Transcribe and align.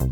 Hallo 0.00 0.08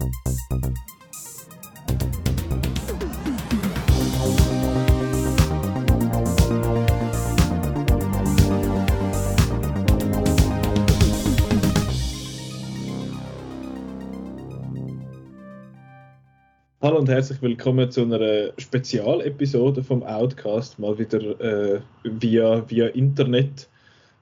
und 16.98 17.08
herzlich 17.08 17.40
willkommen 17.40 17.90
zu 17.90 18.02
einer 18.02 18.52
Spezialepisode 18.58 19.82
vom 19.82 20.02
Outcast, 20.02 20.78
mal 20.78 20.98
wieder 20.98 21.40
äh, 21.40 21.80
via, 22.04 22.68
via 22.68 22.88
Internet, 22.88 23.70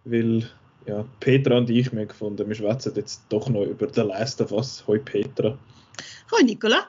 weil 0.05 0.45
ja, 0.87 1.05
Petra 1.21 1.59
und 1.59 1.71
ich 1.71 1.93
mir 1.93 2.07
gefunden, 2.07 2.47
wir 2.47 2.55
schwätzen 2.55 2.93
jetzt 2.97 3.25
doch 3.29 3.49
noch 3.49 3.65
über 3.65 3.89
The 3.93 4.03
Last 4.03 4.41
of 4.41 4.53
Us. 4.53 4.85
Hoi 4.87 4.99
Petra. 4.99 5.59
Hoi 6.33 6.45
Nicola. 6.45 6.89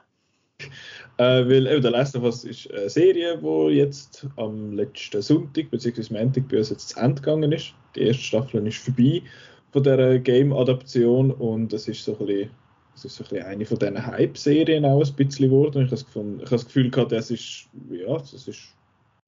Äh, 1.17 1.47
weil 1.47 1.67
eben 1.67 1.81
The 1.81 1.89
Last 1.89 2.15
of 2.15 2.23
Us 2.23 2.43
ist 2.43 2.71
eine 2.71 2.89
Serie, 2.89 3.37
die 3.37 3.75
jetzt 3.75 4.27
am 4.35 4.73
letzten 4.73 5.21
Sonntag 5.21 5.71
bzw. 5.71 6.13
Montag 6.13 6.47
bei 6.47 6.59
uns 6.59 6.69
jetzt 6.69 6.89
zu 6.89 6.99
Ende 6.99 7.21
gegangen 7.21 7.51
ist. 7.51 7.73
Die 7.95 8.01
erste 8.01 8.23
Staffel 8.23 8.65
ist 8.67 8.77
vorbei 8.77 9.23
von 9.71 9.83
dieser 9.83 10.19
Game-Adaption 10.19 11.31
und 11.31 11.73
es 11.73 11.87
ist 11.87 12.03
so 12.03 12.17
ein 12.19 12.25
bisschen 12.25 12.49
es 12.95 13.05
ist 13.05 13.15
so 13.15 13.23
ein 13.23 13.29
bisschen 13.29 13.45
eine 13.45 13.65
von 13.65 13.77
diesen 13.77 14.05
Hype-Serien 14.05 14.85
auch 14.85 15.03
ein 15.03 15.13
bisschen 15.13 15.49
geworden. 15.49 15.85
Ich 15.85 15.91
habe, 15.91 16.03
gefunden, 16.03 16.37
ich 16.37 16.45
habe 16.45 16.55
das 16.55 16.65
Gefühl 16.65 16.89
gehabt, 16.89 17.11
das 17.11 17.29
ist, 17.29 17.67
ja, 17.91 18.17
das 18.17 18.47
ist 18.47 18.73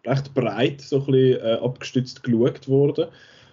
recht 0.06 0.34
breit 0.34 0.82
so 0.82 0.98
ein 0.98 1.06
bisschen 1.06 1.42
äh, 1.42 1.60
abgestützt 1.62 2.24
geschaut 2.24 2.68
worden. 2.68 3.08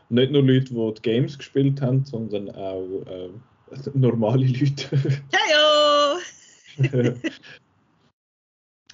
Nicht 0.09 0.33
nur 0.33 0.42
Leute, 0.42 0.73
die 0.73 0.95
die 0.95 1.02
Games 1.02 1.37
gespielt 1.37 1.80
haben, 1.80 2.05
sondern 2.05 2.51
auch 2.51 2.87
äh, 3.06 3.30
normale 3.95 4.47
Leute. 4.47 4.97
Heyo! 5.33 7.14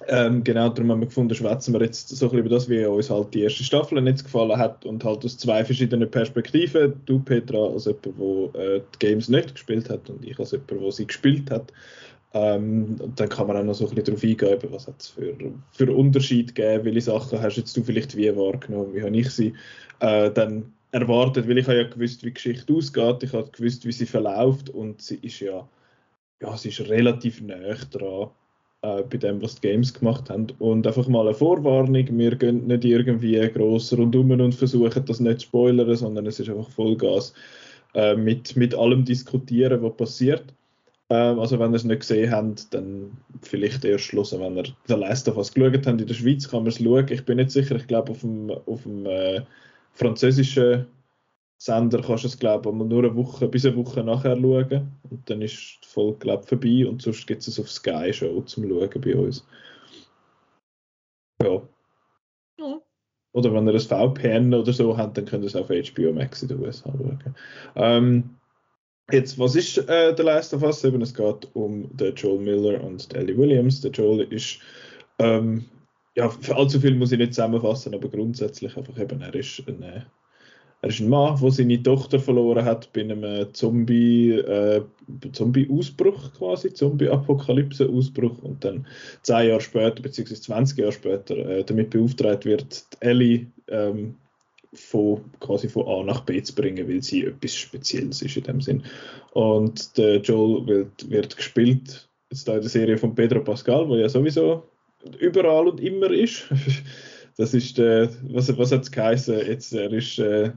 Ähm, 0.07 0.43
genau, 0.43 0.69
darum 0.69 0.91
haben 0.91 0.99
wir 1.01 1.07
gefunden, 1.07 1.35
schwätzen 1.35 1.73
wir 1.73 1.81
jetzt 1.81 2.09
so 2.09 2.25
ein 2.25 2.31
bisschen 2.31 2.39
über 2.39 2.49
das, 2.49 2.69
wie 2.69 2.85
uns 2.85 3.09
halt 3.09 3.33
die 3.33 3.41
erste 3.41 3.63
Staffel 3.63 4.05
jetzt 4.05 4.23
gefallen 4.23 4.57
hat 4.57 4.85
und 4.85 5.03
halt 5.03 5.23
aus 5.23 5.37
zwei 5.37 5.63
verschiedenen 5.63 6.09
Perspektiven. 6.09 6.93
Du, 7.05 7.19
Petra, 7.19 7.67
als 7.67 7.85
jemand, 7.85 8.05
der 8.55 8.61
äh, 8.61 8.81
die 8.95 8.99
Games 8.99 9.29
nicht 9.29 9.53
gespielt 9.53 9.89
hat 9.89 10.09
und 10.09 10.25
ich 10.25 10.37
als 10.39 10.51
jemand, 10.51 10.71
der 10.71 10.91
sie 10.91 11.07
gespielt 11.07 11.49
hat. 11.51 11.71
Ähm, 12.33 12.97
und 12.99 13.19
dann 13.19 13.29
kann 13.29 13.47
man 13.47 13.57
auch 13.57 13.63
noch 13.63 13.75
so 13.75 13.87
ein 13.87 13.95
bisschen 13.95 14.05
darauf 14.05 14.23
eingehen, 14.23 14.73
was 14.73 14.87
hat 14.87 14.99
es 14.99 15.09
für, 15.09 15.35
für 15.71 15.93
Unterschied 15.93 16.55
gegeben, 16.55 16.85
welche 16.85 17.01
Sachen 17.01 17.41
hast 17.41 17.57
jetzt 17.57 17.77
du 17.77 17.83
vielleicht 17.83 18.17
wie 18.17 18.35
wahrgenommen, 18.35 18.93
wie 18.93 19.03
habe 19.03 19.15
ich 19.15 19.29
sie 19.29 19.53
äh, 19.99 20.31
dann 20.31 20.73
erwartet, 20.93 21.49
weil 21.49 21.57
ich 21.57 21.67
habe 21.67 21.77
ja 21.77 21.87
gewusst, 21.87 22.21
wie 22.21 22.27
die 22.27 22.35
Geschichte 22.35 22.73
ausgeht, 22.73 23.23
ich 23.23 23.33
habe 23.33 23.49
gewusst, 23.51 23.85
wie 23.85 23.91
sie 23.91 24.05
verläuft 24.05 24.69
und 24.69 25.01
sie 25.01 25.17
ist 25.17 25.39
ja, 25.39 25.67
ja 26.41 26.55
sie 26.55 26.69
ist 26.69 26.81
relativ 26.81 27.41
nah 27.41 27.73
dran 27.91 28.29
äh, 28.83 29.01
bei 29.01 29.17
dem, 29.17 29.41
was 29.41 29.55
die 29.55 29.67
Games 29.67 29.93
gemacht 29.93 30.29
haben. 30.29 30.47
Und 30.59 30.85
einfach 30.85 31.07
mal 31.07 31.27
eine 31.27 31.33
Vorwarnung, 31.33 32.07
wir 32.17 32.35
gehen 32.35 32.67
nicht 32.67 32.85
irgendwie 32.85 33.39
gross 33.49 33.91
rundum 33.97 34.31
und 34.31 34.53
versuchen 34.53 35.03
das 35.05 35.19
nicht 35.19 35.39
zu 35.41 35.47
spoilern, 35.47 35.95
sondern 35.95 36.27
es 36.27 36.39
ist 36.39 36.49
einfach 36.49 36.69
Vollgas 36.69 37.33
äh, 37.95 38.15
mit, 38.15 38.55
mit 38.55 38.75
allem 38.75 39.03
diskutieren, 39.03 39.81
was 39.81 39.97
passiert. 39.97 40.53
Ähm, 41.09 41.39
also 41.39 41.57
wenn 41.57 41.71
ihr 41.71 41.77
es 41.77 41.85
nicht 41.85 42.01
gesehen 42.01 42.31
habt, 42.31 42.71
dann 42.71 43.17
vielleicht 43.41 43.83
erst 43.83 44.05
schlussen, 44.05 44.41
wenn 44.41 44.57
ihr 44.57 44.65
The 44.85 44.93
Last 44.93 45.27
of 45.27 45.37
Us 45.37 45.51
geschaut 45.51 45.87
habt. 45.87 46.01
In 46.01 46.07
der 46.07 46.13
Schweiz 46.13 46.47
kann 46.47 46.59
man 46.59 46.67
es 46.67 46.77
schauen. 46.77 47.07
Ich 47.09 47.25
bin 47.25 47.37
nicht 47.37 47.49
sicher, 47.49 47.75
ich 47.77 47.87
glaube 47.87 48.11
auf 48.11 48.21
dem, 48.21 48.51
auf 48.51 48.83
dem 48.83 49.07
äh, 49.07 49.41
französischen 49.93 50.87
Sender 51.57 52.01
kannst 52.01 52.25
du 52.25 52.27
es, 52.27 52.37
glaube 52.37 52.69
ich, 52.69 52.75
nur 52.75 53.03
eine 53.03 53.15
Woche, 53.15 53.47
bis 53.47 53.65
eine 53.65 53.77
Woche 53.77 54.03
nachher 54.03 54.35
schauen. 54.35 54.91
Und 55.09 55.29
dann 55.29 55.41
ist 55.41 55.79
die 55.81 55.87
Folge, 55.87 56.19
glaube 56.19 56.43
vorbei. 56.43 56.85
Und 56.85 57.01
sonst 57.01 57.25
gibt 57.25 57.47
es 57.47 57.59
auf 57.59 57.71
Sky 57.71 58.11
Show 58.11 58.41
zum 58.41 58.67
Schauen 58.67 59.01
bei 59.01 59.15
uns. 59.15 59.47
Ja. 61.41 61.61
ja. 62.59 62.81
Oder 63.31 63.53
wenn 63.53 63.67
ihr 63.67 63.73
ein 63.73 63.79
VPN 63.79 64.53
oder 64.53 64.73
so 64.73 64.97
habt, 64.97 65.17
dann 65.17 65.25
könnt 65.25 65.43
ihr 65.43 65.47
es 65.47 65.55
auf 65.55 65.69
HBO 65.69 66.11
Max 66.11 66.41
in 66.41 66.49
den 66.49 66.59
USA 66.59 66.91
schauen. 66.91 67.35
Ähm, 67.75 68.29
jetzt, 69.11 69.39
was 69.39 69.55
ist 69.55 69.77
äh, 69.77 70.13
The 70.15 70.23
Last 70.23 70.53
of 70.53 70.63
Us? 70.63 70.83
Eben, 70.83 71.01
es 71.01 71.13
geht 71.13 71.49
um 71.53 71.95
den 71.95 72.13
Joel 72.15 72.39
Miller 72.39 72.83
und 72.83 73.13
Ellie 73.13 73.37
Williams. 73.37 73.79
Der 73.79 73.91
Joel 73.91 74.21
ist 74.31 74.59
ähm, 75.19 75.65
ja, 76.15 76.29
für 76.29 76.55
allzu 76.55 76.79
viel 76.79 76.95
muss 76.95 77.11
ich 77.11 77.17
nicht 77.17 77.33
zusammenfassen, 77.33 77.93
aber 77.93 78.09
grundsätzlich 78.09 78.77
einfach 78.77 78.97
eben, 78.99 79.21
er 79.21 79.33
ist 79.33 79.63
ein 79.67 79.81
äh, 79.83 80.01
er 80.83 80.89
ist 80.89 80.99
ein 80.99 81.07
Mann, 81.07 81.39
der 81.41 81.49
seine 81.49 81.81
Tochter 81.81 82.19
verloren 82.19 82.65
hat 82.65 82.91
bei 82.91 83.01
einem 83.01 83.53
Zombie, 83.53 84.31
äh, 84.31 84.81
Zombie-Ausbruch 85.31 86.33
quasi, 86.33 86.73
Zombie-Apokalypse-Ausbruch 86.73 88.43
und 88.43 88.65
dann 88.65 88.85
zehn 89.21 89.47
Jahre 89.47 89.61
später, 89.61 90.01
beziehungsweise 90.01 90.41
20 90.41 90.79
Jahre 90.79 90.91
später, 90.91 91.37
äh, 91.37 91.63
damit 91.63 91.91
beauftragt 91.91 92.43
wird, 92.43 92.85
Ellie 92.99 93.47
ähm, 93.69 94.15
von, 94.73 95.21
quasi 95.39 95.69
von 95.69 95.87
A 95.87 96.03
nach 96.03 96.25
B 96.25 96.43
zu 96.43 96.53
bringen, 96.53 96.85
weil 96.89 97.01
sie 97.01 97.27
etwas 97.27 97.55
Spezielles 97.55 98.21
ist 98.21 98.35
in 98.35 98.43
dem 98.43 98.59
Sinn. 98.59 98.83
Und 99.31 99.97
der 99.97 100.17
Joel 100.17 100.67
wird, 100.67 101.09
wird 101.09 101.37
gespielt, 101.37 102.09
jetzt 102.29 102.45
da 102.45 102.55
in 102.55 102.61
der 102.61 102.69
Serie 102.69 102.97
von 102.97 103.15
Pedro 103.15 103.39
Pascal, 103.39 103.87
wo 103.87 103.95
ja 103.95 104.09
sowieso 104.09 104.63
überall 105.19 105.67
und 105.67 105.79
immer 105.79 106.11
ist. 106.11 106.45
Das 107.35 107.55
ist 107.55 107.79
der, 107.79 108.11
was, 108.29 108.55
was 108.59 108.71
hat 108.71 108.83
es 108.83 108.91
geheißen? 108.91 109.35
Jetzt, 109.47 109.73
er 109.73 109.91
ist 109.91 110.19
äh, 110.19 110.51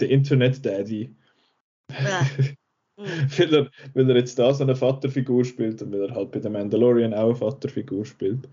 der 0.00 0.10
Internet 0.10 0.62
Daddy. 0.62 1.14
Ja. 1.90 2.26
weil, 3.38 3.54
er, 3.54 3.70
weil 3.94 4.10
er 4.10 4.16
jetzt 4.16 4.38
da 4.38 4.52
so 4.52 4.64
eine 4.64 4.76
Vaterfigur 4.76 5.44
spielt 5.44 5.80
und 5.80 5.92
weil 5.92 6.02
er 6.02 6.14
halt 6.14 6.32
bei 6.32 6.40
The 6.40 6.50
Mandalorian 6.50 7.14
auch 7.14 7.28
eine 7.28 7.36
Vaterfigur 7.36 8.04
spielt. 8.04 8.48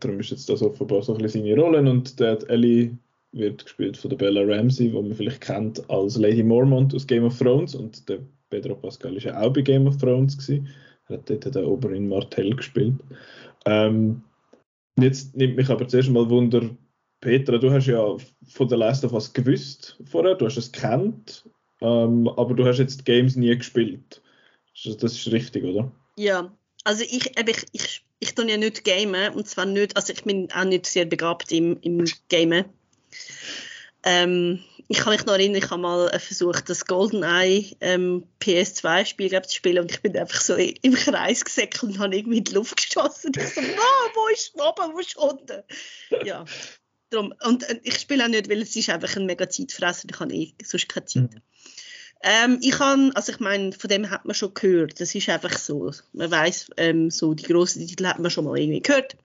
Darum 0.00 0.20
ist 0.20 0.30
jetzt 0.30 0.48
das 0.48 0.62
offenbar 0.62 1.02
so 1.02 1.14
ein 1.14 1.22
bisschen 1.22 1.44
seine 1.44 1.60
Rolle 1.60 1.78
und 1.90 2.18
der 2.20 2.38
Ellie 2.48 2.96
wird 3.32 3.64
gespielt 3.64 3.96
von 3.96 4.10
der 4.10 4.16
Bella 4.16 4.42
Ramsey, 4.42 4.90
die 4.90 4.94
man 4.94 5.14
vielleicht 5.14 5.40
kennt 5.40 5.90
als 5.90 6.16
Lady 6.16 6.42
Mormont 6.42 6.94
aus 6.94 7.06
Game 7.06 7.24
of 7.24 7.38
Thrones 7.38 7.74
und 7.74 8.08
der 8.08 8.20
Pedro 8.50 8.74
Pascal 8.74 9.16
ist 9.16 9.24
ja 9.24 9.40
auch 9.40 9.52
bei 9.52 9.62
Game 9.62 9.86
of 9.86 9.96
Thrones 9.96 10.36
gewesen. 10.36 10.68
Er 11.08 11.16
hat 11.16 11.28
dort 11.28 11.54
den 11.54 11.64
Oberin 11.64 12.08
Martell 12.08 12.54
gespielt. 12.54 12.94
Ähm, 13.64 14.22
jetzt 14.98 15.36
nimmt 15.36 15.56
mich 15.56 15.68
aber 15.68 15.86
zuerst 15.88 16.10
mal 16.10 16.28
Wunder, 16.28 16.70
Petra, 17.20 17.58
du 17.58 17.70
hast 17.70 17.86
ja 17.86 18.16
von 18.48 18.68
The 18.68 18.74
Last 18.74 19.04
of 19.04 19.12
Us 19.12 19.32
gewusst 19.32 19.98
vorher, 20.04 20.34
du 20.34 20.46
hast 20.46 20.56
es 20.56 20.72
kennt, 20.72 21.48
ähm, 21.80 22.28
aber 22.28 22.54
du 22.54 22.66
hast 22.66 22.78
jetzt 22.78 23.04
Games 23.04 23.36
nie 23.36 23.56
gespielt. 23.56 24.22
Das 24.84 25.02
ist 25.02 25.30
richtig, 25.30 25.64
oder? 25.64 25.90
Ja, 26.16 26.52
also 26.84 27.04
ich, 27.04 27.26
ich, 27.36 27.48
ich, 27.48 27.66
ich, 27.72 28.04
ich 28.18 28.34
tue 28.34 28.50
ja 28.50 28.56
nicht 28.56 28.84
gamen 28.84 29.34
und 29.34 29.46
zwar 29.46 29.66
nicht, 29.66 29.96
also 29.96 30.12
ich 30.12 30.24
bin 30.24 30.50
auch 30.52 30.64
nicht 30.64 30.86
sehr 30.86 31.04
begabt 31.04 31.52
im, 31.52 31.78
im 31.82 32.04
Gamen. 32.28 32.64
Ähm, 34.04 34.62
ich 34.88 34.98
kann 34.98 35.12
mich 35.12 35.24
noch 35.24 35.34
erinnern, 35.34 35.62
ich 35.62 35.70
habe 35.70 35.80
mal 35.80 36.18
versucht, 36.18 36.68
das 36.68 36.84
GoldenEye 36.84 37.76
ähm, 37.80 38.26
PS2-Spiel 38.40 39.30
zu 39.42 39.54
spielen 39.54 39.84
und 39.84 39.90
ich 39.90 40.02
bin 40.02 40.16
einfach 40.16 40.40
so 40.40 40.54
im 40.54 40.94
Kreis 40.94 41.44
gesäckelt 41.44 41.82
und 41.82 41.98
habe 41.98 42.16
irgendwie 42.16 42.38
in 42.38 42.44
die 42.44 42.54
Luft 42.54 42.76
geschossen. 42.76 43.32
Ich 43.36 43.54
so, 43.54 43.60
oh, 43.60 44.08
wo 44.14 44.28
ist 44.28 44.54
oben, 44.54 44.92
wo 44.92 44.98
ist 44.98 45.16
unten? 45.16 45.62
Ja, 46.24 46.44
Darum, 47.12 47.34
und 47.44 47.68
äh, 47.68 47.78
ich 47.82 47.98
spiele 47.98 48.24
auch 48.24 48.28
nicht, 48.28 48.48
weil 48.48 48.62
es 48.62 48.74
ist 48.74 48.88
einfach 48.88 49.16
ein 49.16 49.26
mega 49.26 49.48
Zeitfresser, 49.48 50.08
ich 50.10 50.18
habe 50.18 50.34
eh 50.34 50.54
sonst 50.64 50.88
keine 50.88 51.06
Zeit. 51.06 51.34
Mhm. 51.34 51.42
Ähm, 52.24 52.58
ich 52.62 52.72
kann, 52.72 53.12
also 53.12 53.32
ich 53.32 53.40
meine, 53.40 53.72
von 53.72 53.88
dem 53.88 54.08
hat 54.08 54.24
man 54.24 54.34
schon 54.34 54.54
gehört, 54.54 55.00
das 55.00 55.14
ist 55.14 55.28
einfach 55.28 55.58
so. 55.58 55.92
Man 56.12 56.30
weiß, 56.30 56.70
ähm, 56.76 57.10
so 57.10 57.34
die 57.34 57.42
grossen 57.44 57.86
Titel 57.86 58.06
hat 58.06 58.18
man 58.18 58.30
schon 58.30 58.44
mal 58.44 58.58
irgendwie 58.58 58.80
gehört. 58.80 59.16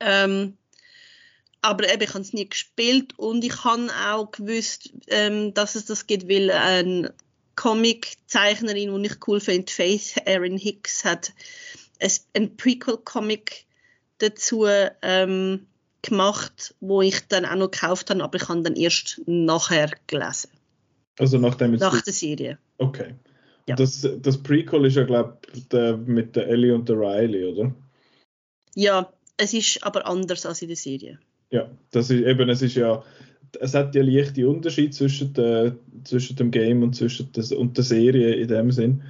Ähm, 0.00 0.56
aber 1.62 1.92
eben, 1.92 2.02
ich 2.02 2.10
habe 2.10 2.20
es 2.20 2.32
nie 2.32 2.48
gespielt 2.48 3.18
und 3.18 3.44
ich 3.44 3.64
habe 3.64 3.88
auch 4.06 4.30
gewusst, 4.30 4.92
ähm, 5.06 5.54
dass 5.54 5.76
es 5.76 5.86
das 5.86 6.06
gibt, 6.06 6.28
weil 6.28 6.50
eine 6.50 7.14
Comic-Zeichnerin, 7.56 9.02
die 9.02 9.08
ich 9.08 9.16
cool 9.26 9.40
finde, 9.40 9.70
Faith 9.72 10.16
Erin 10.24 10.58
Hicks, 10.58 11.04
hat 11.04 11.32
ein 12.34 12.56
Prequel-Comic 12.56 13.64
dazu 14.18 14.66
ähm, 15.02 15.66
gemacht, 16.02 16.74
wo 16.80 17.00
ich 17.00 17.26
dann 17.28 17.44
auch 17.44 17.54
noch 17.54 17.70
gekauft 17.70 18.10
habe, 18.10 18.22
aber 18.24 18.36
ich 18.36 18.48
habe 18.48 18.62
dann 18.62 18.74
erst 18.74 19.20
nachher 19.26 19.90
gelesen. 20.08 20.50
Also 21.18 21.38
nachdem 21.38 21.74
Nach 21.74 22.00
der 22.00 22.12
Serie. 22.12 22.58
Okay. 22.78 23.14
Ja. 23.68 23.76
Das, 23.76 24.06
das 24.20 24.42
Prequel 24.42 24.86
ist 24.86 24.96
ja, 24.96 25.04
glaube 25.04 25.38
ich, 25.54 25.68
mit 26.06 26.34
der 26.34 26.48
Ellie 26.48 26.74
und 26.74 26.88
der 26.88 26.96
Riley, 26.96 27.44
oder? 27.44 27.72
Ja, 28.74 29.12
es 29.36 29.54
ist 29.54 29.84
aber 29.84 30.06
anders 30.06 30.44
als 30.46 30.62
in 30.62 30.68
der 30.68 30.76
Serie. 30.76 31.20
Ja, 31.52 31.70
das 31.90 32.10
ist 32.10 32.24
eben, 32.24 32.48
es 32.48 32.62
ist 32.62 32.74
ja, 32.74 33.04
es 33.60 33.74
hat 33.74 33.94
ja 33.94 34.02
leichte 34.02 34.48
Unterschied 34.48 34.94
zwischen, 34.94 35.34
der, 35.34 35.76
zwischen 36.02 36.34
dem 36.36 36.50
Game 36.50 36.82
und 36.82 36.96
zwischen 36.96 37.30
der, 37.32 37.58
und 37.58 37.76
der 37.76 37.84
Serie 37.84 38.34
in 38.34 38.48
dem 38.48 38.70
Sinn. 38.72 39.02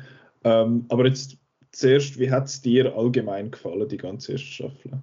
Ähm, 0.43 0.85
aber 0.89 1.07
jetzt 1.07 1.37
zuerst, 1.71 2.19
wie 2.19 2.31
hat 2.31 2.49
es 2.49 2.61
dir 2.61 2.97
allgemein 2.97 3.53
gefallen, 3.53 3.89
die 3.89 3.97
ganze 3.97 4.33
erste 4.33 4.49
Staffel? 4.49 5.03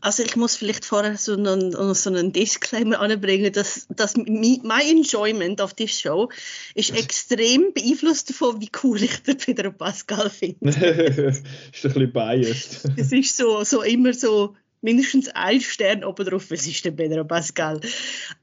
Also 0.00 0.24
ich 0.24 0.34
muss 0.34 0.56
vielleicht 0.56 0.84
vorher 0.84 1.16
so 1.16 1.34
einen, 1.34 1.94
so 1.94 2.10
einen 2.10 2.32
Disclaimer 2.32 2.98
anbringen, 2.98 3.52
dass, 3.52 3.86
dass 3.90 4.16
mein 4.16 4.88
Enjoyment 4.88 5.60
auf 5.60 5.72
die 5.72 5.86
Show 5.86 6.30
ist 6.74 6.90
extrem 6.98 7.72
beeinflusst 7.72 8.30
davon, 8.30 8.60
wie 8.60 8.70
cool 8.82 9.00
ich 9.00 9.22
den 9.22 9.38
Pedro 9.38 9.70
Pascal 9.70 10.28
finde. 10.28 10.68
ist 10.68 11.44
ein 11.46 11.92
bisschen 11.92 12.12
biased. 12.12 12.90
es 12.96 13.12
ist 13.12 13.36
so, 13.36 13.62
so 13.62 13.82
immer 13.82 14.12
so 14.12 14.56
mindestens 14.82 15.28
ein 15.28 15.60
Stern 15.60 16.04
oben 16.04 16.26
drauf, 16.26 16.50
es 16.50 16.66
ist 16.66 16.84
der 16.84 16.90
Pedro 16.90 17.24
Pascal. 17.24 17.80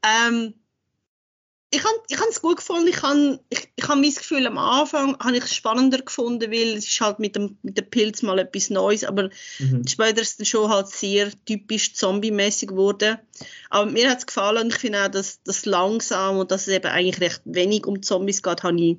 Ähm, 0.03 0.53
ich 1.71 1.83
habe 1.83 1.94
ich 2.07 2.18
es 2.18 2.41
gut 2.41 2.57
gefunden. 2.57 2.88
Ich 2.88 3.01
habe 3.03 3.39
ich, 3.50 3.69
ich 3.75 3.88
hab 3.88 3.95
mein 3.95 4.12
Gefühl, 4.12 4.47
am 4.47 4.57
Anfang 4.57 5.18
habe 5.19 5.38
ich 5.38 5.44
es 5.44 5.53
spannender 5.53 6.00
gefunden, 6.00 6.51
weil 6.51 6.75
es 6.75 6.88
ist 6.88 7.00
halt 7.00 7.19
mit 7.19 7.36
dem, 7.36 7.57
mit 7.62 7.77
dem 7.77 7.88
Pilz 7.89 8.24
mal 8.24 8.39
etwas 8.39 8.71
Neues, 8.71 9.03
aber 9.03 9.30
mhm. 9.59 9.86
später 9.88 10.21
ist 10.21 10.41
es 10.41 10.47
schon 10.47 10.69
halt 10.69 10.88
sehr 10.88 11.31
typisch 11.45 11.94
zombie-mäßig 11.94 12.69
geworden. 12.69 13.19
Aber 13.69 13.92
mir 13.92 14.09
hat 14.09 14.19
es 14.19 14.25
gefallen 14.25 14.63
und 14.63 14.74
ich 14.74 14.80
finde 14.80 15.06
auch, 15.06 15.09
dass 15.09 15.44
das 15.44 15.65
langsam 15.65 16.38
und 16.38 16.50
dass 16.50 16.68
es 16.68 16.74
eben 16.74 16.88
eigentlich 16.88 17.21
recht 17.21 17.42
wenig 17.45 17.85
um 17.85 18.01
Zombies 18.01 18.42
geht, 18.42 18.63
habe 18.63 18.81
ich 18.81 18.97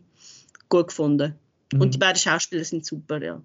gut 0.69 0.89
gefunden. 0.89 1.35
Mhm. 1.73 1.81
Und 1.81 1.95
die 1.95 1.99
beiden 1.99 2.21
Schauspieler 2.21 2.65
sind 2.65 2.87
super, 2.87 3.21
ja. 3.21 3.43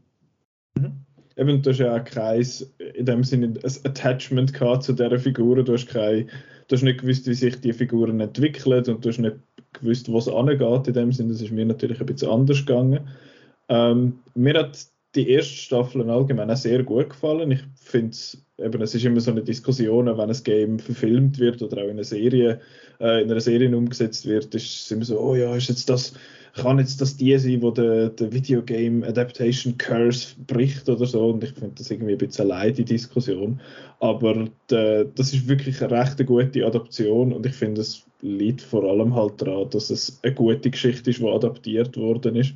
Mhm. 0.75 1.04
Eben, 1.37 1.61
du 1.61 1.69
hast 1.69 1.79
ja 1.79 1.95
auch 1.95 2.03
kein, 2.03 2.45
in 2.93 3.05
dem 3.05 3.23
Sinne, 3.23 3.47
ein 3.47 3.71
Attachment 3.83 4.53
gehabt 4.53 4.83
zu 4.83 4.93
dieser 4.93 5.19
Figur, 5.19 5.61
du 5.63 5.73
hast 5.73 5.87
kein 5.87 6.29
du 6.67 6.75
hast 6.75 6.83
nicht 6.83 7.01
gewusst, 7.01 7.27
wie 7.27 7.33
sich 7.33 7.59
die 7.61 7.73
Figuren 7.73 8.19
entwickeln 8.19 8.83
und 8.87 9.03
du 9.03 9.09
hast 9.09 9.19
nicht 9.19 9.37
gewusst, 9.73 10.09
wo 10.09 10.17
es 10.17 10.27
angeht 10.27 10.87
in 10.87 10.93
dem 10.93 11.11
Sinne. 11.11 11.33
Das 11.33 11.41
ist 11.41 11.51
mir 11.51 11.65
natürlich 11.65 11.99
ein 11.99 12.05
bisschen 12.05 12.29
anders 12.29 12.65
gegangen. 12.65 13.07
Ähm, 13.69 14.19
mir 14.35 14.59
hat 14.59 14.87
die 15.15 15.29
erste 15.29 15.53
Staffel 15.53 16.09
allgemein 16.09 16.51
auch 16.51 16.57
sehr 16.57 16.83
gut 16.83 17.09
gefallen. 17.09 17.51
Ich 17.51 17.63
finde 17.75 18.09
es, 18.09 18.45
eben, 18.57 18.81
es 18.81 18.95
ist 18.95 19.05
immer 19.05 19.21
so 19.21 19.31
eine 19.31 19.43
Diskussion, 19.43 20.05
wenn 20.05 20.29
ein 20.29 20.43
Game 20.43 20.79
verfilmt 20.79 21.39
wird 21.39 21.61
oder 21.61 21.77
auch 21.77 21.85
in 21.85 21.91
einer 21.91 22.03
Serie, 22.03 22.59
äh, 22.99 23.21
in 23.21 23.31
einer 23.31 23.41
Serie 23.41 23.75
umgesetzt 23.75 24.25
wird, 24.25 24.53
ist 24.55 24.83
es 24.83 24.91
immer 24.91 25.05
so, 25.05 25.19
oh 25.19 25.35
ja, 25.35 25.55
ist 25.55 25.69
jetzt 25.69 25.89
das 25.89 26.13
kann 26.55 26.79
jetzt 26.79 27.01
das 27.01 27.17
die 27.17 27.37
sein, 27.37 27.61
wo 27.61 27.71
der, 27.71 28.09
der 28.09 28.31
Videogame 28.31 29.05
Adaptation 29.05 29.77
Curse 29.77 30.35
bricht 30.47 30.87
oder 30.87 31.05
so. 31.05 31.29
Und 31.29 31.43
ich 31.43 31.51
finde 31.51 31.73
das 31.77 31.91
irgendwie 31.91 32.13
ein 32.13 32.17
bisschen 32.17 32.49
allein, 32.49 32.73
die 32.73 32.85
Diskussion. 32.85 33.59
Aber 33.99 34.47
de, 34.71 35.05
das 35.15 35.33
ist 35.33 35.47
wirklich 35.47 35.81
eine 35.83 35.99
recht 35.99 36.25
gute 36.25 36.65
Adaption 36.65 37.33
und 37.33 37.45
ich 37.45 37.53
finde, 37.53 37.81
es 37.81 38.05
liegt 38.21 38.61
vor 38.61 38.83
allem 38.83 39.13
halt 39.13 39.41
daran, 39.41 39.69
dass 39.69 39.89
es 39.89 40.17
eine 40.23 40.33
gute 40.33 40.69
Geschichte 40.69 41.09
ist, 41.09 41.19
die 41.19 41.27
adaptiert 41.27 41.97
worden 41.97 42.35
ist. 42.37 42.53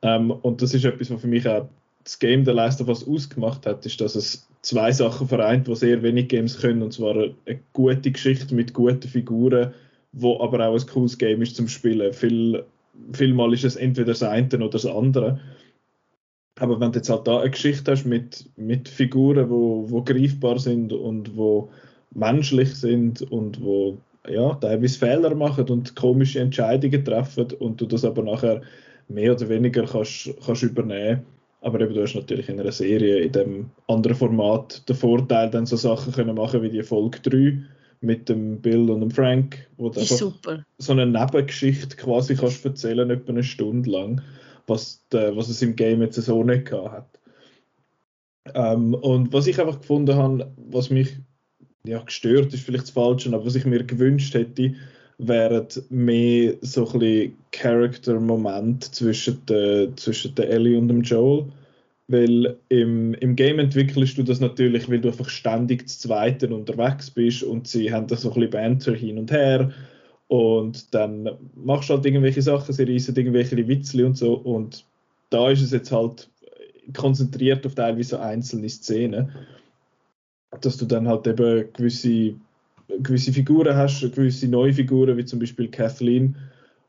Ähm, 0.00 0.30
und 0.30 0.62
das 0.62 0.74
ist 0.74 0.84
etwas, 0.84 1.10
was 1.10 1.20
für 1.20 1.26
mich 1.26 1.46
auch 1.46 1.68
das 2.08 2.18
Game 2.18 2.46
The 2.46 2.52
Last 2.52 2.80
of 2.80 2.88
Us 2.88 3.06
ausgemacht 3.06 3.66
hat, 3.66 3.84
ist, 3.84 4.00
dass 4.00 4.14
es 4.14 4.48
zwei 4.62 4.90
Sachen 4.92 5.28
vereint, 5.28 5.68
die 5.68 5.76
sehr 5.76 6.02
wenig 6.02 6.28
Games 6.28 6.58
können, 6.58 6.82
und 6.82 6.94
zwar 6.94 7.14
eine, 7.14 7.34
eine 7.44 7.60
gute 7.74 8.10
Geschichte 8.10 8.54
mit 8.54 8.72
guten 8.72 9.06
Figuren, 9.06 9.74
wo 10.12 10.40
aber 10.40 10.66
auch 10.66 10.74
ein 10.74 10.86
cooles 10.86 11.18
Game 11.18 11.42
ist 11.42 11.56
zum 11.56 11.68
Spielen. 11.68 12.14
Viel 12.14 12.64
vielmal 13.12 13.52
ist 13.52 13.64
es 13.64 13.76
entweder 13.76 14.06
das 14.06 14.22
eine 14.22 14.48
oder 14.56 14.70
das 14.70 14.86
andere. 14.86 15.38
Aber 16.58 16.80
wenn 16.80 16.92
du 16.92 16.98
jetzt 16.98 17.10
halt 17.10 17.26
da 17.26 17.40
eine 17.40 17.50
Geschichte 17.50 17.90
hast 17.92 18.06
mit, 18.06 18.46
mit 18.56 18.88
Figuren, 18.88 19.50
wo, 19.50 19.84
wo 19.90 20.02
greifbar 20.02 20.58
sind 20.58 20.94
und 20.94 21.36
wo 21.36 21.70
menschlich 22.14 22.74
sind 22.74 23.20
und 23.30 23.62
wo 23.62 23.98
ja, 24.26 24.54
teilweise 24.54 24.98
Fehler 24.98 25.34
machen 25.34 25.68
und 25.68 25.94
komische 25.94 26.40
Entscheidungen 26.40 27.04
treffen 27.04 27.52
und 27.58 27.82
du 27.82 27.86
das 27.86 28.06
aber 28.06 28.22
nachher 28.22 28.62
mehr 29.08 29.32
oder 29.32 29.48
weniger 29.50 29.84
kannst, 29.84 30.30
kannst 30.44 30.62
übernehmen. 30.62 31.22
Aber 31.60 31.80
eben, 31.80 31.92
du 31.92 32.02
hast 32.02 32.14
natürlich 32.14 32.48
in 32.48 32.60
einer 32.60 32.72
Serie 32.72 33.18
in 33.18 33.32
dem 33.32 33.70
anderen 33.88 34.16
Format 34.16 34.88
den 34.88 34.96
Vorteil, 34.96 35.50
dann 35.50 35.66
so 35.66 35.76
Sachen 35.76 36.12
können 36.12 36.36
machen 36.36 36.62
wie 36.62 36.70
die 36.70 36.82
Folge 36.82 37.18
3, 37.20 37.62
mit 38.00 38.28
dem 38.28 38.60
Bill 38.60 38.90
und 38.90 39.00
dem 39.00 39.10
Frank, 39.10 39.68
wo 39.76 39.88
du 39.88 40.00
super. 40.00 40.64
so 40.78 40.92
eine 40.92 41.06
Nebengeschichte 41.06 41.96
quasi 41.96 42.36
kannst 42.36 42.64
erzählen, 42.64 43.10
etwa 43.10 43.32
eine 43.32 43.42
Stunde 43.42 43.90
lang, 43.90 44.22
was, 44.66 45.04
de, 45.12 45.36
was 45.36 45.48
es 45.48 45.62
im 45.62 45.74
Game 45.74 46.00
jetzt 46.02 46.14
so 46.14 46.44
nicht 46.44 46.66
gehabt 46.66 46.92
hat. 46.92 47.18
Ähm, 48.54 48.94
und 48.94 49.32
was 49.32 49.46
ich 49.46 49.60
einfach 49.60 49.80
gefunden 49.80 50.14
habe, 50.14 50.52
was 50.56 50.90
mich 50.90 51.16
ja, 51.84 52.00
gestört 52.00 52.52
ist 52.54 52.64
vielleicht 52.64 52.84
das 52.84 52.90
Falsche, 52.90 53.32
aber 53.32 53.44
was 53.44 53.54
ich 53.54 53.64
mir 53.64 53.84
gewünscht 53.84 54.34
hätte, 54.34 54.74
wären 55.18 55.66
mehr 55.90 56.54
so 56.60 56.86
ein 56.86 56.98
bisschen 56.98 57.36
Character-Moment 57.50 58.94
zwischen 58.94 59.38
zwischen 59.96 60.34
der 60.36 60.50
Ellie 60.50 60.78
und 60.78 60.88
dem 60.88 61.02
Joel 61.02 61.46
weil 62.08 62.56
im, 62.70 63.12
im 63.14 63.36
Game 63.36 63.58
entwickelst 63.58 64.16
du 64.16 64.22
das 64.22 64.40
natürlich, 64.40 64.88
weil 64.88 65.00
du 65.00 65.08
einfach 65.08 65.28
ständig 65.28 65.88
zu 65.88 66.08
Zweiten 66.08 66.52
unterwegs 66.52 67.10
bist 67.10 67.42
und 67.42 67.68
sie 67.68 67.92
haben 67.92 68.06
da 68.06 68.16
so 68.16 68.30
ein 68.30 68.34
bisschen 68.34 68.50
Banter 68.50 68.94
hin 68.94 69.18
und 69.18 69.30
her. 69.30 69.72
Und 70.26 70.94
dann 70.94 71.30
machst 71.54 71.90
du 71.90 71.94
halt 71.94 72.06
irgendwelche 72.06 72.42
Sachen, 72.42 72.72
sie 72.72 72.84
reißen 72.84 73.14
irgendwelche 73.14 73.56
Witzli 73.68 74.04
und 74.04 74.16
so. 74.16 74.34
Und 74.34 74.84
da 75.28 75.50
ist 75.50 75.62
es 75.62 75.70
jetzt 75.70 75.92
halt 75.92 76.30
konzentriert 76.96 77.66
auf 77.66 77.74
teilweise 77.74 78.20
einzelne 78.20 78.70
Szenen, 78.70 79.30
dass 80.62 80.78
du 80.78 80.86
dann 80.86 81.06
halt 81.08 81.26
eben 81.26 81.70
gewisse, 81.74 82.34
gewisse 82.88 83.32
Figuren 83.32 83.76
hast, 83.76 84.00
gewisse 84.00 84.48
neue 84.48 84.72
Figuren, 84.72 85.16
wie 85.16 85.24
zum 85.24 85.38
Beispiel 85.38 85.68
Kathleen, 85.68 86.36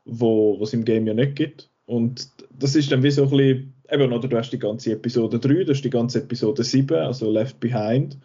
wo 0.04 0.58
es 0.62 0.72
im 0.72 0.84
Game 0.84 1.06
ja 1.06 1.14
nicht 1.14 1.36
gibt. 1.36 1.68
Und 1.86 2.28
das 2.58 2.76
ist 2.76 2.90
dann 2.92 3.02
wie 3.02 3.10
so 3.10 3.24
ein 3.24 3.30
bisschen 3.30 3.74
eben, 3.90 4.12
oder 4.12 4.28
du 4.28 4.36
hast 4.36 4.50
die 4.50 4.58
ganze 4.58 4.92
Episode 4.92 5.38
3, 5.38 5.64
du 5.64 5.72
hast 5.72 5.82
die 5.82 5.90
ganze 5.90 6.18
Episode 6.20 6.62
7, 6.62 6.96
also 6.96 7.30
Left 7.30 7.60
Behind, 7.60 8.18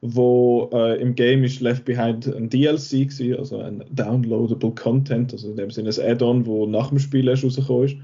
wo 0.00 0.68
äh, 0.72 1.00
im 1.00 1.14
Game 1.14 1.44
ist 1.44 1.60
Left 1.60 1.84
Behind 1.84 2.26
ein 2.26 2.48
DLC 2.48 3.08
gewesen, 3.08 3.36
also 3.36 3.58
ein 3.58 3.84
downloadable 3.90 4.72
Content, 4.74 5.32
also 5.32 5.50
in 5.50 5.56
dem 5.56 5.70
Sinne 5.70 5.90
ein 5.90 6.10
Add-on, 6.12 6.46
wo 6.46 6.66
nach 6.66 6.88
dem 6.88 6.98
Spiel 6.98 7.28
erst 7.28 7.44
rausgekommen 7.44 7.84
ist. 7.84 7.96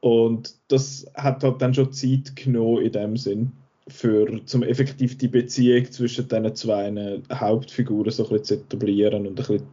Und 0.00 0.54
das 0.68 1.06
hat 1.14 1.42
halt 1.42 1.60
dann 1.60 1.74
schon 1.74 1.92
Zeit 1.92 2.36
genommen 2.36 2.82
in 2.82 2.92
dem 2.92 3.16
Sinn, 3.16 3.52
für 3.88 4.44
zum 4.46 4.62
effektiv 4.62 5.16
die 5.18 5.28
Beziehung 5.28 5.90
zwischen 5.90 6.28
diesen 6.28 6.54
zwei 6.54 7.20
Hauptfiguren 7.32 8.10
so 8.10 8.24
ein 8.24 8.30
bisschen 8.30 8.44
zu 8.44 8.54
etablieren 8.54 9.26
und 9.26 9.38
ein 9.38 9.46
bisschen 9.46 9.66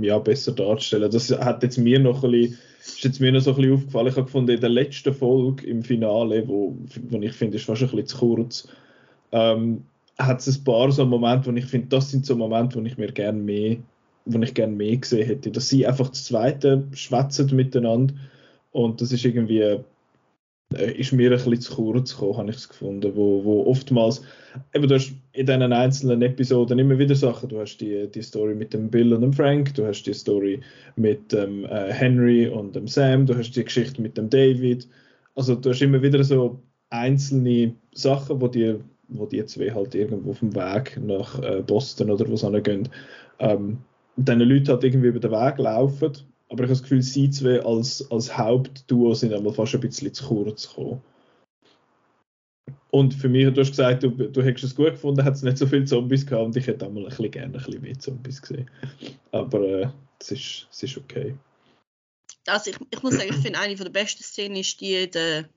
ja, 0.00 0.18
besser 0.18 0.52
darzustellen. 0.52 1.10
Das 1.10 1.30
hat 1.30 1.62
jetzt 1.62 1.78
mir 1.78 1.98
noch 1.98 2.22
ein 2.24 2.30
bisschen 2.30 2.58
ist 2.86 3.04
jetzt 3.04 3.20
mir 3.20 3.32
noch 3.32 3.40
so 3.40 3.50
ein 3.50 3.56
bisschen 3.56 3.74
aufgefallen. 3.74 4.08
Ich 4.08 4.16
habe 4.16 4.24
gefunden, 4.24 4.50
in 4.50 4.60
der 4.60 4.70
letzten 4.70 5.14
Folge 5.14 5.66
im 5.66 5.82
Finale, 5.82 6.46
wo, 6.46 6.76
wo 7.08 7.18
ich 7.18 7.32
finde, 7.32 7.56
ist 7.56 7.64
fast 7.64 7.82
ein 7.82 7.88
bisschen 7.88 8.06
zu 8.06 8.18
kurz, 8.18 8.68
ähm, 9.32 9.84
hat 10.18 10.40
es 10.40 10.58
ein 10.58 10.64
paar 10.64 10.92
so 10.92 11.04
Momente, 11.06 11.50
wo 11.50 11.56
ich 11.56 11.64
finde, 11.64 11.88
das 11.88 12.10
sind 12.10 12.26
so 12.26 12.36
Momente, 12.36 12.76
wo 12.76 12.84
ich 12.84 12.98
mir 12.98 13.10
gerne 13.10 13.40
mehr, 13.40 13.78
wo 14.26 14.38
ich 14.40 14.54
gerne 14.54 14.74
mehr 14.74 14.96
gesehen 14.96 15.26
hätte. 15.26 15.50
Dass 15.50 15.68
sie 15.68 15.86
einfach 15.86 16.10
das 16.10 16.24
Zweite 16.24 16.86
schwätzen 16.92 17.54
miteinander 17.56 18.14
und 18.72 19.00
das 19.00 19.12
ist 19.12 19.24
irgendwie 19.24 19.78
ist 20.78 21.12
mir 21.12 21.30
ein 21.30 21.36
bisschen 21.36 21.60
zu 21.60 21.74
kurz 21.74 22.12
gekommen, 22.12 22.36
habe 22.36 22.50
ich 22.50 22.56
es 22.56 22.68
gefunden, 22.68 23.12
wo, 23.14 23.44
wo 23.44 23.66
oftmals, 23.66 24.22
eben 24.74 24.88
du 24.88 24.94
hast 24.94 25.12
in 25.32 25.46
diesen 25.46 25.72
einzelnen 25.72 26.22
Episoden 26.22 26.78
immer 26.78 26.98
wieder 26.98 27.14
Sachen, 27.14 27.48
du 27.48 27.60
hast 27.60 27.78
die, 27.78 28.08
die 28.08 28.22
Story 28.22 28.54
mit 28.54 28.72
dem 28.72 28.90
Bill 28.90 29.12
und 29.12 29.22
dem 29.22 29.32
Frank, 29.32 29.74
du 29.74 29.86
hast 29.86 30.02
die 30.04 30.14
Story 30.14 30.60
mit 30.96 31.32
dem 31.32 31.64
äh, 31.64 31.92
Henry 31.92 32.48
und 32.48 32.76
dem 32.76 32.86
Sam, 32.88 33.26
du 33.26 33.36
hast 33.36 33.52
die 33.52 33.64
Geschichte 33.64 34.00
mit 34.00 34.16
dem 34.16 34.30
David, 34.30 34.88
also 35.34 35.54
du 35.54 35.70
hast 35.70 35.82
immer 35.82 36.02
wieder 36.02 36.22
so 36.22 36.60
einzelne 36.90 37.74
Sachen, 37.92 38.40
wo 38.40 38.48
die, 38.48 38.76
wo 39.08 39.26
die 39.26 39.44
zwei 39.46 39.70
halt 39.70 39.94
irgendwo 39.94 40.30
auf 40.30 40.40
dem 40.40 40.54
Weg 40.54 41.00
nach 41.04 41.40
äh, 41.42 41.62
Boston 41.62 42.10
oder 42.10 42.28
wo 42.28 42.36
sie 42.36 42.50
hingehen, 42.50 42.88
ähm, 43.38 43.78
diesen 44.16 44.40
Leuten 44.40 44.68
halt 44.68 44.84
irgendwie 44.84 45.08
über 45.08 45.20
den 45.20 45.32
Weg 45.32 45.58
laufen 45.58 46.12
aber 46.54 46.64
ich 46.64 46.68
habe 46.68 46.78
das 46.78 46.82
Gefühl, 46.82 47.02
sie 47.02 47.30
zwei 47.30 47.60
als, 47.64 48.08
als 48.12 48.38
Hauptduo 48.38 49.12
sind 49.12 49.34
einmal 49.34 49.52
fast 49.52 49.74
ein 49.74 49.80
bisschen 49.80 50.14
zu 50.14 50.24
kurz 50.24 50.68
gekommen. 50.68 51.02
Und 52.92 53.12
für 53.12 53.28
mich, 53.28 53.52
du 53.52 53.60
hast 53.60 53.70
gesagt, 53.70 54.04
du, 54.04 54.10
du 54.10 54.40
hättest 54.40 54.64
es 54.64 54.76
gut 54.76 54.92
gefunden, 54.92 55.24
hat 55.24 55.34
es 55.34 55.42
nicht 55.42 55.58
so 55.58 55.66
viele 55.66 55.84
Zombies 55.84 56.24
gehabt 56.24 56.44
und 56.44 56.56
ich 56.56 56.68
hätte 56.68 56.86
einmal 56.86 57.02
ein 57.02 57.08
bisschen 57.08 57.30
gerne 57.32 57.46
ein 57.46 57.52
bisschen 57.52 57.82
mehr 57.82 57.98
Zombies 57.98 58.40
gesehen. 58.40 58.70
Aber 59.32 59.60
äh, 59.62 59.88
es 60.20 60.30
äh, 60.30 60.34
ist, 60.34 60.68
es 60.70 60.82
ist 60.84 60.96
okay. 60.96 61.34
Also 62.46 62.70
ich, 62.70 62.76
ich 62.88 63.02
muss 63.02 63.14
sagen, 63.14 63.30
ich 63.30 63.36
finde 63.36 63.58
eine 63.58 63.74
der 63.74 63.90
besten 63.90 64.22
Szenen 64.22 64.56
ist 64.56 64.80
die, 64.80 65.10
der, 65.10 65.48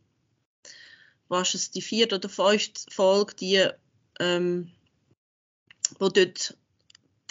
was 1.27 1.53
es, 1.53 1.69
die 1.69 1.83
vierte 1.83 2.15
oder 2.15 2.27
fünfte 2.27 2.81
Folge, 2.89 3.35
die, 3.35 3.67
ähm, 4.19 4.71
wo 5.99 6.09
dort 6.09 6.57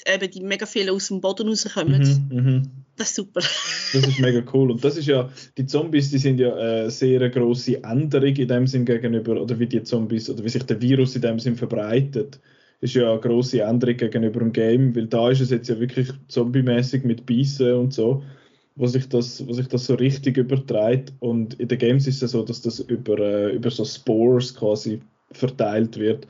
eben 0.06 0.30
die 0.30 0.40
mega 0.40 0.66
viele 0.66 0.92
aus 0.92 1.08
dem 1.08 1.20
Boden 1.20 1.48
rauskommen. 1.48 2.28
Mhm, 2.30 2.36
mh. 2.36 2.62
Das 2.96 3.10
ist 3.10 3.16
super. 3.16 3.40
Das 3.40 4.06
ist 4.06 4.20
mega 4.20 4.42
cool. 4.54 4.70
Und 4.70 4.82
das 4.82 4.96
ist 4.96 5.06
ja, 5.06 5.28
die 5.58 5.66
Zombies, 5.66 6.10
die 6.10 6.18
sind 6.18 6.40
ja 6.40 6.54
eine 6.54 6.90
sehr 6.90 7.28
große 7.28 7.84
Änderung 7.84 8.34
in 8.34 8.48
dem 8.48 8.66
Sinn 8.66 8.86
gegenüber, 8.86 9.40
oder 9.40 9.58
wie 9.58 9.66
die 9.66 9.82
Zombies, 9.82 10.30
oder 10.30 10.42
wie 10.42 10.48
sich 10.48 10.62
der 10.62 10.80
Virus 10.80 11.14
in 11.14 11.22
dem 11.22 11.38
Sinn 11.38 11.56
verbreitet, 11.56 12.40
ist 12.80 12.94
ja 12.94 13.10
eine 13.10 13.20
große 13.20 13.60
Änderung 13.60 13.98
gegenüber 13.98 14.40
dem 14.40 14.52
Game, 14.52 14.96
weil 14.96 15.06
da 15.08 15.30
ist 15.30 15.40
es 15.40 15.50
jetzt 15.50 15.68
ja 15.68 15.78
wirklich 15.78 16.08
zombie-mäßig 16.28 17.04
mit 17.04 17.26
Beißen 17.26 17.74
und 17.74 17.92
so, 17.92 18.22
wo 18.76 18.86
sich 18.86 19.08
das, 19.08 19.46
wo 19.46 19.52
sich 19.52 19.66
das 19.68 19.86
so 19.86 19.94
richtig 19.94 20.38
übertreibt. 20.38 21.12
Und 21.20 21.54
in 21.60 21.68
den 21.68 21.78
Games 21.78 22.06
ist 22.06 22.22
es 22.22 22.30
so, 22.30 22.42
dass 22.42 22.62
das 22.62 22.80
über, 22.80 23.18
äh, 23.18 23.54
über 23.56 23.70
so 23.70 23.84
Spores 23.84 24.54
quasi 24.54 25.00
verteilt 25.32 25.98
wird. 25.98 26.26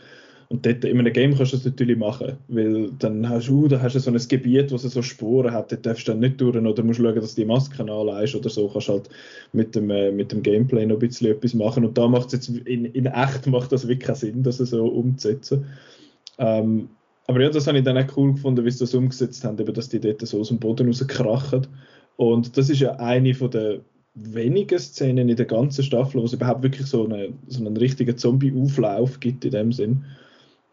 Und 0.48 0.64
dort, 0.64 0.84
in 0.84 0.98
einem 0.98 1.12
Game 1.12 1.36
kannst 1.36 1.52
du 1.52 1.56
das 1.56 1.66
natürlich 1.66 1.96
machen, 1.96 2.36
weil 2.48 2.90
dann 2.98 3.28
hast 3.28 3.48
du, 3.48 3.64
uh, 3.64 3.68
da 3.68 3.80
hast 3.80 3.96
du 3.96 3.98
so 3.98 4.12
ein 4.12 4.28
Gebiet, 4.28 4.70
wo 4.70 4.76
es 4.76 4.82
so 4.82 5.02
Sporen 5.02 5.52
hat, 5.52 5.72
dort 5.72 5.84
darfst 5.84 6.06
du 6.06 6.12
dann 6.12 6.20
nicht 6.20 6.40
durch 6.40 6.56
oder 6.56 6.82
musst 6.84 7.00
schauen, 7.00 7.16
dass 7.16 7.34
du 7.34 7.42
die 7.42 7.46
Masken 7.46 7.90
anlegst 7.90 8.36
oder 8.36 8.48
so, 8.48 8.68
kannst 8.68 8.88
halt 8.88 9.08
mit 9.52 9.74
dem, 9.74 9.90
äh, 9.90 10.12
mit 10.12 10.30
dem 10.30 10.42
Gameplay 10.42 10.86
noch 10.86 10.96
ein 10.96 11.00
bisschen 11.00 11.32
etwas 11.32 11.54
machen 11.54 11.84
und 11.84 11.98
da 11.98 12.06
macht 12.06 12.28
es 12.28 12.32
jetzt, 12.34 12.48
in, 12.48 12.84
in 12.84 13.06
echt 13.06 13.46
macht 13.48 13.72
das 13.72 13.88
wirklich 13.88 14.06
keinen 14.06 14.16
Sinn, 14.16 14.42
das 14.44 14.58
so 14.58 14.86
umzusetzen. 14.86 15.66
Ähm, 16.38 16.90
aber 17.26 17.42
ja, 17.42 17.50
das 17.50 17.66
habe 17.66 17.78
ich 17.78 17.84
dann 17.84 17.98
auch 17.98 18.16
cool 18.16 18.32
gefunden, 18.32 18.64
wie 18.64 18.70
sie 18.70 18.78
das 18.78 18.94
umgesetzt 18.94 19.44
haben, 19.44 19.58
eben, 19.58 19.74
dass 19.74 19.88
die 19.88 20.00
dort 20.00 20.24
so 20.24 20.40
aus 20.40 20.48
dem 20.48 20.58
Boden 20.58 20.86
rauskrachen. 20.86 21.66
Und 22.16 22.56
das 22.56 22.70
ist 22.70 22.80
ja 22.80 22.92
eine 22.96 23.34
von 23.34 23.50
der 23.50 23.80
wenigen 24.14 24.78
Szenen 24.78 25.28
in 25.28 25.36
der 25.36 25.46
ganzen 25.46 25.84
Staffel, 25.84 26.20
wo 26.20 26.24
es 26.24 26.32
überhaupt 26.32 26.62
wirklich 26.62 26.86
so, 26.86 27.04
eine, 27.04 27.30
so 27.48 27.60
einen 27.60 27.76
richtigen 27.76 28.16
Zombie-Auflauf 28.16 29.20
gibt 29.20 29.44
in 29.44 29.50
dem 29.50 29.72
Sinn. 29.72 30.04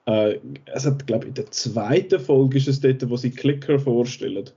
Äh, 0.05 0.39
es 0.65 0.86
hat, 0.86 1.07
glaube 1.07 1.27
in 1.27 1.33
der 1.33 1.50
zweiten 1.51 2.19
Folge 2.19 2.57
ist 2.57 2.67
es 2.67 2.81
dort, 2.81 3.10
wo 3.10 3.17
sie 3.17 3.31
Clicker 3.31 3.79
vorstellen. 3.79 4.50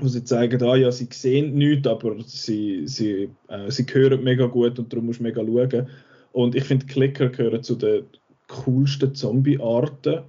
Wo 0.00 0.08
sie 0.08 0.24
zeigen, 0.24 0.62
ah 0.64 0.74
ja, 0.74 0.90
sie 0.90 1.08
sehen 1.12 1.54
nichts, 1.54 1.86
aber 1.86 2.16
sie, 2.26 2.86
sie, 2.86 3.30
äh, 3.48 3.70
sie 3.70 3.86
hören 3.90 4.24
mega 4.24 4.46
gut 4.46 4.78
und 4.78 4.92
darum 4.92 5.06
musst 5.06 5.20
du 5.20 5.24
mega 5.24 5.44
schauen. 5.44 5.88
Und 6.32 6.56
ich 6.56 6.64
finde, 6.64 6.86
Clicker 6.86 7.28
gehören 7.28 7.62
zu 7.62 7.76
den 7.76 8.04
coolsten 8.48 9.14
Zombie-Arten, 9.14 10.22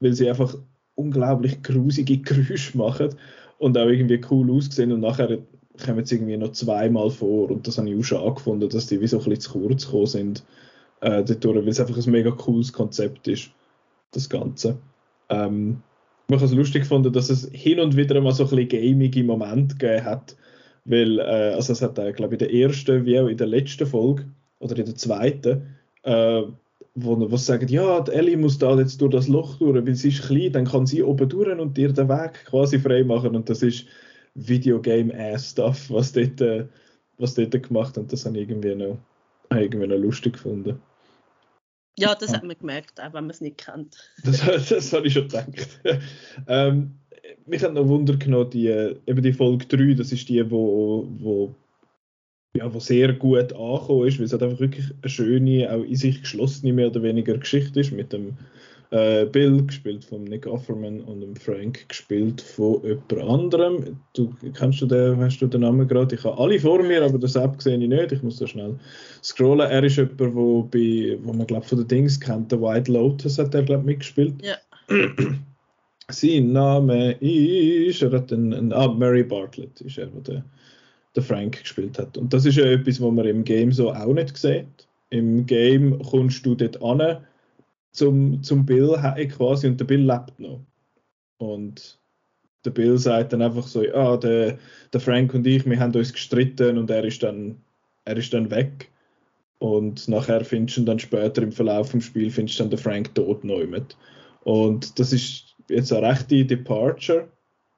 weil 0.00 0.12
sie 0.12 0.28
einfach 0.28 0.56
unglaublich 0.96 1.62
grusige 1.62 2.18
Geräusche 2.22 2.76
machen 2.76 3.14
und 3.58 3.78
auch 3.78 3.86
irgendwie 3.86 4.20
cool 4.30 4.50
aussehen 4.50 4.92
und 4.92 5.00
nachher 5.00 5.38
kommen 5.84 6.04
sie 6.04 6.16
irgendwie 6.16 6.36
noch 6.36 6.52
zweimal 6.52 7.10
vor 7.10 7.50
und 7.50 7.66
das 7.66 7.78
habe 7.78 7.88
ich 7.88 7.96
auch 7.96 8.02
schon 8.02 8.22
angefunden, 8.22 8.68
dass 8.68 8.86
die 8.86 9.00
wie 9.00 9.06
so 9.06 9.18
ein 9.18 9.24
bisschen 9.24 9.40
zu 9.40 9.52
kurz 9.52 9.84
gekommen 9.86 10.06
sind 10.06 10.44
äh, 11.00 11.22
dadurch, 11.24 11.56
weil 11.56 11.68
es 11.68 11.80
einfach 11.80 11.96
ein 11.96 12.10
mega 12.10 12.30
cooles 12.30 12.72
Konzept 12.72 13.28
ist, 13.28 13.50
das 14.12 14.28
Ganze. 14.28 14.78
Ähm, 15.28 15.82
ich 16.28 16.34
habe 16.34 16.44
es 16.44 16.52
lustig 16.52 16.82
gefunden, 16.82 17.12
dass 17.12 17.30
es 17.30 17.48
hin 17.52 17.78
und 17.78 17.96
wieder 17.96 18.20
mal 18.20 18.32
so 18.32 18.44
ein 18.44 18.50
bisschen 18.50 18.68
gamige 18.68 19.22
Momente 19.22 19.76
gegeben 19.76 20.04
hat, 20.04 20.36
weil 20.84 21.20
äh, 21.20 21.54
also 21.54 21.72
es 21.72 21.82
hat, 21.82 21.98
äh, 21.98 22.12
glaube 22.12 22.34
ich, 22.34 22.42
in 22.42 22.48
der 22.48 22.54
ersten 22.54 23.04
wie 23.04 23.20
auch 23.20 23.28
in 23.28 23.36
der 23.36 23.46
letzten 23.46 23.86
Folge 23.86 24.26
oder 24.58 24.76
in 24.76 24.86
der 24.86 24.96
zweiten, 24.96 25.76
äh, 26.02 26.42
wo, 26.94 27.30
wo 27.30 27.36
sie 27.36 27.44
sagen, 27.44 27.68
ja, 27.68 28.00
die 28.00 28.12
Ellie 28.12 28.36
muss 28.36 28.58
da 28.58 28.76
jetzt 28.76 29.00
durch 29.00 29.12
das 29.12 29.28
Loch 29.28 29.58
durch, 29.58 29.86
weil 29.86 29.94
sie 29.94 30.08
ist 30.08 30.26
klein, 30.26 30.52
dann 30.52 30.64
kann 30.64 30.86
sie 30.86 31.02
oben 31.02 31.28
durch 31.28 31.58
und 31.58 31.76
dir 31.76 31.92
den 31.92 32.08
Weg 32.08 32.44
quasi 32.46 32.78
frei 32.78 33.04
machen 33.04 33.36
und 33.36 33.48
das 33.48 33.62
ist 33.62 33.86
Videogame-Ass-Stuff, 34.34 35.90
was 35.90 36.12
dort, 36.12 36.40
äh, 36.40 36.66
was 37.18 37.34
dort 37.34 37.62
gemacht 37.62 37.98
und 37.98 38.12
das 38.12 38.24
habe 38.26 38.38
ich 38.38 38.48
irgendwie 38.48 38.74
noch, 38.74 38.98
irgendwie 39.60 39.86
noch 39.86 39.98
lustig 39.98 40.34
gefunden. 40.34 40.80
Ja, 41.98 42.14
das 42.14 42.32
hat 42.32 42.44
man 42.44 42.56
gemerkt, 42.58 43.00
auch 43.00 43.14
wenn 43.14 43.24
man 43.24 43.30
es 43.30 43.40
nicht 43.40 43.58
kennt. 43.58 43.96
Das, 44.24 44.68
das 44.68 44.92
habe 44.92 45.06
ich 45.06 45.14
schon 45.14 45.28
gedacht. 45.28 45.80
ähm, 46.46 46.98
mich 47.46 47.62
hat 47.62 47.72
noch 47.72 47.88
Wunder 47.88 48.16
genommen, 48.16 48.50
die, 48.50 48.68
eben 48.68 49.22
die 49.22 49.32
Folge 49.32 49.66
3, 49.66 49.94
das 49.94 50.12
ist 50.12 50.28
die, 50.28 50.50
wo, 50.50 51.08
wo, 51.18 51.54
ja, 52.56 52.72
wo 52.72 52.80
sehr 52.80 53.12
gut 53.14 53.52
angekommen 53.54 54.06
ist, 54.06 54.18
weil 54.18 54.26
es 54.26 54.32
halt 54.32 54.42
einfach 54.42 54.60
wirklich 54.60 54.86
eine 55.00 55.10
schöne, 55.10 55.72
auch 55.72 55.82
in 55.82 55.96
sich 55.96 56.20
geschlossene 56.20 56.72
mehr 56.72 56.88
oder 56.88 57.02
weniger 57.02 57.38
Geschichte 57.38 57.80
ist 57.80 57.92
mit 57.92 58.12
dem 58.12 58.36
äh, 58.90 59.26
Bill, 59.26 59.64
gespielt 59.64 60.04
von 60.04 60.24
Nick 60.24 60.46
Offerman, 60.46 61.00
und 61.00 61.20
dem 61.20 61.36
Frank, 61.36 61.88
gespielt 61.88 62.40
von 62.40 62.82
jemand 62.82 63.30
anderem. 63.30 64.00
Du, 64.14 64.32
kennst 64.54 64.80
du 64.80 64.86
den, 64.86 65.18
hast 65.18 65.38
du 65.38 65.46
den 65.46 65.62
Namen 65.62 65.88
gerade? 65.88 66.14
Ich 66.14 66.24
habe 66.24 66.38
alle 66.38 66.58
vor 66.60 66.82
mir, 66.82 67.02
aber 67.02 67.18
das 67.18 67.36
App 67.36 67.60
sehe 67.60 67.78
ich 67.78 67.88
nicht. 67.88 68.12
Ich 68.12 68.22
muss 68.22 68.38
da 68.38 68.46
schnell 68.46 68.78
scrollen. 69.22 69.68
Er 69.68 69.82
ist 69.82 69.96
jemand, 69.96 70.34
wo, 70.34 70.62
bei, 70.62 71.18
wo 71.22 71.32
man 71.32 71.46
glaube 71.46 71.66
von 71.66 71.78
den 71.78 71.88
Dings 71.88 72.20
kennt. 72.20 72.52
Der 72.52 72.60
White 72.60 72.92
Lotus 72.92 73.38
hat 73.38 73.54
er 73.54 73.62
glaube 73.62 73.84
mitgespielt. 73.84 74.34
Ja. 74.42 74.56
Sein 76.08 76.52
Name 76.52 77.12
ist, 77.14 78.00
er 78.00 78.12
hat 78.12 78.32
einen, 78.32 78.54
einen 78.54 78.72
ah, 78.72 78.86
Mary 78.86 79.24
Bartlett 79.24 79.80
ist 79.80 79.98
er, 79.98 80.06
der, 80.06 80.44
der 81.16 81.22
Frank 81.22 81.60
gespielt 81.60 81.98
hat. 81.98 82.16
Und 82.16 82.32
das 82.32 82.46
ist 82.46 82.56
ja 82.56 82.64
etwas, 82.66 83.00
was 83.00 83.12
man 83.12 83.26
im 83.26 83.42
Game 83.42 83.72
so 83.72 83.92
auch 83.92 84.14
nicht 84.14 84.36
sieht. 84.36 84.86
Im 85.10 85.46
Game 85.46 86.00
kommst 86.04 86.46
du 86.46 86.54
dort 86.54 86.80
an 86.80 87.24
zum, 87.96 88.42
zum 88.42 88.66
Bill 88.66 88.96
quasi 89.36 89.66
und 89.66 89.80
der 89.80 89.84
Bill 89.84 90.04
lebt 90.04 90.38
noch. 90.38 90.60
Und 91.38 91.98
der 92.64 92.70
Bill 92.70 92.98
sagt 92.98 93.32
dann 93.32 93.42
einfach 93.42 93.66
so, 93.66 93.84
ja, 93.84 94.16
der, 94.16 94.58
der 94.92 95.00
Frank 95.00 95.32
und 95.34 95.46
ich, 95.46 95.64
wir 95.64 95.78
haben 95.78 95.94
uns 95.94 96.12
gestritten 96.12 96.78
und 96.78 96.90
er 96.90 97.04
ist 97.04 97.22
dann, 97.22 97.56
er 98.04 98.16
ist 98.16 98.34
dann 98.34 98.50
weg. 98.50 98.90
Und 99.58 100.06
nachher 100.08 100.44
findest 100.44 100.78
du 100.78 100.82
dann 100.82 100.98
später 100.98 101.42
im 101.42 101.52
Verlauf 101.52 101.90
des 101.92 102.04
Spiels 102.04 102.34
findest 102.34 102.58
du 102.58 102.64
dann 102.64 102.70
den 102.70 102.78
Frank 102.78 103.14
tot 103.14 103.44
neu 103.44 103.66
mit. 103.66 103.96
Und 104.44 104.98
das 104.98 105.12
ist 105.12 105.56
jetzt 105.68 105.92
eine 105.92 106.08
rechte 106.08 106.44
Departure, 106.44 107.28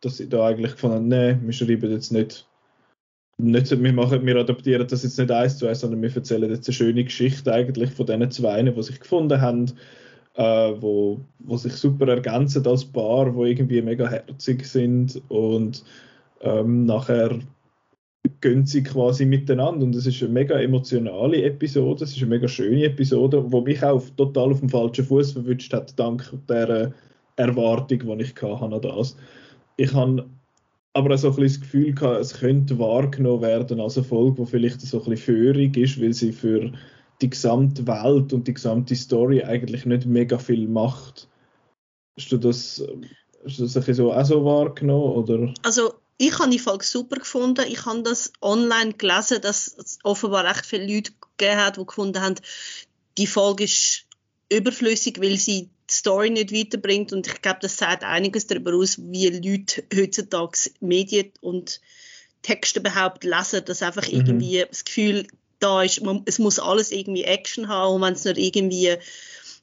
dass 0.01 0.21
ich 0.21 0.29
da 0.29 0.47
eigentlich 0.47 0.73
gefunden 0.73 0.97
habe, 0.97 1.37
nee, 1.37 1.37
wir 1.41 1.53
schreiben 1.53 1.91
jetzt 1.91 2.13
nicht, 2.13 2.49
nicht 3.37 3.83
wir, 3.83 3.93
machen, 3.93 4.27
wir 4.27 4.37
adaptieren 4.37 4.87
das 4.89 5.05
jetzt 5.05 5.19
nicht 5.19 5.31
eins 5.31 5.59
zu 5.59 5.67
eins, 5.67 5.81
sondern 5.81 6.03
wir 6.03 6.15
erzählen 6.15 6.51
jetzt 6.51 6.69
eine 6.69 6.75
schöne 6.75 7.05
Geschichte 7.05 7.53
eigentlich 7.53 7.91
von 7.91 8.07
diesen 8.07 8.31
zwei, 8.31 8.63
die 8.63 8.83
sich 8.83 8.99
gefunden 8.99 9.41
haben 9.41 9.73
äh, 10.39 10.73
wo, 10.81 11.21
wo 11.41 11.57
sich 11.57 11.73
super 11.73 12.07
ergänzen 12.09 12.65
als 12.67 12.85
Paar, 12.85 13.35
wo 13.35 13.45
irgendwie 13.45 13.83
mega 13.83 14.09
herzig 14.09 14.65
sind 14.65 15.21
und 15.29 15.85
ähm, 16.43 16.87
nachher 16.87 17.41
gehen 18.41 18.65
sie 18.65 18.85
quasi 18.85 19.25
miteinander 19.25 19.85
und 19.85 19.97
es 19.97 20.07
ist 20.07 20.23
eine 20.23 20.33
mega 20.33 20.57
emotionale 20.61 21.43
Episode, 21.43 22.05
es 22.05 22.13
ist 22.13 22.23
eine 22.23 22.31
mega 22.31 22.47
schöne 22.47 22.85
Episode, 22.85 23.51
wo 23.51 23.63
mich 23.63 23.83
auch 23.83 24.01
total 24.17 24.53
auf 24.53 24.61
dem 24.61 24.69
falschen 24.69 25.05
Fuß 25.05 25.33
verwünscht 25.33 25.73
hat, 25.73 25.99
dank 25.99 26.33
der 26.49 26.93
Erwartung, 27.35 27.99
die 27.99 28.23
ich 28.23 28.35
hatte 28.41 28.65
an 28.65 28.81
das. 28.81 29.17
Ich 29.77 29.93
habe 29.93 30.25
aber 30.93 31.15
auch 31.15 31.19
so 31.19 31.31
ein 31.31 31.37
bisschen 31.37 31.63
das 31.63 31.69
Gefühl 31.69 31.93
gehabt, 31.95 32.21
es 32.21 32.35
könnte 32.35 32.79
wahrgenommen 32.79 33.43
werden 33.43 33.81
als 33.81 33.97
eine 33.97 34.07
Folge, 34.07 34.43
die 34.43 34.51
vielleicht 34.51 34.81
so 34.83 34.99
ein 34.99 35.11
bisschen 35.11 35.35
führig 35.35 35.77
ist, 35.77 36.01
weil 36.01 36.13
sie 36.13 36.31
für 36.31 36.73
die 37.21 37.31
gesamte 37.31 37.87
Welt 37.87 38.33
und 38.33 38.47
die 38.47 38.55
gesamte 38.55 38.95
Story 38.95 39.43
eigentlich 39.43 39.87
nicht 39.87 40.07
mega 40.07 40.39
viel 40.39 40.69
macht. 40.69 41.29
Hast 42.19 42.33
du 42.33 42.37
das, 42.37 42.83
hast 43.45 43.59
du 43.59 43.63
das 43.65 43.77
ein 43.77 43.95
so 43.95 44.13
auch 44.13 44.25
so 44.25 44.45
wahrgenommen? 44.45 45.17
Oder? 45.17 45.55
Also 45.63 45.95
ich 46.19 46.39
habe 46.39 46.51
die 46.51 46.59
Folge 46.59 46.85
super 46.85 47.17
gefunden. 47.17 47.65
Ich 47.69 47.87
habe 47.87 48.03
das 48.03 48.33
online 48.43 48.95
gelesen, 48.95 49.41
dass 49.41 49.75
es 49.79 49.99
offenbar 50.03 50.45
recht 50.45 50.67
viele 50.67 50.93
Leute 50.93 51.13
gegeben 51.37 51.61
hat, 51.61 51.77
die 51.77 51.87
gefunden 51.87 52.21
haben, 52.21 52.35
die 53.17 53.27
Folge 53.27 53.65
ist 53.65 54.07
überflüssig, 54.51 55.21
weil 55.21 55.37
sie 55.37 55.71
die 55.91 55.95
Story 55.95 56.31
nicht 56.31 56.53
weiterbringt. 56.53 57.13
Und 57.13 57.27
ich 57.27 57.41
glaube, 57.43 57.59
das 57.63 57.77
sagt 57.77 58.05
einiges 58.05 58.47
darüber 58.47 58.75
aus, 58.75 58.99
wie 58.99 59.29
Leute 59.29 59.85
heutzutage 59.95 60.71
Medien 60.81 61.33
und 61.41 61.81
Texte 62.43 62.81
überhaupt 62.81 63.25
lesen, 63.25 63.65
dass 63.65 63.83
einfach 63.83 64.07
mhm. 64.07 64.15
irgendwie 64.15 64.65
das 64.69 64.85
Gefühl 64.85 65.27
da 65.59 65.83
ist, 65.83 66.03
man, 66.03 66.23
es 66.27 66.39
muss 66.39 66.59
alles 66.59 66.91
irgendwie 66.93 67.25
Action 67.25 67.69
haben 67.69 67.97
und 67.97 68.03
wenn 68.03 68.15
es 68.15 68.25
nicht 68.25 68.39
irgendwie 68.39 68.91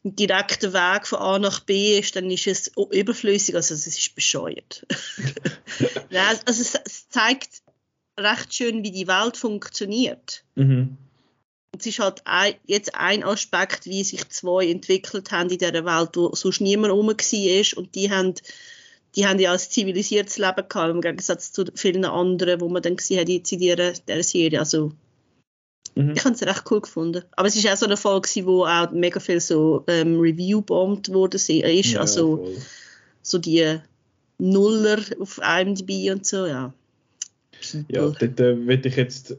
ein 0.05 0.15
direkter 0.15 0.73
Weg 0.73 1.07
von 1.07 1.19
A 1.19 1.39
nach 1.39 1.61
B 1.61 1.97
ist, 1.99 2.15
dann 2.15 2.29
ist 2.29 2.47
es 2.47 2.71
überflüssig, 2.91 3.55
also 3.55 3.73
es 3.73 3.87
ist 3.87 4.15
bescheuert. 4.15 4.85
also 6.11 6.41
es, 6.45 6.75
es, 6.75 7.09
zeigt 7.09 7.61
recht 8.17 8.53
schön, 8.53 8.83
wie 8.83 8.91
die 8.91 9.07
Welt 9.07 9.35
funktioniert. 9.35 10.43
Mhm. 10.55 10.97
Es 11.77 11.85
ist 11.85 11.99
halt 11.99 12.21
ein, 12.25 12.53
jetzt 12.65 12.95
ein 12.95 13.23
Aspekt, 13.23 13.85
wie 13.85 14.03
sich 14.03 14.29
zwei 14.29 14.67
entwickelt 14.67 15.31
haben 15.31 15.49
in 15.49 15.57
dieser 15.57 15.85
Welt, 15.85 16.11
wo 16.15 16.33
sonst 16.33 16.61
niemand 16.61 16.93
rum 16.93 17.07
war 17.07 17.77
und 17.77 17.95
die 17.95 18.11
haben 18.11 18.35
die 19.15 19.25
haben 19.25 19.39
ja 19.39 19.53
ein 19.53 19.59
zivilisiertes 19.59 20.37
Leben 20.37 20.67
gehabt, 20.67 20.91
im 20.91 21.01
Gegensatz 21.01 21.51
zu 21.51 21.65
vielen 21.73 22.05
anderen, 22.05 22.59
wo 22.59 22.67
man 22.67 22.81
dann 22.81 22.97
gesehen 22.97 23.21
hat 23.21 23.29
in 23.29 23.43
dieser, 23.43 23.93
dieser 23.93 24.23
Serie. 24.23 24.59
Also 24.59 24.91
Mhm. 25.95 26.13
Ich 26.15 26.25
habe 26.25 26.35
es 26.35 26.41
recht 26.43 26.63
cool 26.69 26.81
gefunden. 26.81 27.23
Aber 27.35 27.47
es 27.47 27.55
ist 27.55 27.67
auch 27.67 27.77
so 27.77 27.85
eine 27.85 27.97
Folge, 27.97 28.45
wo 28.45 28.65
auch 28.65 28.91
mega 28.91 29.19
viel 29.19 29.39
so 29.39 29.83
ähm, 29.87 30.19
Review-bombt 30.19 31.11
wurde. 31.11 31.37
Ist. 31.37 31.47
Ja, 31.47 32.01
also 32.01 32.37
voll. 32.37 32.55
so 33.21 33.37
die 33.37 33.79
Nuller 34.37 34.99
auf 35.19 35.39
IMDb 35.39 36.11
und 36.11 36.25
so, 36.25 36.45
ja. 36.45 36.73
Ja, 37.87 38.09
dort 38.09 38.39
äh, 38.39 38.67
will 38.67 38.85
ich 38.85 38.95
jetzt, 38.97 39.37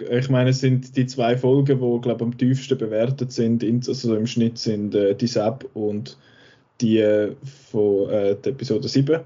äh, 0.00 0.18
ich 0.18 0.30
meine, 0.30 0.50
es 0.50 0.60
sind 0.60 0.96
die 0.96 1.06
zwei 1.06 1.36
Folgen, 1.36 1.78
die, 1.78 2.00
glaube 2.00 2.24
am 2.24 2.36
tiefsten 2.36 2.78
bewertet 2.78 3.30
sind, 3.30 3.62
also 3.62 4.16
im 4.16 4.26
Schnitt 4.26 4.58
sind 4.58 4.94
äh, 4.94 5.14
die 5.14 5.26
Sub 5.26 5.68
und 5.74 6.16
die 6.80 6.98
äh, 6.98 7.36
von 7.70 8.08
äh, 8.08 8.34
der 8.36 8.52
Episode 8.52 8.88
7 8.88 9.20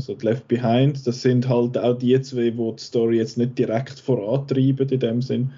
also 0.00 0.16
Left 0.22 0.48
Behind, 0.48 1.06
das 1.06 1.20
sind 1.20 1.46
halt 1.48 1.76
auch 1.76 1.98
die 1.98 2.18
zwei, 2.22 2.50
die 2.50 2.52
die 2.52 2.82
Story 2.82 3.18
jetzt 3.18 3.36
nicht 3.36 3.58
direkt 3.58 4.00
vorantreiben 4.00 4.88
in 4.88 5.00
dem 5.00 5.20
Sinn, 5.20 5.50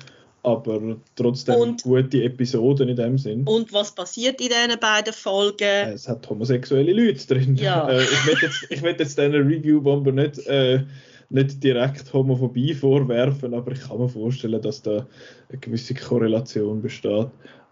aber 0.43 0.97
trotzdem 1.15 1.55
und, 1.55 1.83
gute 1.83 2.25
Episoden 2.25 2.89
in 2.89 2.97
dem 2.97 3.19
Sinn. 3.19 3.45
Und 3.45 3.73
was 3.73 3.95
passiert 3.95 4.41
in 4.41 4.49
diesen 4.49 4.81
beiden 4.81 5.13
Folgen? 5.13 5.93
Es 5.93 6.09
hat 6.09 6.29
homosexuelle 6.29 6.93
Leute 6.93 7.27
drin. 7.27 7.57
Ja. 7.57 7.89
Äh, 7.93 8.03
ich 8.03 8.27
will 8.27 8.37
jetzt, 8.43 8.67
ich 8.71 8.83
will 8.83 8.97
jetzt 8.99 9.19
diesen 9.19 9.35
Review-Bomber 9.35 10.13
nicht, 10.13 10.39
äh, 10.47 10.85
nicht 11.31 11.63
direkt 11.63 12.13
Homophobie 12.13 12.75
vorwerfen, 12.75 13.55
aber 13.55 13.73
ich 13.73 13.81
kann 13.81 13.99
mir 13.99 14.09
vorstellen, 14.09 14.61
dass 14.63 14.83
da 14.83 15.07
eine 15.49 15.59
gewisse 15.61 15.95
Korrelation 15.95 16.81
besteht. 16.81 17.29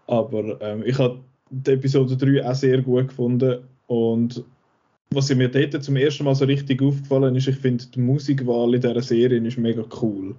Aber 0.07 0.61
ähm, 0.61 0.83
ich 0.85 0.97
habe 0.97 1.19
die 1.49 1.71
Episode 1.71 2.17
3 2.17 2.45
auch 2.45 2.55
sehr 2.55 2.81
gut 2.81 3.09
gefunden 3.09 3.59
und 3.87 4.43
was 5.13 5.33
mir 5.35 5.49
dort 5.49 5.83
zum 5.83 5.97
ersten 5.97 6.23
Mal 6.23 6.35
so 6.35 6.45
richtig 6.45 6.81
aufgefallen 6.81 7.35
ist, 7.35 7.47
ich 7.47 7.57
finde 7.57 7.85
die 7.93 7.99
Musikwahl 7.99 8.73
in 8.73 8.81
dieser 8.81 9.01
Serie 9.01 9.45
ist 9.45 9.57
mega 9.57 9.83
cool. 10.01 10.35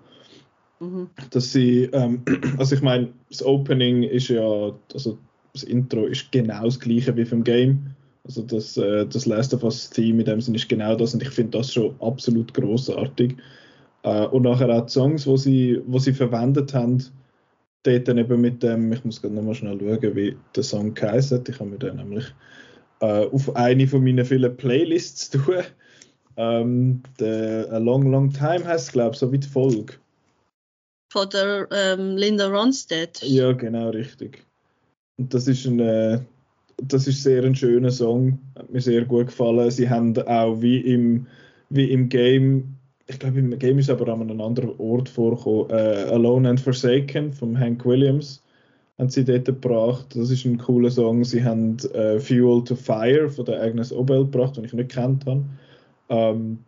Mhm. 0.82 1.10
Dass 1.30 1.52
sie, 1.52 1.84
ähm, 1.92 2.22
also 2.58 2.74
ich 2.74 2.82
meine, 2.82 3.12
das 3.30 3.44
Opening 3.44 4.02
ist 4.02 4.28
ja, 4.28 4.72
also 4.92 5.16
das 5.52 5.62
Intro 5.62 6.06
ist 6.06 6.32
genau 6.32 6.64
das 6.64 6.80
gleiche 6.80 7.16
wie 7.16 7.24
vom 7.24 7.44
Game. 7.44 7.94
Also 8.24 8.42
das, 8.42 8.76
äh, 8.76 9.06
das 9.06 9.26
Last 9.26 9.54
of 9.54 9.62
Us 9.62 9.90
Theme 9.90 10.20
in 10.20 10.26
dem 10.26 10.40
Sinne 10.40 10.56
ist 10.56 10.68
genau 10.68 10.96
das 10.96 11.14
und 11.14 11.22
ich 11.22 11.30
finde 11.30 11.58
das 11.58 11.72
schon 11.72 11.94
absolut 12.00 12.52
großartig. 12.54 13.36
Äh, 14.02 14.26
und 14.26 14.42
nachher 14.42 14.70
auch 14.70 14.86
die 14.86 14.92
Songs, 14.92 15.24
die 15.24 15.36
sie, 15.36 15.80
wo 15.86 15.98
sie 16.00 16.12
verwendet 16.12 16.74
haben, 16.74 17.02
dort 17.84 18.08
dann 18.08 18.18
eben 18.18 18.40
mit 18.40 18.62
dem, 18.62 18.92
ich 18.92 19.04
muss 19.04 19.22
gerade 19.22 19.34
nochmal 19.34 19.54
schnell 19.54 19.78
schauen, 19.78 20.16
wie 20.16 20.36
der 20.56 20.62
Song 20.64 20.94
geheißen 20.94 21.44
Ich 21.48 21.60
habe 21.60 21.70
mir 21.70 21.78
den 21.78 21.96
nämlich 21.96 22.24
äh, 23.00 23.26
auf 23.26 23.54
eine 23.54 23.86
von 23.86 24.02
meinen 24.02 24.24
vielen 24.24 24.56
Playlists 24.56 25.30
tun. 25.30 25.62
Ähm, 26.36 27.02
A 27.20 27.78
Long 27.78 28.10
Long 28.10 28.32
Time 28.32 28.64
heißt 28.64 28.92
glaube 28.92 29.12
ich, 29.12 29.18
so 29.18 29.30
wie 29.30 29.38
die 29.38 29.48
Folge. 29.48 29.94
Von 31.12 31.28
der 31.28 31.68
ähm, 31.70 32.16
Linda 32.16 32.48
Ronstadt. 32.48 33.22
Ja, 33.22 33.52
genau, 33.52 33.90
richtig. 33.90 34.46
Und 35.18 35.34
das 35.34 35.46
ist 35.46 35.66
ein, 35.66 35.78
äh, 35.78 36.20
das 36.82 37.06
ist 37.06 37.22
sehr 37.22 37.44
ein 37.44 37.54
schöner 37.54 37.90
Song, 37.90 38.38
hat 38.56 38.70
mir 38.70 38.80
sehr 38.80 39.04
gut 39.04 39.26
gefallen. 39.26 39.70
Sie 39.70 39.90
haben 39.90 40.16
auch 40.22 40.62
wie 40.62 40.78
im, 40.78 41.26
wie 41.68 41.90
im 41.90 42.08
Game, 42.08 42.76
ich 43.06 43.18
glaube 43.18 43.40
im 43.40 43.58
Game 43.58 43.78
ist 43.78 43.90
aber 43.90 44.10
an 44.10 44.22
einem 44.22 44.40
anderen 44.40 44.74
Ort 44.78 45.10
vorgekommen, 45.10 45.68
äh, 45.68 46.08
Alone 46.10 46.48
and 46.48 46.60
Forsaken 46.60 47.30
von 47.30 47.60
Hank 47.60 47.84
Williams 47.84 48.42
haben 48.98 49.10
sie 49.10 49.26
dort 49.26 49.44
gebracht. 49.44 50.16
Das 50.16 50.30
ist 50.30 50.46
ein 50.46 50.56
cooler 50.56 50.90
Song. 50.90 51.24
Sie 51.24 51.44
haben 51.44 51.76
äh, 51.92 52.20
Fuel 52.20 52.64
to 52.64 52.74
Fire 52.74 53.28
von 53.28 53.44
der 53.44 53.60
Agnes 53.60 53.92
Obel 53.92 54.24
gebracht, 54.24 54.56
den 54.56 54.64
ich 54.64 54.72
nicht 54.72 54.92
kennt 54.92 55.26
habe. 55.26 55.44
Ähm, 56.08 56.60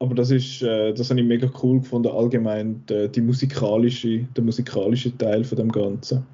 aber 0.00 0.14
das 0.14 0.30
ist, 0.30 0.62
äh, 0.62 0.92
das 0.94 1.10
habe 1.10 1.20
ich 1.20 1.26
mega 1.26 1.50
cool 1.62 1.80
gefunden, 1.80 2.08
allgemein 2.08 2.84
die, 2.86 3.08
die 3.08 3.20
musikalische, 3.20 4.24
der 4.36 4.44
musikalische 4.44 5.16
Teil 5.16 5.44
von 5.44 5.58
dem 5.58 5.72
Ganzen. 5.72 6.24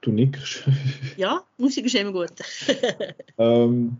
Du 0.00 0.12
nickst. 0.12 0.64
ja, 1.16 1.44
Musik 1.58 1.86
ist 1.86 1.96
immer 1.96 2.12
gut. 2.12 2.32
ähm, 3.38 3.98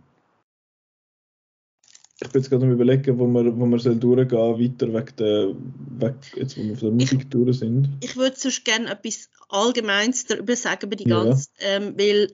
ich 2.19 2.29
bin 2.29 2.41
jetzt 2.41 2.49
gerade 2.49 2.65
am 2.65 2.71
überlegen, 2.71 3.19
wo 3.19 3.27
wir, 3.27 3.59
wo 3.59 3.65
wir 3.67 3.77
soll 3.77 3.97
durchgehen 3.97 4.31
weiter 4.39 4.87
wegen 4.87 5.15
der, 5.17 5.53
weg, 5.99 6.15
jetzt 6.35 6.57
wo 6.57 6.63
wir 6.63 6.75
von 6.75 6.89
der 6.89 7.05
Musik 7.05 7.21
ich, 7.21 7.29
durch 7.29 7.59
sind. 7.59 7.89
Ich 8.01 8.15
würde 8.15 8.35
sonst 8.35 8.65
gerne 8.65 8.89
etwas 8.89 9.29
Allgemeines 9.49 10.25
darüber 10.25 10.55
sagen, 10.55 10.87
über 10.87 10.95
die 10.95 11.07
ja. 11.07 11.23
ganze, 11.23 11.49
ähm, 11.59 11.93
weil 11.95 12.31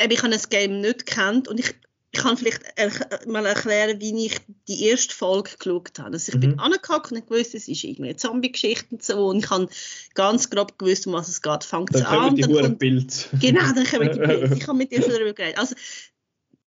eben, 0.00 0.12
ich 0.12 0.22
habe 0.22 0.30
das 0.30 0.48
Game 0.48 0.80
nicht 0.80 1.04
kennt 1.04 1.48
und 1.48 1.58
ich, 1.58 1.74
ich 2.16 2.22
kann 2.22 2.36
vielleicht 2.36 2.62
er, 2.76 2.90
mal 3.26 3.44
erklären, 3.46 4.00
wie 4.00 4.26
ich 4.26 4.38
die 4.68 4.84
erste 4.84 5.14
Folge 5.14 5.50
geschaut 5.58 5.98
habe. 5.98 6.12
Also 6.12 6.30
ich 6.30 6.36
mhm. 6.36 6.40
bin 6.40 6.58
angehackt 6.58 7.12
und 7.12 7.18
ich 7.18 7.30
wusste, 7.30 7.56
es 7.56 7.68
ist 7.68 7.84
irgendwie 7.84 8.10
eine 8.10 8.16
Zombie-Geschichte 8.16 8.86
und 8.90 9.02
so 9.02 9.26
und 9.26 9.44
ich 9.44 9.50
habe 9.50 9.68
ganz 10.14 10.48
grob 10.50 10.78
gewusst, 10.78 11.06
um 11.06 11.12
was 11.12 11.28
es 11.28 11.42
geht. 11.42 11.64
Fängt 11.64 11.94
es 11.94 12.02
an. 12.02 12.34
Die 12.34 12.42
dann 12.42 12.52
kommt, 12.52 12.78
Bild. 12.78 13.28
Genau, 13.40 13.72
dann 13.72 13.84
kommen 13.84 14.12
die 14.12 14.18
Bilder. 14.18 14.52
Ich 14.52 14.62
habe 14.66 14.78
mit 14.78 14.90
dir 14.90 15.02
schon 15.02 15.12
darüber 15.12 15.34
geredet. 15.34 15.58
Also 15.58 15.74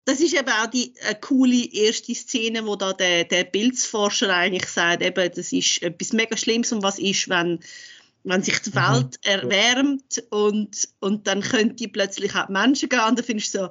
das 0.04 0.20
ist 0.20 0.34
eben 0.34 0.48
auch 0.48 0.66
die 0.66 0.94
eine 1.04 1.16
coole 1.20 1.64
erste 1.72 2.14
Szene, 2.14 2.66
wo 2.66 2.76
da 2.76 2.92
der, 2.92 3.24
der 3.24 3.44
Bildforscher 3.44 4.34
eigentlich 4.34 4.66
sagt, 4.66 5.02
eben, 5.02 5.30
das 5.34 5.52
ist 5.52 5.82
etwas 5.82 6.12
mega 6.12 6.36
Schlimmes 6.36 6.72
und 6.72 6.82
was 6.82 6.98
ist, 6.98 7.28
wenn, 7.28 7.60
wenn 8.24 8.42
sich 8.42 8.60
die 8.60 8.74
Welt 8.74 9.18
mhm. 9.24 9.30
erwärmt 9.30 10.24
und, 10.30 10.88
und 11.00 11.26
dann 11.26 11.40
könnte 11.40 11.88
plötzlich 11.88 12.34
auch 12.34 12.46
die 12.46 12.52
Menschen 12.52 12.88
gehen 12.88 13.00
und 13.08 13.18
dann 13.18 13.24
findest 13.24 13.54
du 13.54 13.58
so, 13.58 13.68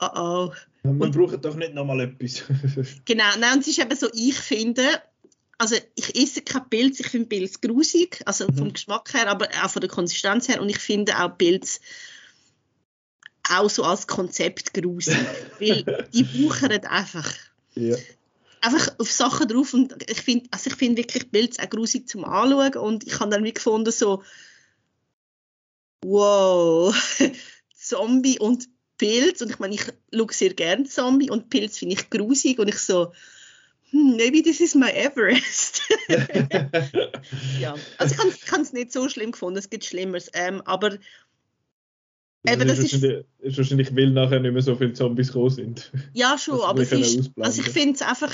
oh 0.00 0.08
oh. 0.14 0.52
Man 0.92 1.10
braucht 1.10 1.44
doch 1.44 1.56
nicht 1.56 1.74
nochmal 1.74 2.00
etwas. 2.00 2.42
genau, 3.04 3.24
nein, 3.38 3.54
und 3.54 3.60
es 3.60 3.68
ist 3.68 3.78
eben 3.78 3.96
so, 3.96 4.08
ich 4.12 4.36
finde, 4.36 4.82
also 5.58 5.76
ich 5.94 6.16
esse 6.20 6.42
kein 6.42 6.68
Pilz, 6.68 7.00
ich 7.00 7.08
finde 7.08 7.28
Pilz 7.28 7.60
grusig, 7.60 8.22
also 8.26 8.46
mhm. 8.48 8.56
vom 8.56 8.72
Geschmack 8.72 9.14
her, 9.14 9.28
aber 9.28 9.48
auch 9.62 9.70
von 9.70 9.80
der 9.80 9.90
Konsistenz 9.90 10.48
her 10.48 10.60
und 10.60 10.68
ich 10.68 10.78
finde 10.78 11.18
auch 11.18 11.36
Pilz 11.36 11.80
auch 13.48 13.70
so 13.70 13.84
als 13.84 14.06
Konzept 14.06 14.74
gruselig, 14.74 15.26
weil 15.60 16.08
die 16.12 16.24
buchen 16.24 16.70
einfach. 16.70 17.32
Ja. 17.74 17.96
Einfach 18.60 18.98
auf 18.98 19.10
Sachen 19.10 19.48
drauf 19.48 19.74
und 19.74 19.94
ich 20.10 20.20
finde 20.20 20.48
also 20.50 20.70
ich 20.70 20.76
finde 20.76 20.96
wirklich 21.02 21.30
Bilder 21.30 21.62
auch 21.62 21.70
grusig 21.70 22.08
zum 22.08 22.24
Anschauen 22.24 22.74
und 22.76 23.06
ich 23.06 23.20
habe 23.20 23.30
dann 23.30 23.44
wie 23.44 23.52
gefunden 23.52 23.92
so 23.92 24.22
wow, 26.02 26.94
Zombie 27.76 28.38
und 28.38 28.68
Pilz 28.98 29.42
und 29.42 29.50
ich 29.50 29.58
meine, 29.58 29.74
ich 29.74 29.84
schaue 30.12 30.32
sehr 30.32 30.54
gerne 30.54 30.84
Zombie 30.84 31.30
und 31.30 31.50
Pilz 31.50 31.78
finde 31.78 31.94
ich 31.94 32.10
grusig 32.10 32.58
und 32.58 32.68
ich 32.68 32.78
so 32.78 33.12
hm, 33.90 34.16
maybe 34.16 34.42
this 34.42 34.60
is 34.60 34.74
my 34.74 34.90
Everest. 34.90 35.82
ja, 37.60 37.74
also 37.98 38.14
ich 38.14 38.52
habe 38.52 38.62
es 38.62 38.72
nicht 38.72 38.92
so 38.92 39.08
schlimm 39.08 39.32
gefunden, 39.32 39.58
es 39.58 39.70
gibt 39.70 39.84
Schlimmeres, 39.84 40.30
ähm, 40.34 40.60
aber 40.62 40.98
Eben, 42.48 42.68
das 42.68 42.78
ist, 42.78 42.92
wahrscheinlich, 42.92 43.24
ist 43.40 43.58
wahrscheinlich, 43.58 43.96
weil 43.96 44.10
nachher 44.10 44.38
nicht 44.38 44.52
mehr 44.52 44.62
so 44.62 44.76
viele 44.76 44.92
Zombies 44.92 45.28
gekommen 45.28 45.50
sind. 45.50 45.90
Ja, 46.14 46.38
schon, 46.38 46.60
aber 46.60 46.82
es 46.82 46.92
ist, 46.92 47.30
also 47.40 47.60
ich 47.60 47.68
finde 47.70 47.94
es 47.94 48.02
einfach, 48.02 48.32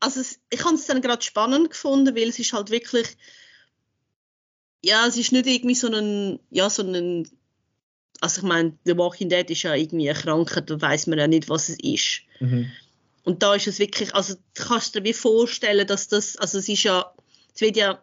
also 0.00 0.20
es, 0.20 0.40
ich 0.50 0.64
habe 0.64 0.74
es 0.74 0.86
dann 0.86 1.00
gerade 1.00 1.22
spannend 1.22 1.70
gefunden, 1.70 2.16
weil 2.16 2.28
es 2.28 2.38
ist 2.38 2.52
halt 2.52 2.70
wirklich, 2.70 3.06
ja, 4.84 5.06
es 5.06 5.16
ist 5.16 5.30
nicht 5.30 5.46
irgendwie 5.46 5.76
so 5.76 5.86
ein, 5.88 6.40
ja, 6.50 6.68
so 6.68 6.82
ein, 6.82 7.28
also 8.20 8.40
ich 8.40 8.46
meine, 8.46 8.76
The 8.84 8.96
Walking 8.96 9.28
Dead 9.28 9.48
ist 9.50 9.62
ja 9.62 9.74
irgendwie 9.74 10.08
eine 10.08 10.18
Krankheit, 10.18 10.70
da 10.70 10.80
weiß 10.80 11.06
man 11.08 11.18
ja 11.18 11.26
nicht, 11.26 11.48
was 11.48 11.68
es 11.68 11.78
ist. 11.80 12.22
Mhm. 12.40 12.70
Und 13.24 13.42
da 13.42 13.54
ist 13.54 13.66
es 13.66 13.78
wirklich, 13.78 14.14
also 14.14 14.34
du 14.34 14.64
kannst 14.66 14.94
dir 14.94 15.04
wie 15.04 15.12
vorstellen, 15.12 15.86
dass 15.86 16.08
das, 16.08 16.36
also 16.36 16.58
es 16.58 16.68
ist 16.68 16.82
ja, 16.82 17.12
es 17.54 17.60
wird 17.60 17.76
ja 17.76 18.02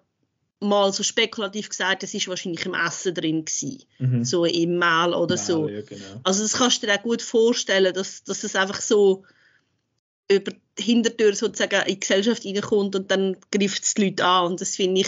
mal 0.60 0.94
so 0.94 1.04
spekulativ 1.04 1.70
gesagt, 1.70 2.04
es 2.04 2.14
ist 2.14 2.28
wahrscheinlich 2.28 2.66
im 2.66 2.76
Essen 2.76 3.14
drin 3.14 3.46
gewesen, 3.46 3.84
mhm. 4.00 4.24
so 4.24 4.46
im 4.46 4.78
Mehl 4.78 5.14
oder 5.14 5.36
Mehl, 5.36 5.44
so. 5.44 5.68
Ja, 5.68 5.82
genau. 5.82 6.22
Also 6.24 6.44
das 6.44 6.54
kannst 6.54 6.82
du 6.82 6.88
dir 6.88 6.96
auch 6.96 7.04
gut 7.04 7.22
vorstellen, 7.22 7.94
dass, 7.94 8.24
dass 8.24 8.44
es 8.44 8.56
einfach 8.56 8.82
so 8.82 9.24
über 10.32 10.52
die 10.78 10.84
Hintertür 10.84 11.36
sozusagen 11.36 11.82
in 11.82 11.96
die 11.96 12.00
Gesellschaft 12.00 12.46
reinkommt 12.46 12.96
und 12.96 13.12
dann 13.12 13.38
greift 13.52 13.84
es 13.84 13.96
die 13.96 14.06
Leute 14.06 14.24
an 14.26 14.52
und 14.52 14.62
das 14.62 14.76
finde 14.76 15.02
ich 15.02 15.08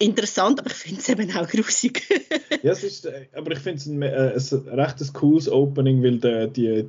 interessant, 0.00 0.58
aber 0.58 0.70
ich 0.70 0.76
finde 0.76 1.00
es 1.00 1.08
eben 1.08 1.30
auch 1.36 1.48
grusig. 1.48 2.02
ja, 2.62 2.72
es 2.72 2.82
ist, 2.82 3.06
äh, 3.06 3.26
aber 3.34 3.52
ich 3.52 3.58
finde 3.60 3.78
es 3.78 3.86
ein, 3.86 4.02
äh, 4.02 4.72
ein 4.72 4.80
recht 4.80 5.12
cooles 5.12 5.48
Opening, 5.48 6.02
weil 6.02 6.18
der, 6.18 6.46
die, 6.48 6.88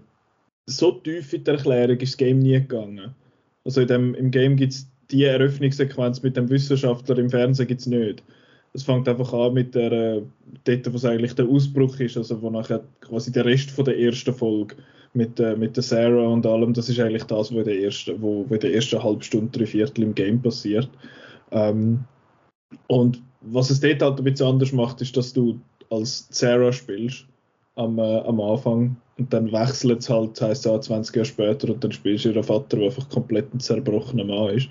so 0.65 0.91
tief 0.91 1.33
in 1.33 1.43
der 1.43 1.55
Erklärung 1.55 1.97
ist 1.97 2.13
das 2.13 2.17
Game 2.17 2.39
nie 2.39 2.53
gegangen. 2.53 3.13
Also 3.63 3.81
in 3.81 3.87
dem, 3.87 4.15
im 4.15 4.31
Game 4.31 4.55
gibt 4.55 4.73
es 4.73 4.87
die 5.11 5.25
Eröffnungssequenz 5.25 6.23
mit 6.23 6.37
dem 6.37 6.49
Wissenschaftler 6.49 7.17
im 7.17 7.29
Fernsehen 7.29 7.67
gibt 7.67 7.81
es 7.81 7.87
nicht. 7.87 8.23
Es 8.73 8.83
fängt 8.83 9.09
einfach 9.09 9.33
an 9.33 9.53
mit 9.53 9.75
der, 9.75 9.91
äh, 9.91 10.21
dort, 10.63 10.93
was 10.93 11.03
eigentlich 11.03 11.35
der 11.35 11.47
Ausbruch 11.47 11.99
ist, 11.99 12.15
also 12.15 12.41
wo 12.41 12.49
nachher 12.49 12.81
quasi 13.01 13.31
der 13.31 13.45
Rest 13.45 13.71
von 13.71 13.83
der 13.83 13.99
ersten 13.99 14.33
Folge 14.33 14.75
mit, 15.13 15.39
äh, 15.41 15.57
mit 15.57 15.75
der 15.75 15.83
Sarah 15.83 16.27
und 16.27 16.45
allem, 16.45 16.73
das 16.73 16.87
ist 16.87 16.99
eigentlich 17.01 17.25
das, 17.25 17.51
was 17.51 17.57
in 17.57 17.65
der 17.65 17.81
ersten, 17.81 18.21
wo, 18.21 18.45
wo 18.47 18.53
in 18.53 18.59
der 18.61 18.73
ersten 18.73 19.03
halben 19.03 19.21
Stunde, 19.21 19.57
drei 19.57 19.65
Viertel 19.65 20.03
im 20.03 20.15
Game 20.15 20.41
passiert. 20.41 20.89
Ähm, 21.51 22.05
und 22.87 23.21
was 23.41 23.69
es 23.69 23.79
dort 23.79 24.01
halt 24.01 24.19
ein 24.19 24.23
bisschen 24.23 24.47
anders 24.47 24.71
macht, 24.71 25.01
ist, 25.01 25.17
dass 25.17 25.33
du 25.33 25.59
als 25.89 26.27
Sarah 26.29 26.71
spielst 26.71 27.25
am, 27.75 27.97
äh, 27.99 28.19
am 28.19 28.39
Anfang 28.39 28.97
und 29.17 29.33
dann 29.33 29.51
wechselt 29.51 29.99
es 29.99 30.09
halt, 30.09 30.39
heisst 30.41 30.65
ja 30.65 30.79
20 30.79 31.15
Jahre 31.15 31.25
später 31.25 31.69
und 31.69 31.83
dann 31.83 31.91
spielst 31.91 32.25
du 32.25 32.29
ihren 32.29 32.43
Vater, 32.43 32.77
der 32.77 32.87
einfach 32.87 33.09
komplett 33.09 33.53
ein 33.53 33.59
zerbrochener 33.59 34.23
Mann 34.23 34.55
ist. 34.55 34.69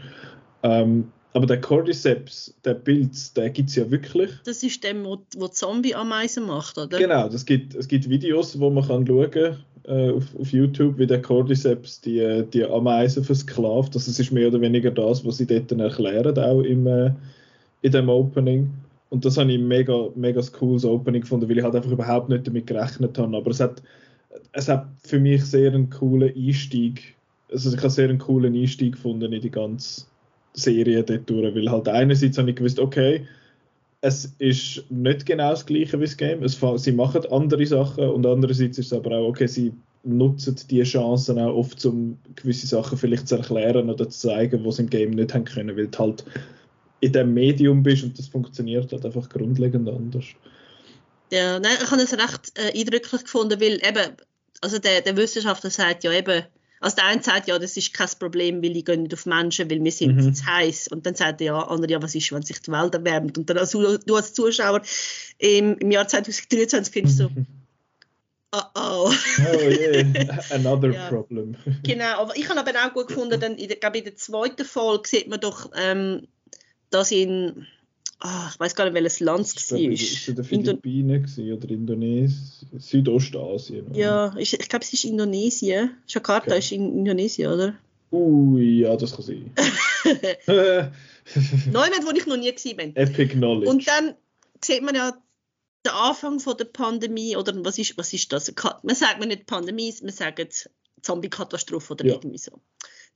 Ähm, 0.63 1.13
aber 1.33 1.47
der 1.47 1.61
Cordyceps, 1.61 2.55
der 2.65 2.75
Pilz, 2.75 3.33
der 3.35 3.51
gibt 3.51 3.69
es 3.69 3.77
ja 3.77 3.89
wirklich. 3.91 4.31
Das 4.45 4.63
ist 4.63 4.83
der, 4.83 5.05
wo, 5.05 5.19
wo 5.37 5.47
Zombie-Ameisen 5.47 6.45
macht, 6.47 6.77
oder? 6.77 6.99
Genau, 6.99 7.29
das 7.29 7.45
gibt, 7.45 7.75
es 7.75 7.87
gibt 7.87 8.09
Videos, 8.09 8.59
wo 8.59 8.69
man 8.71 8.87
kann 8.87 9.07
schauen 9.07 9.57
äh, 9.85 10.11
auf, 10.11 10.25
auf 10.39 10.53
YouTube, 10.53 10.99
wie 10.99 11.07
der 11.07 11.23
Cordyceps 11.23 12.01
die, 12.01 12.45
die 12.53 12.65
Ameisen 12.65 13.23
versklavt. 13.23 13.95
Das 13.95 14.09
ist 14.09 14.33
mehr 14.33 14.49
oder 14.49 14.61
weniger 14.61 14.91
das, 14.91 15.25
was 15.25 15.37
sie 15.37 15.47
dort 15.47 15.71
erklären, 15.71 16.37
auch 16.37 16.63
im, 16.63 16.87
äh, 16.89 17.13
in 17.83 17.93
dem 17.93 18.09
Opening. 18.09 18.71
Und 19.09 19.25
das 19.25 19.37
habe 19.37 19.53
ich 19.53 19.59
mega, 19.59 20.09
mega 20.15 20.41
cooles 20.53 20.85
Opening 20.85 21.23
gefunden, 21.23 21.49
weil 21.49 21.59
ich 21.59 21.65
halt 21.65 21.75
einfach 21.75 21.91
überhaupt 21.91 22.29
nicht 22.29 22.47
damit 22.47 22.67
gerechnet 22.67 23.19
habe. 23.19 23.37
Aber 23.37 23.51
es 23.51 23.61
hat, 23.61 23.83
es 24.53 24.69
hat 24.69 24.87
für 25.03 25.19
mich 25.19 25.45
sehr 25.45 25.73
einen 25.73 25.91
coolen 25.91 26.33
Einstieg, 26.35 27.17
also 27.51 27.75
ich 27.75 27.79
habe 27.79 27.91
sehr 27.91 28.09
einen 28.09 28.19
coolen 28.19 28.55
Einstieg 28.55 28.93
gefunden 28.93 29.33
in 29.33 29.41
die 29.41 29.51
ganze 29.51 30.05
Serie 30.53 31.03
dort 31.03 31.29
durch, 31.29 31.55
weil 31.55 31.71
halt 31.71 31.89
einerseits 31.89 32.39
habe 32.39 32.51
ich 32.51 32.57
gewusst, 32.57 32.79
okay, 32.79 33.27
es 34.03 34.33
ist 34.39 34.85
nicht 34.91 35.27
genau 35.27 35.51
das 35.51 35.67
gleiche 35.67 35.99
wie 35.99 36.05
das 36.05 36.17
Game, 36.17 36.43
es, 36.43 36.59
sie 36.77 36.93
machen 36.93 37.27
andere 37.31 37.67
Sachen 37.67 38.09
und 38.09 38.25
andererseits 38.27 38.79
ist 38.79 38.87
es 38.87 38.93
aber 38.93 39.17
auch, 39.17 39.29
okay, 39.29 39.47
sie 39.47 39.73
nutzen 40.03 40.57
die 40.71 40.83
Chancen 40.83 41.39
auch 41.39 41.55
oft, 41.55 41.85
um 41.85 42.17
gewisse 42.35 42.67
Sachen 42.67 42.97
vielleicht 42.97 43.29
zu 43.29 43.37
erklären 43.37 43.91
oder 43.91 44.09
zu 44.09 44.29
zeigen, 44.29 44.65
was 44.65 44.77
sie 44.77 44.85
im 44.85 44.91
Game 44.91 45.11
nicht 45.11 45.35
haben 45.35 45.45
können, 45.45 45.77
weil 45.77 45.91
halt 45.99 46.25
in 47.01 47.13
dem 47.13 47.35
Medium 47.35 47.83
bist 47.83 48.05
und 48.05 48.19
das 48.19 48.29
funktioniert 48.29 48.93
halt 48.93 49.05
einfach 49.05 49.29
grundlegend 49.29 49.89
anders. 49.89 50.27
Ja, 51.33 51.61
nein, 51.61 51.77
ich 51.83 51.91
habe 51.91 52.03
es 52.03 52.13
recht 52.13 52.53
äh, 52.59 52.79
eindrücklich 52.79 53.23
gefunden, 53.23 53.61
weil 53.61 53.75
eben, 53.75 54.17
also 54.61 54.79
der, 54.79 55.01
der 55.01 55.17
Wissenschaftler 55.17 55.71
sagt 55.71 56.05
ja 56.05 56.13
eben, 56.13 56.45
also 56.81 56.97
der 56.97 57.07
eine 57.07 57.23
sagt 57.23 57.47
ja, 57.47 57.59
das 57.59 57.77
ist 57.77 57.93
kein 57.93 58.09
Problem, 58.19 58.63
weil 58.63 58.73
die 58.73 58.83
gehen 58.83 59.03
nicht 59.03 59.13
auf 59.13 59.27
Menschen, 59.27 59.71
weil 59.71 59.85
wir 59.85 59.93
sind 59.93 60.17
mhm. 60.17 60.35
zu 60.35 60.47
heiß. 60.47 60.89
Und 60.89 61.05
dann 61.05 61.15
sagt 61.15 61.41
der 61.41 61.49
ja, 61.49 61.59
andere, 61.69 61.93
ja, 61.93 62.03
was 62.03 62.15
ist, 62.15 62.33
wenn 62.33 62.43
sich 62.43 62.61
die 62.63 62.73
Welt 62.73 62.95
erwärmt? 62.95 63.37
Und 63.37 63.51
dann 63.51 63.59
also, 63.59 63.99
du 63.99 64.17
als 64.17 64.33
Zuschauer 64.33 64.81
im, 65.39 65.77
im 65.77 65.91
Jahr 65.91 66.09
2023 66.09 66.93
findest 66.93 67.21
du 67.21 67.25
so, 67.25 67.31
oh 68.53 68.63
oh. 68.75 69.13
oh 69.13 69.69
yeah, 69.69 70.39
another 70.51 70.91
ja. 70.91 71.09
problem. 71.09 71.55
genau, 71.83 72.23
aber 72.23 72.37
ich 72.37 72.49
habe 72.49 72.61
aber 72.61 72.73
auch 72.73 72.95
gut 72.95 73.09
gefunden, 73.09 73.39
dann 73.39 73.57
in 73.57 73.69
der, 73.69 73.77
glaube 73.77 73.99
in 73.99 74.05
der 74.05 74.17
zweiten 74.17 74.65
Folge 74.65 75.07
sieht 75.07 75.29
man 75.29 75.41
doch, 75.41 75.71
ähm, 75.77 76.27
dass 76.91 77.11
in 77.11 77.67
oh, 78.23 78.49
ich 78.53 78.61
weiß 78.61 78.75
gar 78.75 78.85
nicht, 78.85 78.95
welches 78.95 79.21
Land 79.21 79.47
es 79.47 79.73
war. 79.73 79.79
Ist 79.79 80.29
es 80.29 80.47
Philippinen 80.47 81.25
Indo 81.25 81.57
oder 81.57 81.71
Indonesien? 81.71 82.79
Südostasien? 82.79 83.95
Ja, 83.95 84.35
ich, 84.37 84.59
ich 84.59 84.69
glaube, 84.69 84.85
es 84.85 84.93
ist 84.93 85.05
Indonesien. 85.05 85.97
Jakarta 86.07 86.51
okay. 86.51 86.59
ist 86.59 86.73
in 86.73 86.99
Indonesien, 86.99 87.53
oder? 87.53 87.75
Ui, 88.13 88.81
ja, 88.81 88.97
das 88.97 89.15
kann 89.15 89.25
sein. 89.25 89.53
Neumann, 91.73 92.05
wo 92.05 92.11
ich 92.11 92.27
noch 92.27 92.37
nie 92.37 92.53
gesehen 92.53 92.77
bin. 92.77 92.97
Epic 92.97 93.35
Knowledge. 93.35 93.71
Und 93.71 93.87
dann 93.87 94.15
sieht 94.63 94.83
man 94.83 94.95
ja 94.95 95.13
den 95.87 95.93
Anfang 95.93 96.41
von 96.41 96.57
der 96.57 96.67
Pandemie, 96.67 97.37
oder 97.37 97.55
was 97.65 97.79
ist, 97.79 97.97
was 97.97 98.13
ist 98.13 98.33
das? 98.33 98.53
Man 98.83 98.97
sagt 98.97 99.19
man 99.19 99.29
nicht 99.29 99.47
Pandemie, 99.47 99.95
man 100.03 100.13
sagt 100.13 100.71
Zombie-Katastrophe 101.03 101.93
oder 101.95 102.05
ja. 102.05 102.15
irgendwie 102.15 102.39
so. 102.39 102.61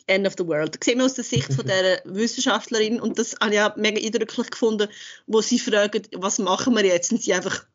End 0.07 0.27
of 0.27 0.35
the 0.37 0.47
World. 0.47 0.83
Sehen 0.83 0.99
wir 0.99 1.07
aus 1.07 1.15
der 1.15 1.25
Sicht 1.25 1.53
von 1.53 1.67
der 1.67 2.03
Wissenschaftlerin 2.05 3.01
und 3.01 3.19
das 3.19 3.35
habe 3.41 3.55
ich 3.55 3.61
auch 3.61 3.77
mega 3.77 4.01
eindrücklich 4.01 4.51
gefunden, 4.51 4.89
wo 5.27 5.41
sie 5.41 5.59
fragen, 5.59 6.03
was 6.13 6.39
machen 6.39 6.75
wir 6.75 6.85
jetzt? 6.85 7.13
Und 7.13 7.23
sie 7.23 7.33
einfach 7.33 7.67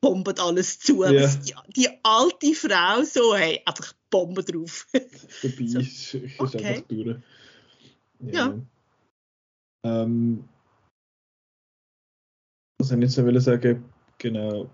bomben 0.00 0.38
alles 0.38 0.78
zu. 0.80 1.02
Yeah. 1.02 1.26
Die, 1.26 1.54
die, 1.76 1.88
alte 2.02 2.54
Frau 2.54 3.02
so, 3.02 3.34
hey, 3.34 3.60
einfach 3.64 3.92
Bomben 4.10 4.44
drauf. 4.44 4.86
Dabei 4.92 5.66
so. 5.66 5.78
ist, 5.78 6.14
ist 6.14 6.40
okay. 6.40 6.64
einfach 6.64 6.88
durch. 6.88 7.16
Ja. 8.20 8.32
ja. 8.32 8.54
Ähm, 9.84 10.44
was 12.78 12.90
ich 12.90 12.98
jetzt 12.98 13.18
noch 13.18 13.40
sagen 13.40 13.84
genau. 14.18 14.68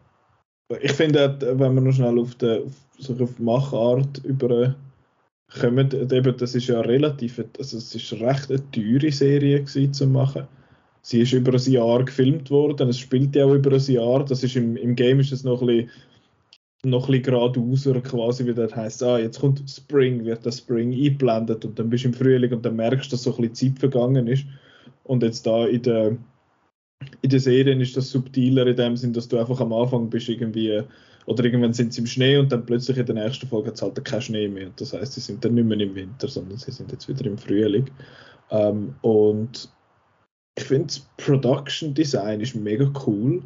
Ich 0.80 0.92
finde, 0.92 1.38
wenn 1.40 1.74
man 1.74 1.84
noch 1.84 1.92
schnell 1.92 2.18
auf 2.18 2.34
die, 2.34 2.64
auf, 2.64 3.20
auf 3.20 3.38
Machart 3.38 4.18
über 4.24 4.74
kommen, 5.60 5.90
eben, 5.92 6.36
das 6.36 6.54
ist 6.54 6.66
ja 6.66 6.80
relativ, 6.80 7.42
also 7.58 7.78
es 7.78 7.94
ist 7.94 8.12
recht 8.14 8.50
eine 8.50 8.70
teure 8.70 9.12
Serie 9.12 9.60
gewesen, 9.60 9.92
zu 9.92 10.06
machen. 10.06 10.46
Sie 11.02 11.20
ist 11.20 11.32
über 11.32 11.52
ein 11.52 11.72
Jahr 11.72 12.04
gefilmt 12.04 12.50
worden, 12.50 12.88
es 12.88 12.98
spielt 12.98 13.36
ja 13.36 13.44
auch 13.44 13.54
über 13.54 13.72
ein 13.72 13.92
Jahr, 13.92 14.24
das 14.24 14.42
ist 14.42 14.56
im, 14.56 14.76
im 14.76 14.96
Game 14.96 15.20
ist 15.20 15.32
es 15.32 15.44
noch 15.44 15.60
ein 15.60 15.66
bisschen, 15.68 15.90
noch 16.84 17.08
ein 17.08 17.22
bisschen 17.22 18.02
quasi, 18.02 18.46
wie 18.46 18.54
das 18.54 18.74
heißt, 18.74 19.02
ah, 19.02 19.18
jetzt 19.18 19.40
kommt 19.40 19.62
Spring, 19.70 20.24
wird 20.24 20.44
das 20.44 20.58
Spring 20.58 20.92
eingeblendet 20.92 21.64
und 21.64 21.78
dann 21.78 21.90
bist 21.90 22.04
du 22.04 22.08
im 22.08 22.14
Frühling 22.14 22.52
und 22.52 22.64
dann 22.64 22.76
merkst 22.76 23.10
du, 23.10 23.14
dass 23.14 23.22
so 23.22 23.34
ein 23.36 23.48
bisschen 23.48 23.74
Zeit 23.74 23.78
vergangen 23.78 24.26
ist. 24.26 24.46
Und 25.04 25.22
jetzt 25.22 25.46
da 25.46 25.66
in 25.66 25.82
der, 25.82 26.16
in 27.22 27.30
der 27.30 27.40
Serie 27.40 27.80
ist 27.80 27.96
das 27.96 28.10
subtiler 28.10 28.66
in 28.66 28.76
dem 28.76 28.96
Sinn, 28.96 29.12
dass 29.12 29.28
du 29.28 29.38
einfach 29.38 29.60
am 29.60 29.72
Anfang 29.72 30.10
bist 30.10 30.28
irgendwie 30.28 30.82
oder 31.26 31.44
irgendwann 31.44 31.72
sind 31.72 31.92
sie 31.92 32.00
im 32.00 32.06
Schnee 32.06 32.38
und 32.38 32.50
dann 32.52 32.64
plötzlich 32.64 32.96
in 32.96 33.06
der 33.06 33.16
nächsten 33.16 33.48
Folge 33.48 33.68
hat 33.68 33.74
es 33.74 33.82
halt 33.82 34.04
keinen 34.04 34.22
Schnee 34.22 34.48
mehr. 34.48 34.70
Das 34.76 34.92
heißt, 34.92 35.14
sie 35.14 35.20
sind 35.20 35.44
dann 35.44 35.54
nicht 35.54 35.66
mehr 35.66 35.80
im 35.80 35.94
Winter, 35.94 36.28
sondern 36.28 36.56
sie 36.58 36.70
sind 36.70 36.92
jetzt 36.92 37.08
wieder 37.08 37.26
im 37.26 37.36
Frühling. 37.36 37.90
Ähm, 38.50 38.94
und 39.02 39.68
ich 40.56 40.64
finde, 40.64 40.86
das 40.86 41.00
Production 41.16 41.92
Design 41.92 42.40
ist 42.40 42.54
mega 42.54 42.90
cool. 43.06 43.42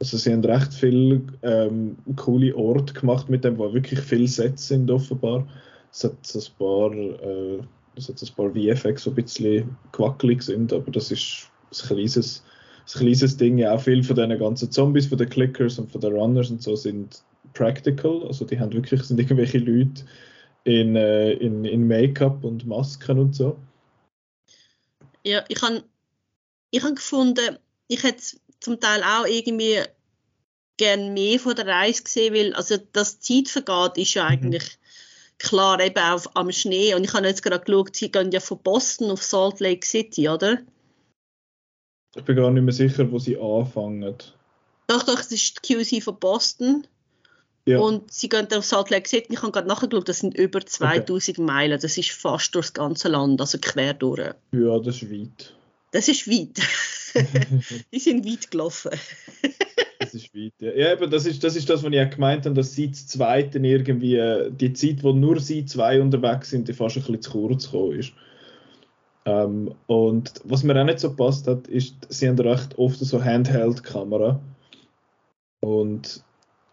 Also 0.00 0.18
sie 0.18 0.32
haben 0.32 0.44
recht 0.44 0.74
viele 0.74 1.22
ähm, 1.42 1.96
coole 2.16 2.54
Orte 2.56 2.92
gemacht 2.92 3.30
mit 3.30 3.44
dem, 3.44 3.58
wo 3.58 3.72
wirklich 3.72 4.00
viele 4.00 4.28
Sets 4.28 4.68
sind 4.68 4.90
offenbar. 4.90 5.46
Es 5.90 6.04
hat 6.04 6.12
ein 6.34 6.42
paar, 6.58 6.92
äh, 6.92 7.58
es 7.96 8.08
hat 8.08 8.20
ein 8.20 8.34
paar 8.34 8.50
VFX, 8.50 9.04
die 9.04 9.10
ein 9.10 9.14
bisschen 9.14 9.76
quackelig 9.92 10.42
sind, 10.42 10.72
aber 10.72 10.90
das 10.90 11.10
ist 11.10 11.48
ein 11.70 11.88
kleines 11.88 12.44
ein 12.86 12.98
kleines 12.98 13.36
Ding, 13.36 13.58
ja 13.58 13.74
auch 13.74 13.80
viel 13.80 14.02
von 14.02 14.16
diesen 14.16 14.38
ganzen 14.38 14.70
Zombies, 14.70 15.06
von 15.06 15.18
den 15.18 15.28
Clickers 15.28 15.78
und 15.78 15.90
von 15.90 16.00
den 16.00 16.12
Runners 16.12 16.50
und 16.50 16.62
so 16.62 16.76
sind 16.76 17.22
practical, 17.54 18.26
also 18.26 18.44
die 18.44 18.58
haben 18.58 18.72
wirklich, 18.72 19.02
sind 19.02 19.18
irgendwelche 19.18 19.58
Leute 19.58 20.04
in, 20.64 20.96
äh, 20.96 21.32
in, 21.32 21.64
in 21.64 21.86
Make-up 21.86 22.44
und 22.44 22.66
Masken 22.66 23.18
und 23.18 23.34
so. 23.34 23.56
Ja, 25.24 25.44
ich 25.48 25.62
habe 25.62 25.84
ich 26.70 26.82
hab 26.82 26.96
gefunden, 26.96 27.58
ich 27.88 28.02
hätte 28.02 28.22
zum 28.60 28.80
Teil 28.80 29.02
auch 29.02 29.26
irgendwie 29.26 29.80
gern 30.76 31.14
mehr 31.14 31.38
von 31.38 31.54
der 31.54 31.66
Reise 31.66 32.02
gesehen, 32.02 32.34
weil 32.34 32.54
also 32.54 32.76
das 32.92 33.20
Zeit 33.20 33.48
vergeht, 33.48 33.96
ist 33.96 34.14
ja 34.14 34.24
mhm. 34.24 34.30
eigentlich 34.30 34.64
mhm. 34.64 35.38
klar 35.38 35.80
eben 35.80 35.98
auch 35.98 36.26
am 36.34 36.50
Schnee 36.50 36.94
und 36.94 37.04
ich 37.04 37.12
habe 37.12 37.26
jetzt 37.26 37.42
gerade 37.42 37.64
geschaut, 37.64 37.94
sie 37.94 38.10
gehen 38.10 38.32
ja 38.32 38.40
von 38.40 38.58
Boston 38.58 39.10
auf 39.10 39.22
Salt 39.22 39.60
Lake 39.60 39.86
City, 39.86 40.28
oder? 40.28 40.58
Ich 42.16 42.22
bin 42.22 42.36
gar 42.36 42.50
nicht 42.50 42.62
mehr 42.62 42.72
sicher, 42.72 43.10
wo 43.10 43.18
sie 43.18 43.36
anfangen. 43.36 44.14
Doch, 44.86 45.02
doch, 45.02 45.18
es 45.18 45.32
ist 45.32 45.68
die 45.68 45.74
QC 45.74 46.02
von 46.02 46.18
Boston. 46.18 46.86
Ja. 47.66 47.78
Und 47.78 48.12
sie 48.12 48.28
gehen 48.28 48.46
auf 48.52 48.64
Salt 48.64 48.90
Lake 48.90 49.08
City. 49.08 49.32
Ich 49.32 49.42
habe 49.42 49.50
gerade 49.50 49.68
nachgeschaut, 49.68 50.08
das 50.08 50.18
sind 50.18 50.36
über 50.36 50.64
2000 50.64 51.38
okay. 51.38 51.46
Meilen. 51.46 51.80
Das 51.80 51.96
ist 51.96 52.10
fast 52.10 52.54
durchs 52.54 52.74
ganze 52.74 53.08
Land, 53.08 53.40
also 53.40 53.58
quer 53.58 53.94
durch. 53.94 54.34
Ja, 54.52 54.78
das 54.78 55.02
ist 55.02 55.10
weit. 55.10 55.54
Das 55.90 56.08
ist 56.08 56.28
weit. 56.28 56.60
die 57.92 57.98
sind 57.98 58.26
weit 58.26 58.50
gelaufen. 58.50 58.90
das 59.98 60.12
ist 60.12 60.34
weit, 60.34 60.52
ja. 60.58 60.72
ja 60.72 60.92
eben, 60.92 61.10
das, 61.10 61.24
ist, 61.24 61.42
das 61.42 61.56
ist 61.56 61.70
das, 61.70 61.82
was 61.82 61.92
ich 61.92 62.00
auch 62.00 62.10
gemeint 62.10 62.44
habe, 62.44 62.54
dass 62.54 62.74
sie 62.74 62.90
zu 62.90 63.06
zweiten 63.06 63.64
irgendwie, 63.64 64.16
äh, 64.16 64.50
die 64.50 64.72
Zeit, 64.74 65.02
wo 65.02 65.12
nur 65.12 65.40
sie 65.40 65.64
zwei 65.64 66.02
unterwegs 66.02 66.50
sind, 66.50 66.68
die 66.68 66.74
fast 66.74 66.96
ein 66.96 67.02
bisschen 67.02 67.22
zu 67.22 67.30
kurz 67.30 67.64
gekommen 67.66 67.98
ist. 67.98 68.12
Ähm, 69.26 69.74
und 69.86 70.32
was 70.44 70.64
mir 70.64 70.78
auch 70.78 70.84
nicht 70.84 71.00
so 71.00 71.14
passt 71.14 71.46
hat, 71.48 71.66
ist, 71.68 71.94
sie 72.10 72.28
haben 72.28 72.38
recht 72.38 72.78
oft 72.78 72.98
so 72.98 73.22
Handheld-Kamera. 73.22 74.40
Und 75.60 76.22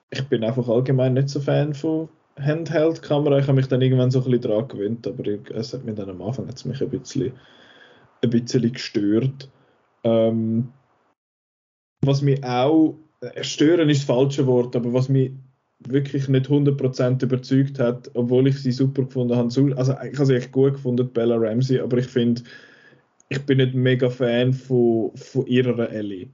ich 0.10 0.28
bin 0.28 0.44
einfach 0.44 0.68
allgemein 0.68 1.14
nicht 1.14 1.30
so 1.30 1.40
Fan 1.40 1.74
von 1.74 2.10
Handheld-Kamera. 2.38 3.40
Ich 3.40 3.48
habe 3.48 3.56
mich 3.56 3.68
dann 3.68 3.82
irgendwann 3.82 4.12
so 4.12 4.20
ein 4.20 4.26
bisschen 4.26 4.42
daran 4.42 4.68
gewöhnt, 4.68 5.08
aber 5.08 5.26
ich, 5.26 5.50
es 5.52 5.74
hat 5.74 5.86
mich 5.86 5.96
dann 5.96 6.10
am 6.10 6.22
Anfang 6.22 6.48
hat's 6.48 6.66
mich 6.66 6.82
ein 6.82 6.90
bisschen, 6.90 7.34
ein 8.22 8.30
bisschen 8.30 8.72
gestört. 8.72 9.50
Ähm, 10.04 10.74
was 12.04 12.22
mich 12.22 12.44
auch, 12.44 12.96
äh, 13.22 13.44
stören 13.44 13.90
ist 13.90 14.00
das 14.00 14.16
falsche 14.16 14.48
Wort, 14.48 14.76
aber 14.76 14.92
was 14.94 15.08
mich 15.08 15.32
wirklich 15.88 16.28
nicht 16.28 16.48
100% 16.48 17.24
überzeugt 17.24 17.80
hat, 17.80 18.10
obwohl 18.14 18.48
ich 18.48 18.62
sie 18.62 18.72
super 18.72 19.04
gefunden 19.04 19.36
habe. 19.36 19.48
Also 19.78 19.94
ich 19.94 20.16
habe 20.16 20.26
sie 20.26 20.36
echt 20.36 20.52
gut 20.52 20.74
gefunden, 20.74 21.12
Bella 21.12 21.36
Ramsey, 21.38 21.80
aber 21.80 21.98
ich 21.98 22.08
finde, 22.08 22.42
ich 23.30 23.40
bin 23.46 23.58
nicht 23.58 23.74
mega 23.74 24.10
Fan 24.10 24.54
von, 24.54 25.12
von 25.16 25.46
ihrer 25.48 25.90
Ellie. 25.90 26.28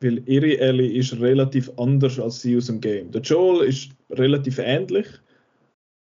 Weil 0.00 0.22
ihre 0.28 0.58
Ellie 0.58 0.92
ist 0.92 1.18
relativ 1.20 1.70
anders 1.78 2.18
als 2.20 2.42
sie 2.42 2.56
aus 2.56 2.66
dem 2.66 2.80
Game. 2.80 3.10
Der 3.10 3.22
Joel 3.22 3.66
ist 3.66 3.90
relativ 4.10 4.58
ähnlich, 4.58 5.06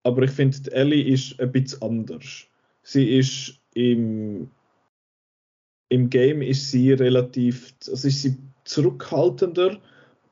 aber 0.03 0.23
ich 0.23 0.31
finde, 0.31 0.61
die 0.61 0.73
Ellie 0.73 1.05
ist 1.05 1.41
ein 1.41 1.53
bisschen 1.53 1.83
anders. 1.83 2.47
Sie 2.83 3.17
ist 3.19 3.59
im, 3.75 4.51
im 5.89 6.11
Game 6.11 6.43
ist 6.43 6.71
sie 6.71 6.93
relativ, 6.93 7.75
also 7.89 8.07
ist 8.07 8.23
sie 8.23 8.37
zurückhaltender, 8.65 9.81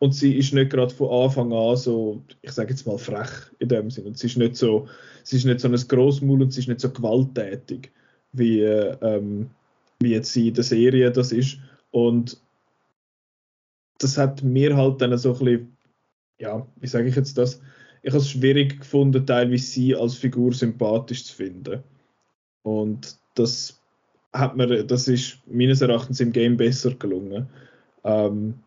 und 0.04 0.12
sie 0.12 0.36
ist 0.36 0.52
nicht 0.52 0.70
gerade 0.70 0.92
von 0.92 1.24
Anfang 1.24 1.50
an 1.52 1.76
so, 1.76 2.22
ich 2.42 2.52
sage 2.52 2.70
jetzt 2.70 2.86
mal 2.86 2.98
frech 2.98 3.30
in 3.58 3.68
dem 3.68 3.90
Sinne. 3.90 4.08
Und 4.08 4.18
sie 4.18 4.26
ist 4.26 4.36
nicht 4.36 4.54
so, 4.54 4.86
sie 5.22 5.36
ist 5.36 5.46
nicht 5.46 5.60
so 5.60 5.68
ein 5.68 5.74
Grossmaul 5.74 6.42
und 6.42 6.52
sie 6.52 6.60
ist 6.60 6.68
nicht 6.68 6.80
so 6.80 6.90
gewalttätig, 6.90 7.90
wie, 8.32 8.60
ähm, 8.60 9.48
wie 10.00 10.10
jetzt 10.10 10.30
sie 10.30 10.48
in 10.48 10.54
der 10.54 10.64
Serie 10.64 11.10
das 11.10 11.32
ist. 11.32 11.58
Und 11.90 12.38
das 13.96 14.18
hat 14.18 14.42
mir 14.42 14.76
halt 14.76 15.00
dann 15.00 15.16
so 15.16 15.32
ein 15.32 15.38
bisschen, 15.38 15.76
ja, 16.38 16.66
wie 16.80 16.86
sage 16.86 17.08
ich 17.08 17.16
jetzt 17.16 17.38
das? 17.38 17.62
Ich 18.02 18.10
habe 18.10 18.18
es 18.18 18.28
schwierig 18.28 18.80
gefunden, 18.80 19.24
teilweise 19.24 19.64
sie 19.64 19.96
als 19.96 20.16
Figur 20.16 20.52
sympathisch 20.52 21.24
zu 21.24 21.34
finden. 21.34 21.82
Und 22.62 23.16
das 23.36 23.80
hat 24.34 24.54
mir, 24.54 24.84
das 24.84 25.08
ist 25.08 25.38
meines 25.46 25.80
Erachtens 25.80 26.20
im 26.20 26.30
Game 26.30 26.58
besser 26.58 26.92
gelungen. 26.94 27.48
Ähm, 28.04 28.63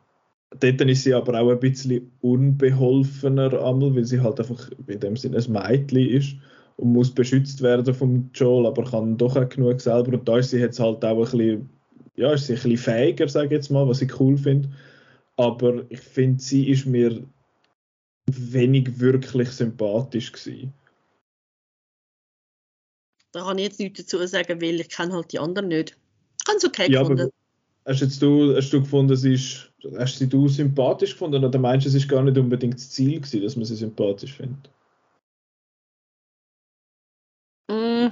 dort 0.52 0.82
ist 0.82 1.04
sie 1.04 1.14
aber 1.14 1.40
auch 1.40 1.52
ein 1.52 1.60
bisschen 1.60 2.12
unbeholfener, 2.22 3.54
einmal, 3.54 3.96
weil 3.96 4.06
sie 4.06 4.22
halt 4.22 4.40
einfach 4.40 4.70
in 4.88 5.00
dem 5.00 5.18
Sinne 5.18 5.38
ein 5.38 5.52
Mädchen 5.52 6.10
ist 6.10 6.36
und 6.78 6.94
muss 6.94 7.14
beschützt 7.14 7.62
werden 7.62 7.94
vom 7.94 8.30
Joel, 8.34 8.68
aber 8.68 8.84
kann 8.86 9.18
doch 9.18 9.36
auch 9.36 9.50
genug 9.50 9.82
selber. 9.82 10.14
Und 10.14 10.28
da 10.28 10.38
ist 10.38 10.52
sie 10.52 10.60
jetzt 10.60 10.80
halt 10.80 11.04
auch 11.04 11.18
ein 11.18 11.22
bisschen, 11.24 11.70
ja, 12.16 12.34
ist 12.34 12.48
sie 12.48 12.54
ein 12.54 12.56
bisschen 12.56 12.78
fähiger, 12.78 13.28
sage 13.28 13.48
ich 13.48 13.52
jetzt 13.54 13.72
mal, 13.72 13.88
was 13.88 14.02
ich 14.02 14.20
cool 14.20 14.38
finde. 14.38 14.70
Aber 15.36 15.84
ich 15.90 16.00
finde, 16.00 16.42
sie 16.42 16.70
ist 16.70 16.86
mir 16.86 17.24
wenig 18.32 19.00
wirklich 19.00 19.50
sympathisch 19.50 20.32
gewesen. 20.32 20.74
Da 23.32 23.44
kann 23.44 23.58
ich 23.58 23.66
jetzt 23.66 23.80
nichts 23.80 24.00
dazu 24.00 24.26
sagen, 24.26 24.62
weil 24.62 24.80
ich 24.80 24.90
kenne 24.90 25.14
halt 25.14 25.32
die 25.32 25.40
anderen 25.40 25.68
nicht. 25.68 25.98
Ganz 26.46 26.64
okay 26.64 26.90
ja, 26.90 27.02
gefunden. 27.02 27.30
Hast, 27.88 28.02
jetzt 28.02 28.22
du, 28.22 28.54
hast 28.54 28.70
du 28.72 28.82
gefunden, 28.82 29.14
es 29.14 29.24
ist, 29.24 29.72
hast 29.98 30.18
sie 30.18 30.28
du 30.28 30.50
sympathisch 30.50 31.12
gefunden 31.12 31.46
oder 31.46 31.58
meinst 31.58 31.86
du, 31.86 31.90
es 31.90 31.96
ist 31.96 32.10
gar 32.10 32.22
nicht 32.22 32.38
unbedingt 32.38 32.74
das 32.74 32.90
Ziel 32.90 33.22
gewesen, 33.22 33.42
dass 33.42 33.56
man 33.56 33.64
sie 33.64 33.78
sympathisch 33.78 34.34
findet? 34.34 34.70
Mm. 37.70 38.08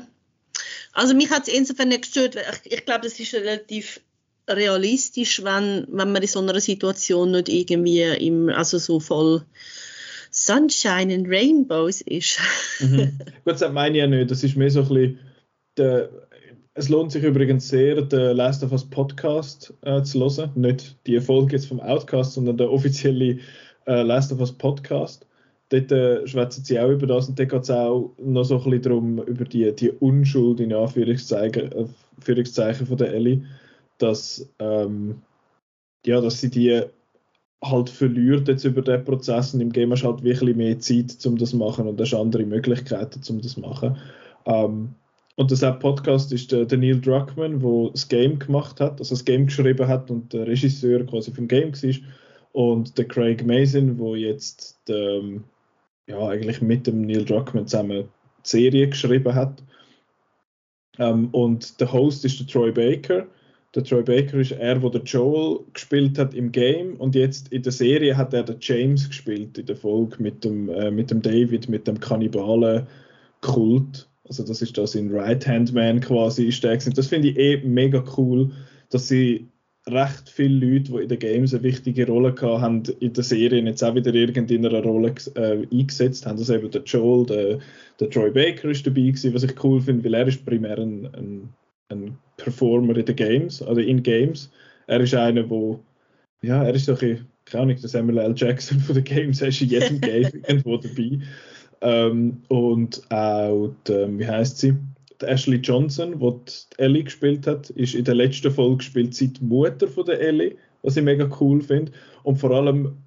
Also 0.94 1.14
mich 1.14 1.30
hat 1.30 1.50
es 1.50 1.54
insofern 1.54 1.90
nicht 1.90 2.04
gestört, 2.04 2.38
weil 2.38 2.46
ich, 2.64 2.72
ich 2.72 2.86
glaube, 2.86 3.02
das 3.02 3.20
ist 3.20 3.34
relativ 3.34 4.00
realistisch, 4.48 5.44
wenn, 5.44 5.86
wenn 5.90 6.14
man 6.14 6.22
in 6.22 6.28
so 6.30 6.40
einer 6.40 6.58
Situation 6.62 7.32
nicht 7.32 7.50
irgendwie 7.50 8.02
im, 8.02 8.48
also 8.48 8.78
so 8.78 9.02
voll 9.02 9.44
Sunshine 10.32 11.14
and 11.14 11.28
Rainbows 11.28 12.00
ist. 12.00 12.40
mhm. 12.80 13.20
Gut, 13.44 13.60
das 13.60 13.74
meine 13.74 13.98
ich 13.98 14.02
ja 14.02 14.08
nicht. 14.08 14.32
Das 14.32 14.42
ist 14.42 14.56
mehr 14.56 14.72
so 14.72 14.84
ein 14.84 14.88
bisschen 14.88 15.20
der, 15.76 16.10
es 16.76 16.90
lohnt 16.90 17.12
sich 17.12 17.24
übrigens 17.24 17.68
sehr, 17.68 18.02
den 18.02 18.38
Last 18.38 18.64
of 18.64 18.72
Us 18.72 18.86
Podcast 18.86 19.74
äh, 19.82 20.04
zu 20.04 20.20
hören. 20.20 20.52
Nicht 20.56 20.96
die 21.08 21.20
Folge 21.20 21.54
jetzt 21.54 21.68
vom 21.68 21.80
Outcast, 21.80 22.34
sondern 22.34 22.58
der 22.58 22.72
offizielle 22.72 23.40
äh, 23.88 24.02
Last 24.04 24.32
of 24.32 24.40
Us 24.40 24.52
Podcast. 24.52 25.26
Dort 25.70 25.92
äh, 25.92 26.28
schwätzen 26.28 26.64
sie 26.64 26.80
auch 26.80 26.90
über 26.90 27.08
das 27.08 27.28
und 27.28 27.40
dort 27.40 27.50
geht 27.50 27.64
es 27.64 27.72
auch 27.72 28.12
noch 28.20 28.44
so 28.44 28.58
ein 28.58 28.64
bisschen 28.64 28.82
darum, 28.84 29.24
über 29.24 29.46
die, 29.46 29.74
die 29.74 29.90
Unschuld 29.90 30.60
in 30.60 30.74
Anführungszeichen, 30.74 31.72
äh, 31.72 31.86
Anführungszeichen 32.18 32.86
von 32.86 32.98
der 32.98 33.14
Ellie 33.14 33.42
dass, 33.98 34.48
ähm, 34.60 35.22
ja, 36.06 36.22
dass 36.22 36.42
sie 36.42 36.50
die 36.50 36.82
halt 37.64 37.90
verliert 37.90 38.48
jetzt 38.48 38.66
über 38.66 38.82
den 38.82 39.04
Prozess 39.04 39.54
und 39.54 39.62
im 39.62 39.72
Game 39.72 39.92
hast 39.92 40.04
du 40.04 40.08
halt 40.08 40.24
wirklich 40.24 40.56
mehr 40.56 40.80
Zeit, 40.80 41.26
um 41.26 41.38
das 41.38 41.52
zu 41.52 41.58
machen 41.58 41.88
und 41.88 42.00
hast 42.00 42.14
andere 42.14 42.46
Möglichkeiten, 42.46 43.22
um 43.30 43.42
das 43.42 43.54
zu 43.54 43.62
machen. 43.62 43.98
Ähm, 44.46 44.94
und 45.36 45.62
der 45.62 45.72
Podcast 45.74 46.32
ist 46.32 46.52
der, 46.52 46.66
der, 46.66 46.78
Neil 46.78 47.00
Druckmann, 47.00 47.60
der 47.60 47.90
das 47.92 48.08
Game 48.08 48.40
gemacht 48.40 48.80
hat, 48.80 49.00
also 49.00 49.16
das 49.16 49.26
Game 49.26 49.48
geschrieben 49.48 49.88
hat 49.88 50.10
und 50.10 50.32
der 50.34 50.48
Regisseur 50.48 51.06
quasi 51.06 51.32
vom 51.32 51.48
Game 51.48 51.74
war. 51.74 51.96
Und 52.54 52.98
der 52.98 53.06
Craig 53.06 53.46
Mason, 53.46 53.98
der 53.98 54.16
jetzt 54.16 54.80
ähm, 54.88 55.44
ja, 56.08 56.26
eigentlich 56.28 56.62
mit 56.62 56.88
dem 56.88 57.02
Neil 57.02 57.26
Druckmann 57.26 57.68
zusammen 57.68 58.08
die 58.46 58.50
Serie 58.50 58.88
geschrieben 58.88 59.36
hat. 59.36 59.62
Ähm, 61.00 61.28
und 61.32 61.82
der 61.82 61.92
Host 61.92 62.24
ist 62.24 62.40
der 62.40 62.48
Troy 62.48 62.72
Baker 62.72 63.28
der 63.76 63.84
Troy 63.84 64.02
Baker 64.04 64.38
ist 64.38 64.54
er, 64.54 64.80
der 64.80 65.02
Joel 65.02 65.60
gespielt 65.74 66.18
hat 66.18 66.34
im 66.34 66.54
Game 66.54 66.96
und 66.96 67.14
jetzt 67.14 67.50
in 67.50 67.62
der 67.62 67.74
Serie 67.74 68.16
hat 68.16 68.34
er 68.34 68.44
den 68.44 68.56
James 68.62 69.06
gespielt 69.08 69.58
in 69.58 69.66
der 69.66 69.76
Folge 69.76 70.16
mit 70.24 70.46
dem, 70.46 70.70
äh, 70.70 70.90
mit 70.90 71.12
dem 71.12 71.22
David, 71.22 71.68
mit 71.68 71.86
dem 71.86 72.00
Kannibalen-Kult. 72.00 74.08
Also 74.28 74.44
das 74.44 74.62
ist 74.62 74.78
das 74.78 74.96
in 74.96 75.14
Right-Hand-Man 75.14 76.00
quasi 76.02 76.50
der 76.50 76.78
Das 76.78 77.08
finde 77.08 77.30
ich 77.30 77.38
eh 77.38 77.58
mega 77.58 78.04
cool, 78.18 78.52
dass 78.90 79.08
sie 79.08 79.48
recht 79.88 80.30
viele 80.30 80.66
Leute, 80.66 80.92
die 80.92 81.04
in 81.04 81.10
den 81.10 81.20
Games 81.20 81.54
eine 81.54 81.62
wichtige 81.62 82.08
Rolle 82.08 82.34
gehabt 82.34 82.62
haben, 82.62 82.84
in 83.00 83.14
der 83.14 83.24
Serie 83.24 83.62
jetzt 83.62 83.84
auch 83.84 83.94
wieder 83.94 84.14
irgendeine 84.16 84.82
Rolle 84.82 85.14
äh, 85.36 85.68
eingesetzt 85.72 86.26
haben. 86.26 86.40
Also 86.40 86.56
eben 86.56 86.72
der 86.72 86.82
Joel, 86.84 87.26
der, 87.28 87.60
der 88.00 88.10
Troy 88.10 88.32
Baker 88.32 88.70
ist 88.70 88.86
dabei 88.88 89.02
gewesen, 89.02 89.34
was 89.36 89.44
ich 89.44 89.64
cool 89.64 89.80
finde, 89.80 90.04
weil 90.06 90.16
er 90.16 90.28
ist 90.28 90.44
primär 90.44 90.80
ein, 90.80 91.06
ein 91.14 91.50
ein 91.90 92.18
Performer 92.38 92.98
in 92.98 93.06
den 93.06 93.16
Games, 93.16 93.62
also 93.62 93.82
in 93.82 94.04
Games. 94.04 94.52
Er 94.88 95.02
ist 95.02 95.14
einer, 95.14 95.50
wo 95.50 95.84
ja, 96.42 96.64
er 96.64 96.74
ist 96.74 96.86
so 96.86 96.98
ein 96.98 97.28
keine 97.46 97.62
Ahnung, 97.62 97.78
der 97.80 97.90
Samuel 97.90 98.18
L. 98.18 98.34
Jackson 98.36 98.80
von 98.80 98.96
den 98.96 99.04
Games, 99.04 99.40
er 99.40 99.50
ist 99.50 99.62
in 99.62 99.70
jedem 99.70 100.02
Game 100.02 100.32
irgendwo 100.48 100.78
dabei. 100.78 101.20
Ähm, 101.82 102.42
und 102.48 103.02
auch, 103.12 103.72
die, 103.88 104.20
wie 104.20 104.28
heißt 104.28 104.58
sie? 104.58 104.76
Die 105.22 105.26
Ashley 105.26 105.58
Johnson, 105.58 106.20
die, 106.20 106.34
die 106.46 106.80
Ellie 106.80 107.04
gespielt 107.04 107.48
hat, 107.48 107.70
ist 107.72 107.96
in 107.96 108.04
der 108.04 108.16
letzten 108.16 108.52
Folge 108.52 108.78
gespielt 108.78 109.14
sie 109.14 109.32
die 109.32 109.44
Mutter 109.44 109.88
von 109.88 110.06
der 110.06 110.20
Ellie, 110.20 110.56
was 110.82 110.98
ich 110.98 111.04
mega 111.04 111.30
cool 111.40 111.62
finde. 111.62 111.92
Und 112.24 112.38
vor 112.38 112.52
allem, 112.52 112.98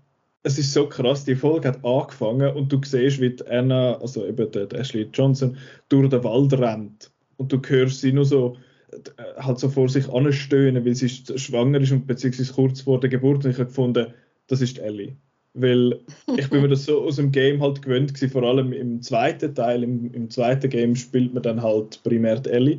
es 0.43 0.59
ist 0.59 0.73
so 0.73 0.89
krass, 0.89 1.25
die 1.25 1.35
Folge 1.35 1.69
hat 1.69 1.85
angefangen 1.85 2.55
und 2.55 2.73
du 2.73 2.81
siehst, 2.83 3.21
wie 3.21 3.37
Anna, 3.51 3.99
also 4.01 4.25
eben 4.27 4.51
die, 4.51 4.67
die 4.67 4.77
Ashley 4.77 5.09
Johnson, 5.13 5.57
durch 5.89 6.09
den 6.09 6.25
Wald 6.25 6.53
rennt. 6.55 7.11
Und 7.37 7.53
du 7.53 7.61
hörst 7.67 8.01
sie 8.01 8.13
nur 8.13 8.25
so 8.25 8.57
äh, 8.91 8.97
halt 9.37 9.59
so 9.59 9.69
vor 9.69 9.89
sich 9.89 10.09
anstöhnen, 10.09 10.85
weil 10.85 10.95
sie 10.95 11.09
schwanger 11.09 11.81
ist 11.81 11.93
und 11.93 12.07
beziehungsweise 12.07 12.53
kurz 12.53 12.81
vor 12.81 13.01
der 13.01 13.11
Geburt. 13.11 13.45
Und 13.45 13.51
ich 13.51 13.59
habe 13.59 13.67
gefunden, 13.67 14.15
das 14.47 14.61
ist 14.61 14.79
Ellie. 14.79 15.17
Weil 15.61 16.01
ich 16.37 16.49
bin 16.51 16.63
mir 16.63 16.69
das 16.69 16.85
so 16.85 17.03
aus 17.03 17.17
dem 17.17 17.33
Game 17.33 17.61
halt 17.61 17.83
gewöhnt 17.83 18.15
gewesen, 18.15 18.31
vor 18.31 18.43
allem 18.43 18.73
im 18.73 19.03
zweiten 19.03 19.55
Teil, 19.55 19.83
im, 19.83 20.13
im 20.13 20.31
zweiten 20.31 20.71
Game 20.71 20.97
spielt 20.97 21.35
man 21.35 21.43
dann 21.43 21.63
halt 21.63 22.03
primär 22.03 22.41
die 22.41 22.51
Ellie. 22.51 22.79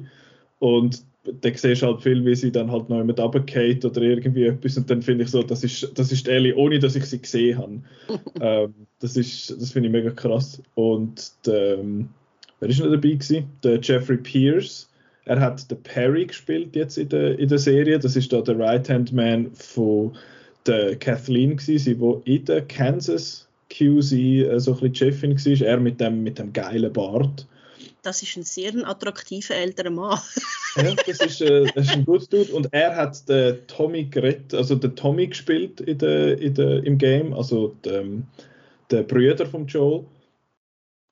Und 0.60 1.04
da 1.42 1.50
siehst 1.54 1.82
du 1.82 1.88
halt 1.88 2.02
viel, 2.02 2.26
wie 2.26 2.36
sie 2.36 2.52
dann 2.52 2.72
halt 2.72 2.90
noch 2.90 2.98
jemand 2.98 3.20
runtergeht 3.20 3.84
oder 3.86 4.02
irgendwie 4.02 4.46
etwas 4.46 4.78
und 4.78 4.90
dann 4.90 5.02
finde 5.02 5.26
ich 5.26 5.32
so, 5.32 5.44
das 5.44 5.64
ist, 5.64 5.92
das 5.96 6.12
ist 6.12 6.28
Ellie, 6.28 6.56
ohne 6.56 6.80
dass 6.80 6.96
ich 6.96 7.06
sie 7.06 7.22
gesehen 7.22 7.58
habe. 7.58 7.82
ähm, 8.42 8.74
das 9.00 9.18
ist, 9.18 9.52
das 9.52 9.72
finde 9.72 9.90
ich 9.90 9.94
mega 9.94 10.12
krass. 10.12 10.62
Und 10.76 11.32
ähm, 11.48 12.10
wer 12.60 12.70
ist 12.70 12.80
noch 12.80 12.88
dabei 12.88 13.10
gewesen? 13.10 13.46
Der 13.64 13.80
Jeffrey 13.82 14.18
Pierce, 14.18 14.90
er 15.26 15.40
hat 15.40 15.70
den 15.70 15.82
Perry 15.84 16.26
gespielt 16.26 16.76
jetzt 16.76 16.98
in 16.98 17.10
der, 17.10 17.38
in 17.38 17.50
der 17.50 17.60
Serie. 17.60 18.00
Das 18.00 18.16
ist 18.16 18.32
da 18.34 18.42
der 18.42 18.58
Right-Hand-Man 18.58 19.52
von 19.54 20.14
der 20.70 20.96
Kathleen 20.96 21.58
gewesen, 21.58 22.00
die 22.26 22.36
in 22.36 22.46
der 22.46 22.62
Kansas 22.62 23.48
QC 23.70 24.14
äh, 24.14 24.60
so 24.60 24.74
ein 24.74 24.80
bisschen 24.80 24.96
Chefin 24.96 25.38
war. 25.38 25.68
Er 25.68 25.80
mit 25.80 26.00
dem, 26.00 26.24
mit 26.24 26.40
dem 26.40 26.54
geilen 26.54 26.94
Bart. 26.94 27.48
Das 28.02 28.22
ist 28.24 28.38
ein 28.38 28.44
sehr 28.44 28.74
attraktiver 28.88 29.56
älterer 29.56 29.90
Mann. 29.90 30.20
ja, 30.78 30.96
das 31.06 31.20
ist, 31.20 31.42
äh, 31.42 31.66
das 31.76 31.88
ist 31.88 31.94
ein 31.94 32.06
guter 32.06 32.26
Dude. 32.28 32.54
Und 32.54 32.70
er 32.72 32.96
hat 32.96 33.28
den 33.28 33.58
Tommy 33.68 34.06
gerettet, 34.06 34.54
also 34.54 34.76
den 34.76 34.96
Tommy 34.96 35.28
gespielt 35.28 35.82
in 35.82 35.98
der, 35.98 36.40
in 36.40 36.54
der, 36.54 36.84
im 36.84 36.98
Game, 36.98 37.34
also 37.34 37.76
den, 37.84 38.28
der 38.90 39.04
Brüder 39.04 39.46
von 39.46 39.68
Joel 39.68 40.06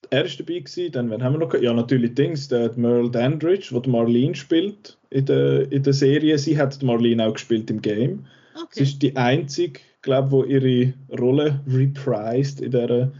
er 0.10 0.26
ist 0.26 0.40
dabei 0.40 0.60
gewesen. 0.60 0.92
Dann, 0.92 1.10
wen 1.10 1.24
haben 1.24 1.34
wir 1.34 1.40
noch? 1.40 1.54
Ja, 1.54 1.74
natürlich 1.74 2.16
Dings, 2.16 2.48
der 2.48 2.72
Merle 2.76 3.10
Dandridge, 3.10 3.70
der 3.72 3.92
Marlene 3.92 4.36
spielt 4.36 4.98
in 5.10 5.26
der, 5.26 5.72
in 5.72 5.84
der 5.84 5.94
Serie. 5.94 6.38
Sie 6.38 6.58
hat 6.58 6.82
Marlene 6.84 7.26
auch 7.26 7.34
gespielt 7.34 7.70
im 7.70 7.82
Game. 7.82 8.26
Okay. 8.64 8.68
Sie 8.72 8.84
ist 8.84 9.02
die 9.02 9.16
einzige, 9.16 9.80
glaube 10.02 10.46
ich, 10.48 10.62
die 10.62 10.94
ihre 11.10 11.20
Rolle 11.20 11.62
reprised 11.68 12.62
in, 12.62 12.72
der, 12.72 13.12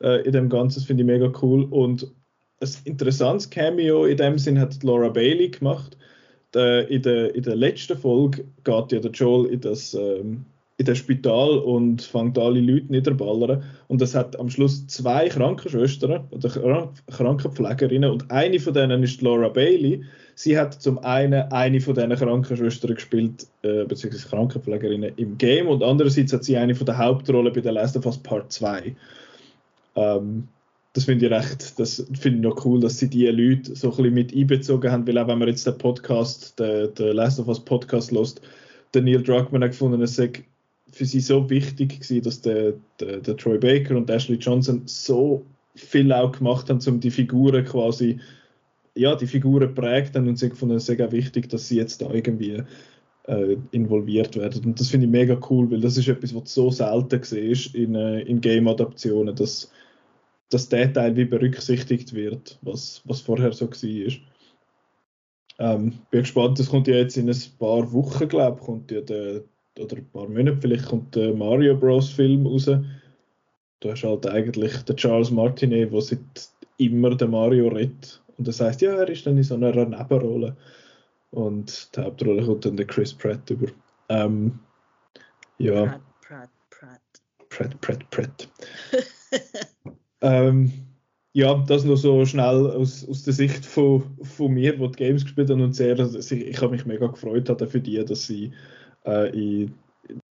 äh, 0.00 0.22
in 0.22 0.32
dem 0.32 0.48
Ganzen. 0.48 0.80
Das 0.80 0.86
finde 0.86 1.02
ich 1.02 1.06
mega 1.06 1.32
cool. 1.42 1.64
Und 1.64 2.10
ein 2.60 2.68
interessantes 2.84 3.50
Cameo 3.50 4.04
in 4.04 4.16
dem 4.16 4.38
Sinn 4.38 4.58
hat 4.58 4.82
Laura 4.82 5.08
Bailey 5.08 5.48
gemacht. 5.48 5.96
In, 6.54 7.02
der, 7.02 7.34
in 7.34 7.42
der 7.42 7.56
letzten 7.56 7.98
Folge 7.98 8.44
geht 8.62 8.92
ja 8.92 9.00
der 9.00 9.10
Joel 9.10 9.46
in 9.46 9.60
das 9.60 9.92
ähm, 9.92 10.44
in 10.76 10.86
das 10.86 10.98
Spital 10.98 11.58
und 11.58 12.02
fängt 12.02 12.36
alle 12.36 12.60
Leute 12.60 12.86
niederballern. 12.90 13.62
Und 13.86 14.02
es 14.02 14.14
hat 14.14 14.38
am 14.40 14.50
Schluss 14.50 14.86
zwei 14.88 15.28
Krankenschwestern 15.28 16.24
oder 16.30 16.90
Krankenpflegerinnen 17.12 18.10
und 18.10 18.30
eine 18.30 18.58
von 18.58 18.74
denen 18.74 19.04
ist 19.04 19.22
Laura 19.22 19.48
Bailey. 19.48 20.02
Sie 20.34 20.58
hat 20.58 20.74
zum 20.74 20.98
einen 20.98 21.52
eine 21.52 21.80
von 21.80 21.94
diesen 21.94 22.10
Krankenschwestern 22.10 22.96
gespielt, 22.96 23.46
äh, 23.62 23.84
beziehungsweise 23.84 24.28
Krankenpflegerinnen 24.28 25.12
im 25.16 25.38
Game 25.38 25.68
und 25.68 25.84
andererseits 25.84 26.32
hat 26.32 26.42
sie 26.42 26.56
eine 26.56 26.74
von 26.74 26.86
der 26.86 26.98
Hauptrollen 26.98 27.52
bei 27.52 27.60
der 27.60 27.72
Last 27.72 27.96
of 27.96 28.06
Us 28.06 28.18
Part 28.18 28.52
2. 28.52 28.96
Ähm, 29.94 30.48
das 30.92 31.04
finde 31.04 31.26
ich 31.26 31.32
recht, 31.32 31.78
das 31.78 32.04
finde 32.18 32.38
ich 32.38 32.44
noch 32.44 32.64
cool, 32.64 32.80
dass 32.80 32.98
sie 32.98 33.08
die 33.08 33.26
Leute 33.26 33.76
so 33.76 33.90
ein 33.90 33.96
bisschen 33.96 34.14
mit 34.14 34.34
einbezogen 34.34 34.90
haben, 34.90 35.06
weil 35.06 35.18
auch 35.18 35.28
wenn 35.28 35.38
man 35.38 35.48
jetzt 35.48 35.66
den 35.66 35.78
Podcast, 35.78 36.58
den, 36.58 36.92
den 36.94 37.14
Last 37.14 37.38
of 37.38 37.46
Us 37.46 37.64
Podcast 37.64 38.10
lost, 38.10 38.40
der 38.92 39.02
Neil 39.02 39.22
Druckmann 39.22 39.62
hat 39.62 39.72
gefunden, 39.72 40.02
es 40.02 40.16
sei 40.16 40.30
für 40.94 41.04
sie 41.04 41.20
so 41.20 41.48
wichtig 41.50 42.00
gewesen, 42.00 42.22
dass 42.22 42.40
der, 42.40 42.74
der, 43.00 43.18
der, 43.18 43.36
Troy 43.36 43.58
Baker 43.58 43.96
und 43.96 44.10
Ashley 44.10 44.36
Johnson 44.36 44.82
so 44.86 45.44
viel 45.74 46.12
auch 46.12 46.32
gemacht 46.32 46.70
haben, 46.70 46.80
um 46.86 47.00
die 47.00 47.10
Figuren 47.10 47.64
quasi, 47.64 48.20
ja, 48.94 49.16
die 49.16 49.26
Figuren 49.26 49.74
prägt 49.74 50.14
haben 50.14 50.28
und 50.28 50.38
sie 50.38 50.50
gefunden, 50.50 50.76
es 50.76 50.88
ist 50.88 51.00
auch 51.00 51.12
wichtig, 51.12 51.48
dass 51.48 51.68
sie 51.68 51.76
jetzt 51.76 52.00
da 52.00 52.10
irgendwie 52.10 52.62
äh, 53.26 53.56
involviert 53.72 54.36
werden. 54.36 54.64
Und 54.64 54.80
das 54.80 54.90
finde 54.90 55.06
ich 55.06 55.12
mega 55.12 55.38
cool, 55.50 55.70
weil 55.70 55.80
das 55.80 55.96
ist 55.96 56.08
etwas, 56.08 56.34
was 56.34 56.54
so 56.54 56.70
selten 56.70 57.22
siehst 57.22 57.74
in, 57.74 57.94
äh, 57.94 58.20
in 58.20 58.40
Game-Adaptionen, 58.40 59.34
dass, 59.34 59.72
dass 60.50 60.68
der 60.68 60.92
Teil 60.92 61.16
wie 61.16 61.24
berücksichtigt 61.24 62.14
wird, 62.14 62.58
was, 62.62 63.02
was 63.04 63.20
vorher 63.20 63.52
so 63.52 63.68
war. 63.68 64.12
Ähm, 65.56 65.92
bin 66.10 66.20
gespannt, 66.20 66.58
das 66.58 66.68
kommt 66.68 66.88
ja 66.88 66.96
jetzt 66.96 67.16
in 67.16 67.28
ein 67.28 67.42
paar 67.58 67.92
Wochen, 67.92 68.28
glaube 68.28 68.58
ich, 68.60 68.66
kommt 68.66 68.90
ja 68.90 69.00
der, 69.00 69.44
oder 69.78 69.96
ein 69.96 70.08
paar 70.10 70.28
Monate 70.28 70.58
vielleicht 70.60 70.86
kommt 70.86 71.14
der 71.14 71.34
Mario 71.34 71.76
Bros. 71.76 72.10
Film 72.10 72.46
raus. 72.46 72.66
Du 72.66 73.90
hast 73.90 74.04
halt 74.04 74.26
eigentlich 74.26 74.76
den 74.82 74.96
Charles 74.96 75.30
Martinet, 75.30 75.92
der 75.92 76.00
seit 76.00 76.50
immer 76.78 77.14
den 77.14 77.30
Mario 77.30 77.68
redet. 77.68 78.22
Und 78.38 78.48
das 78.48 78.60
heißt, 78.60 78.80
ja, 78.80 78.94
er 78.94 79.08
ist 79.08 79.26
dann 79.26 79.36
in 79.36 79.42
so 79.42 79.54
einer 79.54 79.72
Nebenrolle. 79.72 80.56
Und 81.30 81.94
die 81.94 82.00
Hauptrolle 82.00 82.44
kommt 82.44 82.64
dann 82.64 82.76
der 82.76 82.86
Chris 82.86 83.12
Pratt 83.12 83.48
über. 83.50 83.66
Ähm, 84.08 84.58
ja. 85.58 85.84
Pratt, 85.86 86.00
Pratt, 86.20 86.50
Pratt. 86.70 87.00
Pratt, 87.48 87.80
Pratt, 87.80 88.10
Pratt. 88.10 88.48
ähm, 90.20 90.72
ja, 91.32 91.54
das 91.66 91.84
nur 91.84 91.96
so 91.96 92.24
schnell 92.24 92.70
aus, 92.70 93.08
aus 93.08 93.24
der 93.24 93.32
Sicht 93.32 93.66
von, 93.66 94.04
von 94.22 94.52
mir, 94.52 94.78
wo 94.78 94.86
die 94.86 94.96
Games 94.96 95.24
gespielt 95.24 95.50
haben 95.50 95.62
und 95.62 95.74
sehr, 95.74 95.98
ich, 95.98 96.32
ich 96.32 96.62
habe 96.62 96.70
mich 96.70 96.86
mega 96.86 97.08
gefreut 97.08 97.50
für 97.68 97.80
die, 97.80 98.04
dass 98.04 98.26
sie 98.26 98.52
äh, 99.06 99.30
in, 99.30 99.74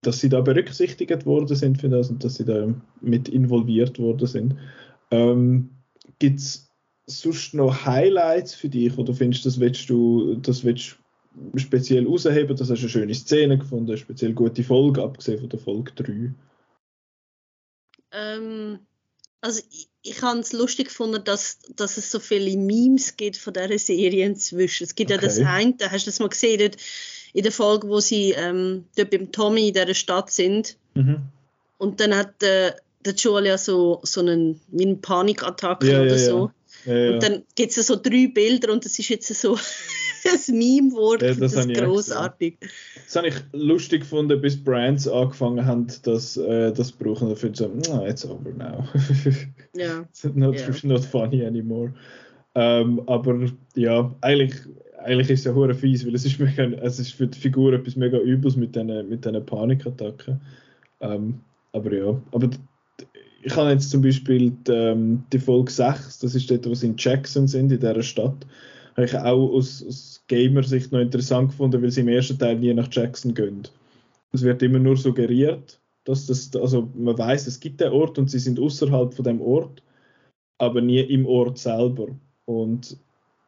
dass 0.02 0.20
sie 0.20 0.30
da 0.30 0.42
berücksichtigt 0.42 1.26
worden 1.26 1.56
sind 1.56 1.80
für 1.80 1.90
das 1.90 2.10
und 2.10 2.24
dass 2.24 2.36
sie 2.36 2.46
da 2.46 2.74
mit 3.02 3.30
involviert 3.30 4.00
worden 4.00 4.28
sind. 4.28 4.56
Ähm, 5.12 5.70
Gibt 6.20 6.40
es 6.40 6.70
sonst 7.06 7.54
noch 7.54 7.86
Highlights 7.86 8.54
für 8.54 8.70
dich 8.70 8.98
oder 8.98 9.14
findest 9.14 9.46
das 9.46 9.60
willst 9.60 9.90
du, 9.90 10.36
das 10.36 10.64
willst 10.64 10.98
speziell 11.56 12.06
rausheben, 12.06 12.56
das 12.56 12.70
hast 12.70 12.80
du 12.80 12.86
eine 12.86 12.90
schöne 12.90 13.16
Szene 13.16 13.58
gefunden, 13.58 13.90
eine 13.90 13.98
speziell 13.98 14.34
gute 14.34 14.64
Folge, 14.64 15.02
abgesehen 15.02 15.40
von 15.40 15.50
der 15.50 15.60
Folge 15.60 15.92
3? 15.96 16.34
Ähm, 18.12 18.80
also 19.42 19.62
ich, 19.72 19.90
ich 20.04 20.22
habe 20.22 20.40
es 20.40 20.54
lustig 20.54 20.88
gefunden, 20.88 21.24
dass, 21.24 21.60
dass 21.76 21.98
es 21.98 22.12
so 22.12 22.20
viele 22.20 22.56
Memes 22.58 23.18
gibt 23.18 23.38
von 23.38 23.54
dieser 23.54 23.80
Serie 23.80 24.26
inzwischen. 24.26 24.84
Es 24.84 24.96
gibt 24.96 25.12
okay. 25.12 25.20
ja 25.20 25.28
das 25.28 25.40
eine, 25.40 25.76
hast 25.92 26.06
du 26.06 26.12
das 26.12 26.20
mal 26.20 26.30
gesehen, 26.30 26.60
dort 26.60 26.78
in 27.34 27.44
der 27.44 27.52
Folge, 27.52 27.88
wo 27.88 28.00
sie 28.00 28.32
ähm, 28.32 28.86
dort 28.96 29.10
beim 29.10 29.32
Tommy 29.32 29.70
in 29.70 29.74
dieser 29.74 29.94
Stadt 29.94 30.32
sind. 30.32 30.78
Mhm. 30.94 31.18
Und 31.78 32.00
dann 32.00 32.16
hat 32.16 32.42
äh, 32.44 32.72
der 33.04 33.14
Julia 33.16 33.58
so, 33.58 34.00
so 34.04 34.22
einen, 34.22 34.60
wie 34.70 34.86
eine 34.86 34.96
Panikattacke 34.96 35.92
ja, 35.92 36.02
oder 36.02 36.12
ja, 36.12 36.18
so. 36.18 36.52
Ja. 36.86 37.14
und 37.14 37.24
dann 37.24 37.44
gibt 37.56 37.76
es 37.76 37.88
so 37.88 37.96
drei 37.96 38.28
Bilder 38.34 38.72
und 38.72 38.84
das 38.84 38.98
ist 39.00 39.10
jetzt 39.10 39.34
so 39.34 39.56
ein 40.26 40.58
Meme-Wort. 40.58 41.22
Ja, 41.22 41.34
das, 41.34 41.54
das 41.54 41.66
ist 41.66 41.74
großartig. 41.74 42.58
Das 43.06 43.16
habe 43.16 43.28
ich 43.28 43.36
lustig 43.52 44.02
gefunden, 44.02 44.40
bis 44.42 44.62
Brands 44.62 45.08
angefangen 45.08 45.66
haben, 45.66 45.88
das, 46.04 46.38
äh, 46.38 46.72
das 46.72 46.92
brauchen 46.92 47.30
dafür 47.30 47.54
sagen, 47.54 47.82
no, 47.88 48.06
it's 48.06 48.26
over 48.26 48.52
now. 48.52 48.86
ja. 49.74 50.02
it's 50.02 50.24
not, 50.36 50.56
yeah. 50.56 50.72
not 50.84 51.04
funny 51.06 51.46
anymore. 51.46 51.94
Ähm, 52.56 53.02
aber 53.08 53.50
ja, 53.76 54.14
eigentlich, 54.22 54.54
eigentlich 55.04 55.30
ist 55.30 55.40
es 55.40 55.46
ja 55.46 55.54
hure 55.54 55.74
fies, 55.74 56.06
weil 56.06 56.16
es 56.16 56.26
ist, 56.26 56.40
mega, 56.40 56.64
es 56.64 57.00
ist 57.00 57.14
für 57.14 57.28
die 57.28 57.40
Figur 57.40 57.74
etwas 57.74 57.96
mega 57.96 58.18
Übles 58.18 58.56
mit 58.56 58.76
diesen 58.76 59.10
mit 59.10 59.46
Panikattacken. 59.46 60.42
Ähm, 61.02 61.40
aber 61.72 61.94
ja, 61.94 62.22
aber 62.32 62.50
ich 63.44 63.56
habe 63.56 63.72
jetzt 63.72 63.90
zum 63.90 64.02
Beispiel 64.02 64.52
die, 64.52 64.72
ähm, 64.72 65.24
die 65.32 65.40
Folge 65.40 65.72
6, 65.72 66.20
das 66.20 66.36
ist 66.36 66.50
dort, 66.50 66.66
wo 66.66 66.74
sie 66.74 66.88
in 66.88 66.96
Jackson 66.98 67.48
sind, 67.48 67.72
in 67.72 67.80
dieser 67.80 68.02
Stadt, 68.02 68.46
habe 68.96 69.06
ich 69.06 69.16
auch 69.18 69.50
aus, 69.52 69.86
aus 69.86 70.24
Gamer-Sicht 70.28 70.92
noch 70.92 71.00
interessant 71.00 71.50
gefunden, 71.50 71.82
weil 71.82 71.92
sie 71.92 72.02
im 72.02 72.08
ersten 72.08 72.40
Teil 72.40 72.58
nie 72.58 72.74
nach 72.74 72.88
Jackson 72.92 73.34
gehen. 73.34 73.64
Es 74.32 74.44
wird 74.44 74.62
immer 74.64 74.80
nur 74.80 74.98
suggeriert, 74.98 75.80
dass 76.06 76.26
das, 76.26 76.56
also 76.56 76.90
man 76.96 77.18
weiß, 77.18 77.48
es 77.48 77.60
gibt 77.60 77.82
den 77.82 77.92
Ort 77.92 78.18
und 78.18 78.30
sie 78.30 78.40
sind 78.40 78.60
außerhalb 78.60 79.14
von 79.14 79.26
dem 79.26 79.42
Ort, 79.42 79.84
aber 80.58 80.82
nie 80.82 81.00
im 81.00 81.26
Ort 81.26 81.58
selber. 81.58 82.08
Und 82.46 82.98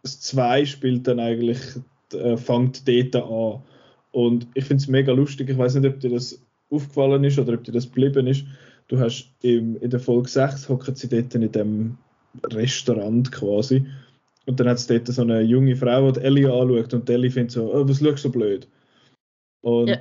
2 0.05 0.65
spielt 0.65 1.07
dann 1.07 1.19
eigentlich, 1.19 1.59
äh, 2.13 2.37
fängt 2.37 2.87
dort 2.87 3.15
an. 3.15 3.61
Und 4.11 4.47
ich 4.53 4.65
finde 4.65 4.81
es 4.81 4.87
mega 4.87 5.11
lustig, 5.11 5.49
ich 5.49 5.57
weiß 5.57 5.75
nicht, 5.75 5.91
ob 5.91 5.99
dir 5.99 6.11
das 6.11 6.39
aufgefallen 6.69 7.23
ist 7.23 7.37
oder 7.37 7.53
ob 7.53 7.63
dir 7.63 7.71
das 7.71 7.85
geblieben 7.85 8.27
ist. 8.27 8.45
Du 8.87 8.99
hast 8.99 9.29
im, 9.41 9.77
in 9.77 9.89
der 9.89 9.99
Folge 9.99 10.29
6 10.29 10.69
hocken 10.69 10.95
sie 10.95 11.09
dort 11.09 11.33
in 11.35 11.51
dem 11.51 11.97
Restaurant 12.43 13.31
quasi 13.31 13.85
und 14.45 14.59
dann 14.59 14.67
hat 14.67 14.77
es 14.77 14.87
dort 14.87 15.07
so 15.07 15.21
eine 15.21 15.41
junge 15.41 15.75
Frau, 15.75 16.11
die 16.11 16.21
Ellie 16.21 16.51
anschaut 16.51 16.93
und 16.93 17.09
Ellie 17.09 17.31
findet 17.31 17.51
so, 17.51 17.73
oh, 17.73 17.87
was 17.87 17.99
schaust 17.99 18.23
du 18.23 18.29
so 18.29 18.29
blöd? 18.29 18.67
Und 19.61 19.87
ja. 19.87 19.99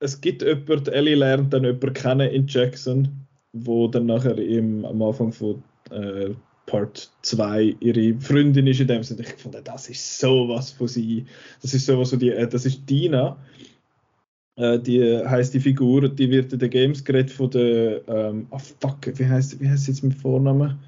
es 0.00 0.20
gibt 0.20 0.42
jemanden, 0.42 0.92
Ellie 0.92 1.14
lernt 1.14 1.52
dann 1.52 1.64
jemanden 1.64 1.94
kennen 1.94 2.30
in 2.30 2.46
Jackson, 2.46 3.08
wo 3.52 3.88
dann 3.88 4.06
nachher 4.06 4.36
im, 4.38 4.84
am 4.84 5.00
Anfang 5.00 5.32
von 5.32 5.62
äh, 5.90 6.34
Part 6.66 7.10
2 7.22 7.76
ihre 7.80 8.20
Freundin 8.20 8.66
ist 8.66 8.80
in 8.80 8.88
dem 8.88 9.02
Sinne. 9.02 9.22
Ich 9.22 9.34
fand, 9.34 9.56
das 9.64 9.88
ist 9.88 10.18
sowas 10.18 10.72
von 10.72 10.88
sie. 10.88 11.24
Das 11.62 11.72
ist 11.72 11.86
sowas 11.86 12.10
von 12.10 12.18
die, 12.18 12.30
äh, 12.30 12.48
das 12.48 12.66
ist 12.66 12.88
Dina. 12.90 13.36
Äh, 14.56 14.78
die 14.80 15.00
heißt 15.02 15.54
die 15.54 15.60
Figur, 15.60 16.08
die 16.08 16.30
wird 16.30 16.52
in 16.52 16.58
den 16.58 16.70
Games 16.70 17.04
geredet 17.04 17.30
von 17.30 17.50
der, 17.50 18.06
ähm, 18.08 18.46
oh 18.50 18.58
fuck, 18.58 18.98
wie 19.18 19.26
heißt, 19.26 19.60
wie 19.60 19.76
sie 19.76 19.90
jetzt 19.90 20.02
mit 20.02 20.14
Vornamen? 20.14 20.78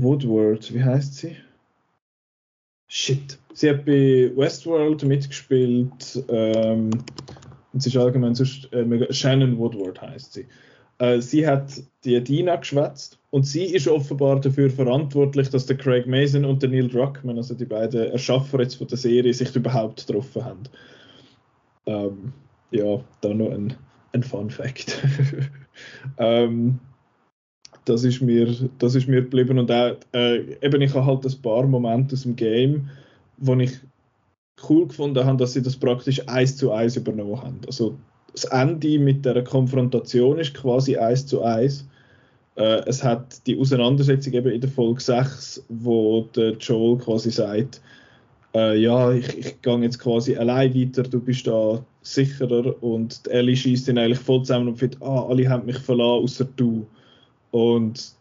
Woodward, 0.00 0.72
wie 0.72 0.82
heißt 0.82 1.14
sie? 1.16 1.36
Shit. 2.88 3.38
Sie 3.52 3.70
hat 3.70 3.84
bei 3.84 4.32
Westworld 4.34 5.04
mitgespielt. 5.04 6.24
Ähm, 6.28 6.90
und 7.72 7.82
sie 7.82 7.88
ist 7.88 7.96
allgemein 7.96 8.34
sonst, 8.34 8.72
äh, 8.72 9.12
Shannon 9.12 9.58
Woodward 9.58 10.00
heißt 10.00 10.32
sie. 10.32 10.46
Äh, 10.98 11.20
sie 11.20 11.46
hat 11.46 11.82
die 12.04 12.22
Dina 12.22 12.56
geschwätzt 12.56 13.19
und 13.30 13.46
sie 13.46 13.64
ist 13.64 13.86
offenbar 13.86 14.40
dafür 14.40 14.70
verantwortlich, 14.70 15.50
dass 15.50 15.66
der 15.66 15.76
Craig 15.76 16.06
Mason 16.06 16.44
und 16.44 16.62
der 16.62 16.70
Neil 16.70 16.88
Druckmann, 16.88 17.36
also 17.36 17.54
die 17.54 17.64
beiden 17.64 18.10
Erschaffer 18.10 18.60
jetzt 18.60 18.74
von 18.76 18.88
der 18.88 18.98
Serie, 18.98 19.32
sich 19.32 19.54
überhaupt 19.54 20.06
getroffen 20.06 20.44
haben. 20.44 20.62
Ähm, 21.86 22.32
ja, 22.72 23.00
da 23.20 23.28
noch 23.32 23.52
ein, 23.52 23.74
ein 24.12 24.22
Fun 24.22 24.50
Fact. 24.50 25.00
ähm, 26.18 26.80
das 27.84 28.04
ist 28.04 28.20
mir, 28.20 28.54
das 28.78 28.94
ist 28.94 29.08
mir 29.08 29.22
geblieben 29.22 29.58
und 29.58 29.70
auch, 29.70 29.96
äh, 30.12 30.56
eben 30.60 30.82
ich 30.82 30.94
habe 30.94 31.06
halt 31.06 31.24
ein 31.24 31.42
paar 31.42 31.66
Momente 31.66 32.14
aus 32.14 32.22
dem 32.22 32.36
Game, 32.36 32.90
wo 33.38 33.54
ich 33.54 33.78
cool 34.68 34.88
gefunden 34.88 35.24
habe, 35.24 35.38
dass 35.38 35.54
sie 35.54 35.62
das 35.62 35.76
praktisch 35.76 36.28
eins 36.28 36.56
zu 36.56 36.72
eins 36.72 36.96
übernommen 36.96 37.40
haben. 37.40 37.60
Also 37.66 37.96
das 38.32 38.44
Ende 38.44 38.98
mit 38.98 39.24
der 39.24 39.42
Konfrontation 39.44 40.38
ist 40.38 40.54
quasi 40.54 40.96
eins 40.96 41.26
zu 41.26 41.42
eins. 41.42 41.88
Äh, 42.56 42.82
es 42.86 43.02
hat 43.02 43.46
die 43.46 43.58
Auseinandersetzung 43.58 44.32
eben 44.32 44.52
in 44.52 44.60
der 44.60 44.70
Folge 44.70 45.00
6, 45.00 45.64
wo 45.68 46.22
der 46.34 46.52
Joel 46.52 46.98
quasi 46.98 47.30
sagt, 47.30 47.80
äh, 48.54 48.76
ja, 48.80 49.12
ich, 49.12 49.38
ich 49.38 49.62
gehe 49.62 49.78
jetzt 49.78 49.98
quasi 49.98 50.36
allein 50.36 50.74
weiter, 50.74 51.02
du 51.02 51.20
bist 51.20 51.46
da 51.46 51.84
sicherer 52.02 52.82
und 52.82 53.20
Ellie 53.28 53.56
schießt 53.56 53.88
ihn 53.88 53.98
eigentlich 53.98 54.18
voll 54.18 54.42
zusammen 54.42 54.68
und 54.68 54.76
findet, 54.76 55.00
ah, 55.02 55.26
alle 55.28 55.48
haben 55.48 55.66
mich 55.66 55.78
verlassen, 55.78 56.24
außer 56.24 56.48
du. 56.56 56.86
Und 57.52 58.12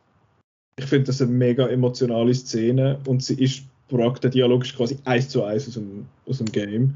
ich 0.78 0.86
finde 0.86 1.06
das 1.06 1.22
eine 1.22 1.32
mega 1.32 1.68
emotionale 1.68 2.34
Szene 2.34 3.00
und 3.06 3.24
sie 3.24 3.36
ist 3.36 3.64
der 3.92 4.30
Dialog 4.30 4.64
ist 4.64 4.76
quasi 4.76 4.98
eins 5.06 5.30
zu 5.30 5.44
eins 5.44 5.68
aus 5.68 5.74
dem, 5.74 6.06
aus 6.28 6.38
dem 6.38 6.46
Game. 6.52 6.96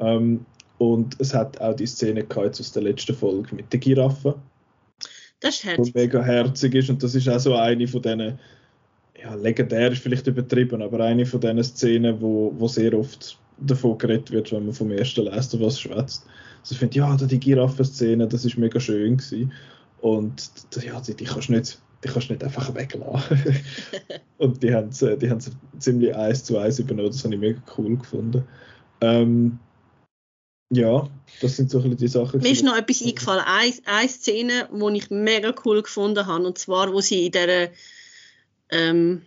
Ähm, 0.00 0.46
und 0.78 1.20
es 1.20 1.34
hat 1.34 1.60
auch 1.60 1.76
die 1.76 1.86
Szene 1.86 2.24
gehabt 2.24 2.58
aus 2.58 2.72
der 2.72 2.82
letzten 2.82 3.14
Folge 3.14 3.54
mit 3.54 3.72
der 3.72 3.80
Giraffe. 3.80 4.34
Das 5.42 5.56
ist 5.56 5.64
herzig. 5.64 5.92
Die 5.92 5.98
mega 5.98 6.22
herzig 6.22 6.74
ist 6.74 6.90
und 6.90 7.02
das 7.02 7.14
ist 7.14 7.28
auch 7.28 7.40
so 7.40 7.56
eine 7.56 7.86
von 7.88 8.00
diesen, 8.00 8.38
ja, 9.20 9.34
legendär 9.34 9.92
ist 9.92 10.02
vielleicht 10.02 10.26
übertrieben, 10.26 10.82
aber 10.82 11.00
eine 11.00 11.26
von 11.26 11.40
diesen 11.40 11.62
Szenen, 11.64 12.20
wo, 12.20 12.54
wo 12.56 12.68
sehr 12.68 12.94
oft 12.94 13.38
davon 13.58 13.98
geredet 13.98 14.30
wird, 14.30 14.52
wenn 14.52 14.66
man 14.66 14.74
vom 14.74 14.90
ersten 14.90 15.24
Lester 15.24 15.60
was 15.60 15.80
schwätzt. 15.80 16.26
Also 16.60 16.72
ich 16.72 16.78
finde, 16.78 16.98
ja, 16.98 17.16
die 17.16 17.40
Giraffe-Szene, 17.40 18.28
das 18.28 18.44
ist 18.44 18.56
mega 18.56 18.78
schön 18.78 19.16
gewesen. 19.16 19.52
Und 20.00 20.50
ja, 20.84 21.00
die, 21.00 21.14
die 21.14 21.24
kannst 21.24 21.48
du 21.48 21.52
nicht, 21.52 21.80
die 22.04 22.08
kannst 22.08 22.30
nicht 22.30 22.42
einfach 22.42 22.74
weglassen. 22.74 23.38
und 24.38 24.62
die 24.62 24.74
haben 24.74 24.88
es 24.88 24.98
die 24.98 25.32
ziemlich 25.78 26.14
eins 26.14 26.44
zu 26.44 26.58
eins 26.58 26.78
übernommen, 26.78 27.10
das 27.10 27.24
habe 27.24 27.34
ich 27.34 27.40
mega 27.40 27.60
cool 27.76 27.96
gefunden. 27.96 28.44
Ähm, 29.00 29.58
ja, 30.72 31.08
das 31.40 31.56
sind 31.56 31.70
so 31.70 31.80
ein 31.80 31.96
die 31.96 32.08
Sachen. 32.08 32.40
Mir 32.40 32.50
ist 32.50 32.64
noch 32.64 32.76
etwas 32.76 33.02
eingefallen. 33.02 33.44
Eine, 33.44 33.74
eine 33.84 34.08
Szene, 34.08 34.68
die 34.72 34.96
ich 34.96 35.10
mega 35.10 35.54
cool 35.64 35.82
gefunden 35.82 36.26
habe, 36.26 36.46
und 36.46 36.58
zwar, 36.58 36.92
wo 36.92 37.00
sie 37.00 37.26
in 37.26 37.32
dieser 37.32 37.68
ähm, 38.70 39.22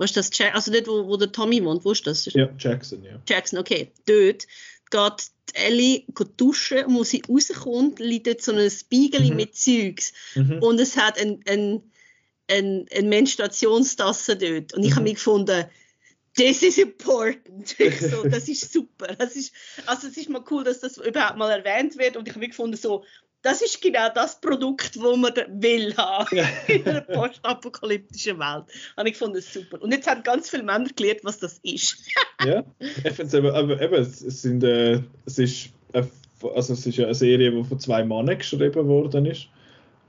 was 0.00 0.16
ist 0.16 0.40
das? 0.40 0.54
Also 0.54 0.72
dort, 0.72 0.88
wo, 0.88 1.06
wo 1.06 1.16
der 1.18 1.30
Tommy 1.30 1.62
wohnt, 1.62 1.84
wo 1.84 1.92
ist 1.92 2.06
das? 2.06 2.24
Ja, 2.32 2.48
Jackson, 2.58 3.04
ja. 3.04 3.20
Jackson, 3.28 3.58
okay. 3.58 3.92
Dort 4.06 4.46
geht 4.90 5.30
Ellie 5.52 6.04
duschen 6.38 6.86
und 6.86 6.96
als 6.96 7.10
sie 7.10 7.22
rauskommt, 7.28 7.98
liegt 7.98 8.26
dort 8.26 8.40
so 8.40 8.52
ein 8.52 8.70
Spiegel 8.70 9.30
mhm. 9.30 9.36
mit 9.36 9.54
Zeugs. 9.54 10.14
Mhm. 10.34 10.62
Und 10.62 10.80
es 10.80 10.96
hat 10.96 11.20
eine 11.20 11.38
ein, 11.46 11.82
ein, 12.48 12.86
ein 12.96 13.08
Menstruationstasse 13.10 14.36
dort. 14.36 14.72
Und 14.72 14.84
ich 14.84 14.92
mhm. 14.92 14.94
habe 14.96 15.04
mich 15.04 15.14
gefunden, 15.14 15.66
this 16.36 16.62
is 16.62 16.78
important. 16.78 17.68
so, 18.00 18.28
das 18.28 18.48
ist 18.48 18.72
super. 18.72 19.14
Das 19.18 19.36
ist, 19.36 19.52
also 19.86 20.08
es 20.08 20.16
ist 20.16 20.28
mal 20.28 20.44
cool, 20.50 20.64
dass 20.64 20.80
das 20.80 20.98
überhaupt 20.98 21.38
mal 21.38 21.50
erwähnt 21.50 21.98
wird. 21.98 22.16
Und 22.16 22.28
ich 22.28 22.34
habe 22.34 22.46
gefunden, 22.46 22.76
so, 22.76 23.04
das 23.42 23.62
ist 23.62 23.80
genau 23.80 24.08
das 24.14 24.40
Produkt, 24.40 24.96
das 24.96 25.16
man 25.16 25.32
will 25.62 25.96
haben 25.96 26.38
in 26.68 26.86
einer 26.86 27.00
postapokalyptischen 27.00 28.38
Welt. 28.38 28.64
Und 28.96 29.06
ich 29.06 29.16
fand 29.16 29.36
es 29.36 29.52
super. 29.52 29.80
Und 29.80 29.92
jetzt 29.92 30.08
haben 30.08 30.22
ganz 30.22 30.50
viele 30.50 30.62
Männer 30.62 30.88
gelernt, 30.94 31.20
was 31.22 31.38
das 31.38 31.58
ist. 31.62 31.96
ja, 32.44 32.64
ich 32.78 33.12
finde 33.12 33.22
es 33.24 33.34
aber, 33.34 33.54
aber 33.54 33.80
eben, 33.80 33.94
es, 33.94 34.18
sind, 34.18 34.62
äh, 34.62 35.00
es, 35.24 35.38
ist 35.38 35.70
eine, 35.92 36.08
also 36.54 36.74
es 36.74 36.86
ist 36.86 37.00
eine 37.00 37.14
Serie, 37.14 37.50
die 37.50 37.64
von 37.64 37.78
zwei 37.80 38.04
Männern 38.04 38.38
geschrieben 38.38 38.86
worden 38.86 39.26
ist. 39.26 39.48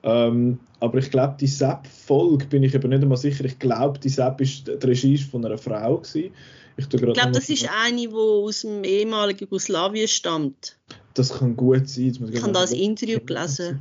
Ähm, 0.03 0.59
aber 0.79 0.97
ich 0.97 1.11
glaube, 1.11 1.35
die 1.39 1.47
Sepp-Folge 1.47 2.45
bin 2.47 2.63
ich 2.63 2.73
eben 2.73 2.89
nicht 2.89 3.03
einmal 3.03 3.17
sicher. 3.17 3.45
Ich 3.45 3.59
glaube, 3.59 3.99
die 3.99 4.09
Sepp 4.09 4.41
ist 4.41 4.67
die 4.67 4.71
Regie 4.71 5.17
von 5.17 5.45
einer 5.45 5.57
Frau 5.57 5.97
gewesen. 5.97 6.31
Ich, 6.77 6.85
ich 6.91 7.01
glaube, 7.01 7.31
das 7.31 7.49
ist 7.49 7.69
eine, 7.85 8.07
die 8.07 8.13
aus 8.13 8.61
dem 8.61 8.83
ehemaligen 8.83 9.41
Jugoslawien 9.41 10.07
stammt. 10.07 10.77
Das 11.13 11.37
kann 11.37 11.55
gut 11.55 11.87
sein. 11.87 12.17
Ich 12.31 12.41
habe 12.41 12.53
das 12.53 12.71
Interview 12.71 13.19
gelesen. 13.19 13.79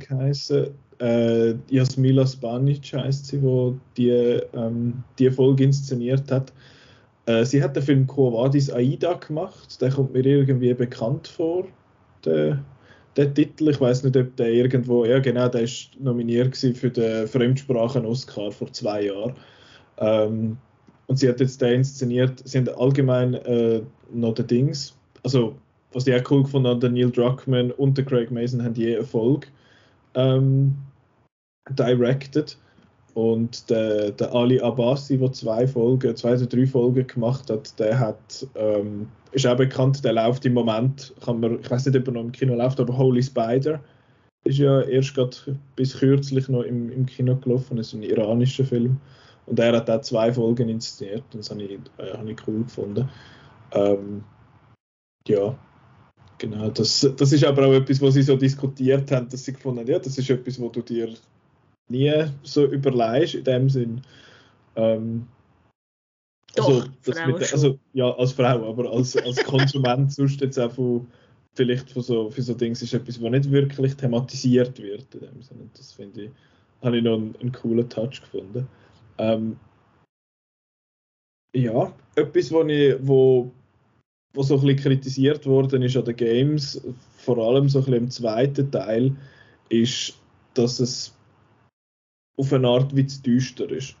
Äh, 0.99 1.55
Jasmila 1.71 2.27
Spanic 2.27 2.93
heißt 2.93 3.25
sie, 3.25 3.41
die 3.97 4.09
ähm, 4.09 5.03
die 5.17 5.31
Folge 5.31 5.63
inszeniert 5.63 6.31
hat. 6.31 6.53
Äh, 7.25 7.43
sie 7.43 7.63
hat 7.63 7.75
den 7.75 7.81
Film 7.81 8.05
Quo 8.05 8.31
Vadis 8.31 8.71
Aida 8.71 9.13
gemacht, 9.13 9.81
der 9.81 9.91
kommt 9.91 10.13
mir 10.13 10.23
irgendwie 10.23 10.73
bekannt 10.75 11.27
vor, 11.27 11.65
der, 12.23 12.63
der 13.15 13.33
Titel. 13.33 13.69
Ich 13.69 13.79
weiß 13.79 14.03
nicht, 14.03 14.17
ob 14.17 14.35
der 14.35 14.51
irgendwo, 14.51 15.05
ja 15.05 15.19
genau, 15.19 15.47
der 15.47 15.61
ist 15.61 15.89
nominiert 15.99 16.55
für 16.55 16.89
den 16.89 17.27
Fremdsprachen-Oscar 17.27 18.51
vor 18.51 18.71
zwei 18.71 19.05
Jahren. 19.05 19.33
Ähm, 19.97 20.57
und 21.07 21.17
sie 21.17 21.27
hat 21.27 21.39
jetzt 21.39 21.61
den 21.61 21.75
inszeniert, 21.75 22.41
sie 22.45 22.57
haben 22.57 22.69
allgemein 22.69 23.33
äh, 23.33 23.81
noch 24.13 24.33
den 24.33 24.47
Dings, 24.47 24.95
also 25.23 25.55
was 25.93 26.07
ich 26.07 26.15
auch 26.15 26.31
cool 26.31 26.43
gefunden 26.43 26.69
habe, 26.69 26.89
Neil 26.89 27.11
Druckmann 27.11 27.71
und 27.71 27.97
der 27.97 28.05
Craig 28.05 28.31
Mason 28.31 28.63
haben 28.63 28.75
je 28.75 28.93
Erfolg 28.93 29.47
ähm, 30.15 30.75
directed. 31.69 32.57
Und 33.13 33.69
der, 33.69 34.11
der 34.11 34.33
Ali 34.33 34.59
Abbasi, 34.61 35.17
der 35.17 35.33
zwei 35.33 35.67
Folgen, 35.67 36.15
zwei 36.15 36.35
oder 36.35 36.45
drei 36.45 36.65
Folgen 36.65 37.05
gemacht 37.07 37.49
hat, 37.49 37.77
der 37.79 37.99
hat, 37.99 38.47
ähm, 38.55 39.07
ist 39.33 39.45
auch 39.45 39.57
bekannt, 39.57 40.03
der 40.03 40.13
läuft 40.13 40.45
im 40.45 40.53
Moment, 40.53 41.13
kann 41.23 41.39
man, 41.41 41.59
ich 41.59 41.69
weiß 41.69 41.85
nicht, 41.85 41.97
ob 41.97 42.07
er 42.07 42.13
noch 42.13 42.21
im 42.21 42.31
Kino 42.31 42.55
läuft, 42.55 42.79
aber 42.79 42.97
Holy 42.97 43.21
Spider 43.21 43.81
ist 44.43 44.59
ja 44.59 44.81
erst 44.81 45.13
gerade 45.13 45.35
bis 45.75 45.97
kürzlich 45.97 46.47
noch 46.47 46.63
im, 46.63 46.89
im 46.89 47.05
Kino 47.05 47.35
gelaufen, 47.35 47.77
das 47.77 47.87
ist 47.87 47.93
ein 47.93 48.03
iranischer 48.03 48.65
Film. 48.65 48.97
Und 49.45 49.59
er 49.59 49.75
hat 49.75 49.89
auch 49.89 50.01
zwei 50.01 50.31
Folgen 50.31 50.69
inszeniert 50.69 51.23
das 51.31 51.49
habe 51.49 51.63
ich, 51.63 51.79
äh, 51.97 52.17
habe 52.17 52.31
ich 52.31 52.47
cool 52.47 52.63
gefunden. 52.63 53.09
Ähm, 53.73 54.23
ja, 55.27 55.57
genau. 56.37 56.69
Das, 56.69 57.07
das 57.17 57.33
ist 57.33 57.43
aber 57.43 57.67
auch 57.67 57.73
etwas, 57.73 58.01
was 58.01 58.13
sie 58.13 58.21
so 58.21 58.37
diskutiert 58.37 59.11
haben, 59.11 59.27
dass 59.29 59.43
sie 59.43 59.53
gefunden 59.53 59.81
haben, 59.81 59.89
ja, 59.89 59.99
das 59.99 60.17
ist 60.17 60.29
etwas, 60.29 60.59
wo 60.59 60.69
du 60.69 60.81
dir 60.81 61.09
nie 61.91 62.25
so 62.43 62.65
überlegst 62.65 63.35
in 63.35 63.43
dem 63.43 63.69
Sinn. 63.69 64.01
Ähm, 64.75 65.27
also, 66.57 66.83
Doch, 67.05 67.25
mit, 67.27 67.53
also, 67.53 67.79
ja, 67.93 68.11
als 68.11 68.33
Frau, 68.33 68.69
aber 68.69 68.91
als, 68.91 69.15
als 69.17 69.43
Konsument 69.43 70.11
sonst 70.11 70.41
jetzt 70.41 70.59
auch 70.59 70.71
von, 70.71 71.07
vielleicht 71.53 71.89
von 71.91 72.01
so, 72.01 72.29
für 72.29 72.41
so 72.41 72.53
Dinge 72.53 72.73
ist 72.73 72.93
etwas, 72.93 73.21
was 73.21 73.31
nicht 73.31 73.51
wirklich 73.51 73.95
thematisiert 73.95 74.81
wird 74.81 75.13
in 75.15 75.21
dem 75.21 75.41
Sinne. 75.41 75.69
Das 75.75 75.93
finde 75.93 76.23
ich, 76.23 76.31
habe 76.81 76.97
ich 76.97 77.03
noch 77.03 77.15
einen, 77.15 77.35
einen 77.39 77.51
coolen 77.51 77.87
Touch 77.89 78.21
gefunden. 78.21 78.67
Ähm, 79.17 79.57
ja, 81.55 81.93
etwas, 82.15 82.51
wo, 82.51 82.63
ich, 82.63 82.95
wo, 83.01 83.51
wo 84.33 84.43
so 84.43 84.55
ein 84.55 84.61
bisschen 84.61 84.79
kritisiert 84.79 85.45
worden 85.45 85.81
ist 85.81 85.97
an 85.97 86.05
den 86.05 86.15
Games, 86.15 86.81
vor 87.17 87.37
allem 87.37 87.69
so 87.69 87.79
ein 87.79 87.85
bisschen 87.85 88.03
im 88.03 88.11
zweiten 88.11 88.71
Teil, 88.71 89.15
ist, 89.69 90.17
dass 90.53 90.79
es 90.79 91.13
auf 92.41 92.51
eine 92.53 92.67
Art 92.67 92.95
wie 92.95 93.05
zu 93.05 93.21
düster 93.21 93.69
ist. 93.69 93.95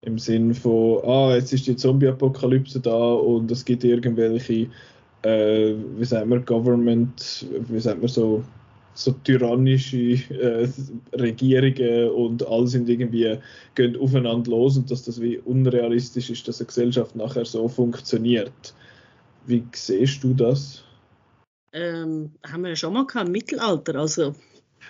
Im 0.00 0.18
Sinn 0.18 0.54
von, 0.54 1.02
ah, 1.04 1.34
jetzt 1.34 1.52
ist 1.52 1.66
die 1.66 1.76
Zombie-Apokalypse 1.76 2.80
da 2.80 3.12
und 3.14 3.50
es 3.50 3.64
gibt 3.64 3.84
irgendwelche, 3.84 4.68
äh, 5.22 5.74
wie 5.96 6.04
sagt 6.04 6.26
man, 6.26 6.44
Government, 6.44 7.46
wie 7.68 7.80
sagt 7.80 8.00
man 8.00 8.08
so, 8.08 8.42
so 8.94 9.12
tyrannische 9.24 10.14
äh, 10.32 10.68
Regierungen 11.12 12.10
und 12.10 12.46
alle 12.46 12.66
sind 12.66 12.88
irgendwie 12.88 13.38
gehen 13.74 13.96
aufeinander 13.98 14.50
los 14.50 14.76
und 14.76 14.90
dass 14.90 15.04
das 15.04 15.20
wie 15.20 15.38
unrealistisch 15.38 16.30
ist, 16.30 16.48
dass 16.48 16.60
eine 16.60 16.66
Gesellschaft 16.68 17.14
nachher 17.14 17.44
so 17.44 17.68
funktioniert. 17.68 18.74
Wie 19.46 19.64
siehst 19.74 20.22
du 20.24 20.32
das? 20.32 20.84
Ähm, 21.72 22.30
haben 22.46 22.62
wir 22.62 22.70
ja 22.70 22.76
schon 22.76 22.94
mal 22.94 23.06
gehabt, 23.06 23.28
Mittelalter. 23.28 23.96
Also, 23.96 24.34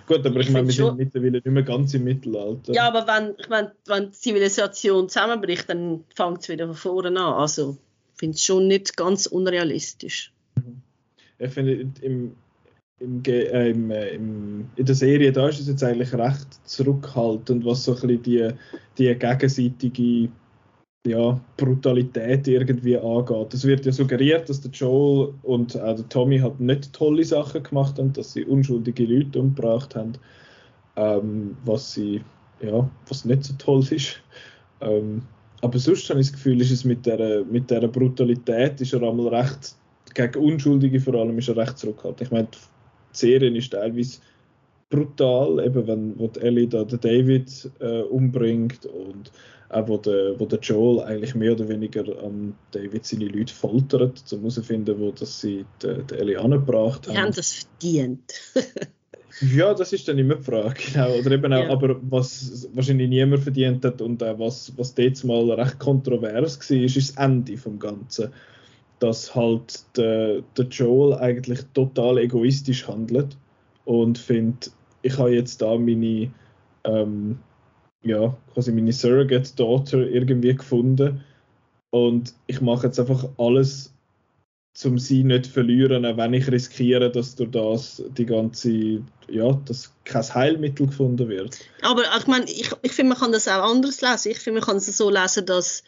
Gut, 0.06 0.26
aber 0.26 0.40
ich, 0.40 0.48
ich 0.48 0.52
meine, 0.52 0.66
wir 0.66 0.72
sind 0.72 0.96
mittlerweile 0.96 1.32
nicht 1.32 1.46
mehr 1.46 1.62
ganz 1.62 1.94
im 1.94 2.04
Mittelalter. 2.04 2.72
Ja, 2.72 2.88
aber 2.88 3.06
wenn, 3.06 3.34
ich 3.38 3.48
meine, 3.48 3.72
wenn 3.86 4.06
die 4.06 4.12
Zivilisation 4.12 5.08
zusammenbricht, 5.08 5.68
dann 5.68 6.04
fängt 6.14 6.42
es 6.42 6.48
wieder 6.48 6.66
von 6.66 6.76
vorne 6.76 7.08
an. 7.08 7.34
Also, 7.34 7.78
ich 8.12 8.18
finde 8.18 8.34
es 8.34 8.44
schon 8.44 8.68
nicht 8.68 8.96
ganz 8.96 9.26
unrealistisch. 9.26 10.32
Mhm. 10.56 10.82
Ich 11.38 11.52
finde, 11.52 11.72
im, 12.02 12.36
im, 13.00 13.22
äh, 13.26 13.70
im, 13.70 13.90
äh, 13.90 14.08
im, 14.10 14.70
in 14.76 14.86
der 14.86 14.94
Serie 14.94 15.32
da 15.32 15.48
ist 15.48 15.60
es 15.60 15.68
jetzt 15.68 15.82
eigentlich 15.82 16.12
recht 16.14 16.46
zurückhaltend, 16.64 17.64
was 17.64 17.84
so 17.84 17.92
ein 17.92 18.00
bisschen 18.00 18.22
die, 18.22 18.48
die 18.98 19.14
gegenseitige 19.14 20.30
ja, 21.06 21.38
Brutalität 21.56 22.48
irgendwie 22.48 22.96
angeht. 22.96 23.52
Es 23.52 23.64
wird 23.64 23.84
ja 23.84 23.92
suggeriert, 23.92 24.48
dass 24.48 24.60
der 24.60 24.70
Joel 24.70 25.34
und 25.42 25.78
auch 25.80 25.96
der 25.96 26.08
Tommy 26.08 26.38
halt 26.38 26.58
nicht 26.60 26.92
tolle 26.92 27.24
Sachen 27.24 27.62
gemacht 27.62 27.98
haben, 27.98 28.12
dass 28.12 28.32
sie 28.32 28.44
unschuldige 28.44 29.04
Leute 29.04 29.40
umgebracht 29.40 29.94
haben, 29.94 30.12
ähm, 30.96 31.56
was 31.64 31.92
sie, 31.92 32.22
ja, 32.60 32.88
was 33.08 33.24
nicht 33.24 33.44
so 33.44 33.54
toll 33.58 33.84
ist. 33.90 34.22
Ähm, 34.80 35.22
aber 35.60 35.78
sonst 35.78 36.08
habe 36.08 36.20
ich 36.20 36.28
das 36.28 36.34
Gefühl, 36.34 36.60
ist 36.60 36.70
es 36.70 36.84
mit 36.84 37.04
der, 37.04 37.44
mit 37.44 37.70
der 37.70 37.86
Brutalität 37.88 38.80
ist 38.80 38.94
er 38.94 39.02
einmal 39.02 39.28
recht, 39.28 39.76
gegen 40.14 40.42
Unschuldige 40.42 41.00
vor 41.00 41.14
allem, 41.14 41.38
ist 41.38 41.48
er 41.48 41.56
recht 41.56 41.78
zurückhaltend. 41.78 42.22
Ich 42.22 42.30
meine, 42.30 42.48
die 42.50 43.16
Serie 43.16 43.50
ist 43.56 43.72
teilweise 43.72 44.20
brutal, 44.94 45.64
eben 45.64 45.86
wenn 45.86 46.18
wo 46.18 46.30
Ellie 46.40 46.68
da 46.68 46.84
den 46.84 47.00
David 47.00 47.70
äh, 47.80 48.02
umbringt 48.02 48.86
und 48.86 49.30
auch 49.70 49.88
wo 49.88 49.96
der, 49.96 50.38
wo 50.38 50.46
der 50.46 50.60
Joel 50.60 51.02
eigentlich 51.02 51.34
mehr 51.34 51.52
oder 51.52 51.68
weniger 51.68 52.04
an 52.22 52.54
David 52.70 53.04
seine 53.04 53.26
Leute 53.26 53.52
foltert, 53.52 54.22
um 54.32 54.40
herauszufinden, 54.40 54.98
wo 54.98 55.10
das 55.10 55.40
sie 55.40 55.64
die, 55.82 56.02
die 56.10 56.14
Ellie 56.14 56.40
angebracht 56.40 57.06
haben. 57.06 57.14
Die 57.14 57.20
haben 57.20 57.32
das 57.32 57.52
verdient. 57.52 58.32
ja, 59.40 59.74
das 59.74 59.92
ist 59.92 60.06
dann 60.06 60.18
immer 60.18 60.36
die 60.36 60.44
Frage, 60.44 60.80
genau. 60.92 61.10
Oder 61.14 61.32
eben 61.32 61.52
auch, 61.52 61.64
ja. 61.64 61.70
aber 61.70 61.96
was 62.02 62.68
wahrscheinlich 62.72 63.08
niemand 63.08 63.42
verdient 63.42 63.84
hat 63.84 64.00
und 64.00 64.22
auch 64.22 64.38
was, 64.38 64.72
was 64.76 64.94
jetzt 64.96 65.24
mal 65.24 65.50
recht 65.50 65.78
kontrovers 65.78 66.70
war, 66.70 66.76
ist 66.76 66.96
das 66.96 67.10
Ende 67.10 67.56
vom 67.56 67.78
Ganzen. 67.78 68.30
Dass 69.00 69.34
halt 69.34 69.82
der, 69.96 70.42
der 70.56 70.66
Joel 70.66 71.14
eigentlich 71.14 71.60
total 71.74 72.18
egoistisch 72.18 72.86
handelt 72.86 73.36
und 73.84 74.18
findet, 74.18 74.70
ich 75.04 75.18
habe 75.18 75.34
jetzt 75.34 75.60
da 75.62 75.76
meine 75.76 76.30
ähm, 76.84 77.38
ja, 78.02 78.36
quasi 78.52 78.72
meine 78.72 78.92
Surrogate 78.92 79.54
Daughter 79.56 79.98
irgendwie 79.98 80.54
gefunden. 80.54 81.24
Und 81.90 82.34
ich 82.46 82.60
mache 82.60 82.86
jetzt 82.86 83.00
einfach 83.00 83.28
alles, 83.38 83.92
um 84.84 84.98
sie 84.98 85.24
nicht 85.24 85.46
zu 85.46 85.52
verlieren, 85.52 86.04
auch 86.04 86.16
wenn 86.16 86.34
ich 86.34 86.50
riskiere, 86.50 87.10
dass 87.10 87.36
durch 87.36 87.50
das 87.52 88.02
die 88.16 88.26
ganze, 88.26 89.02
ja, 89.28 89.52
dass 89.64 89.92
kein 90.04 90.34
Heilmittel 90.34 90.86
gefunden 90.86 91.28
wird. 91.28 91.58
Aber 91.82 92.02
ich 92.18 92.26
meine, 92.26 92.44
ich, 92.46 92.70
ich 92.82 92.92
finde, 92.92 93.10
man 93.10 93.18
kann 93.18 93.32
das 93.32 93.48
auch 93.48 93.70
anders 93.70 94.00
lesen. 94.00 94.32
Ich 94.32 94.40
finde, 94.40 94.60
man 94.60 94.66
kann 94.66 94.76
es 94.76 94.86
so 94.96 95.10
lesen, 95.10 95.46
dass 95.46 95.84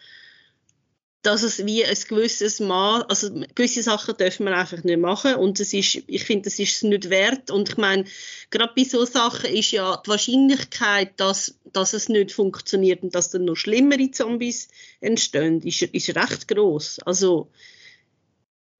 dass 1.26 1.42
es 1.42 1.66
wie 1.66 1.84
ein 1.84 1.96
gewisses 2.08 2.60
Maß, 2.60 3.04
also 3.08 3.30
gewisse 3.56 3.82
Sachen 3.82 4.16
dürfen 4.16 4.46
wir 4.46 4.56
einfach 4.56 4.84
nicht 4.84 5.00
machen 5.00 5.34
und 5.34 5.58
es 5.58 5.72
ist, 5.72 6.02
ich 6.06 6.24
finde, 6.24 6.44
das 6.44 6.60
ist 6.60 6.76
es 6.76 6.82
nicht 6.84 7.10
wert 7.10 7.50
und 7.50 7.68
ich 7.68 7.76
meine, 7.76 8.04
gerade 8.50 8.72
bei 8.76 8.84
so 8.84 9.04
Sachen 9.04 9.50
ist 9.50 9.72
ja 9.72 9.96
die 9.96 10.08
Wahrscheinlichkeit, 10.08 11.18
dass, 11.18 11.58
dass 11.72 11.94
es 11.94 12.08
nicht 12.08 12.30
funktioniert 12.30 13.02
und 13.02 13.12
dass 13.16 13.30
dann 13.30 13.44
noch 13.44 13.56
schlimmere 13.56 14.12
Zombies 14.12 14.68
entstehen, 15.00 15.60
ist, 15.62 15.82
ist 15.82 16.14
recht 16.14 16.46
groß. 16.46 17.00
Also 17.00 17.50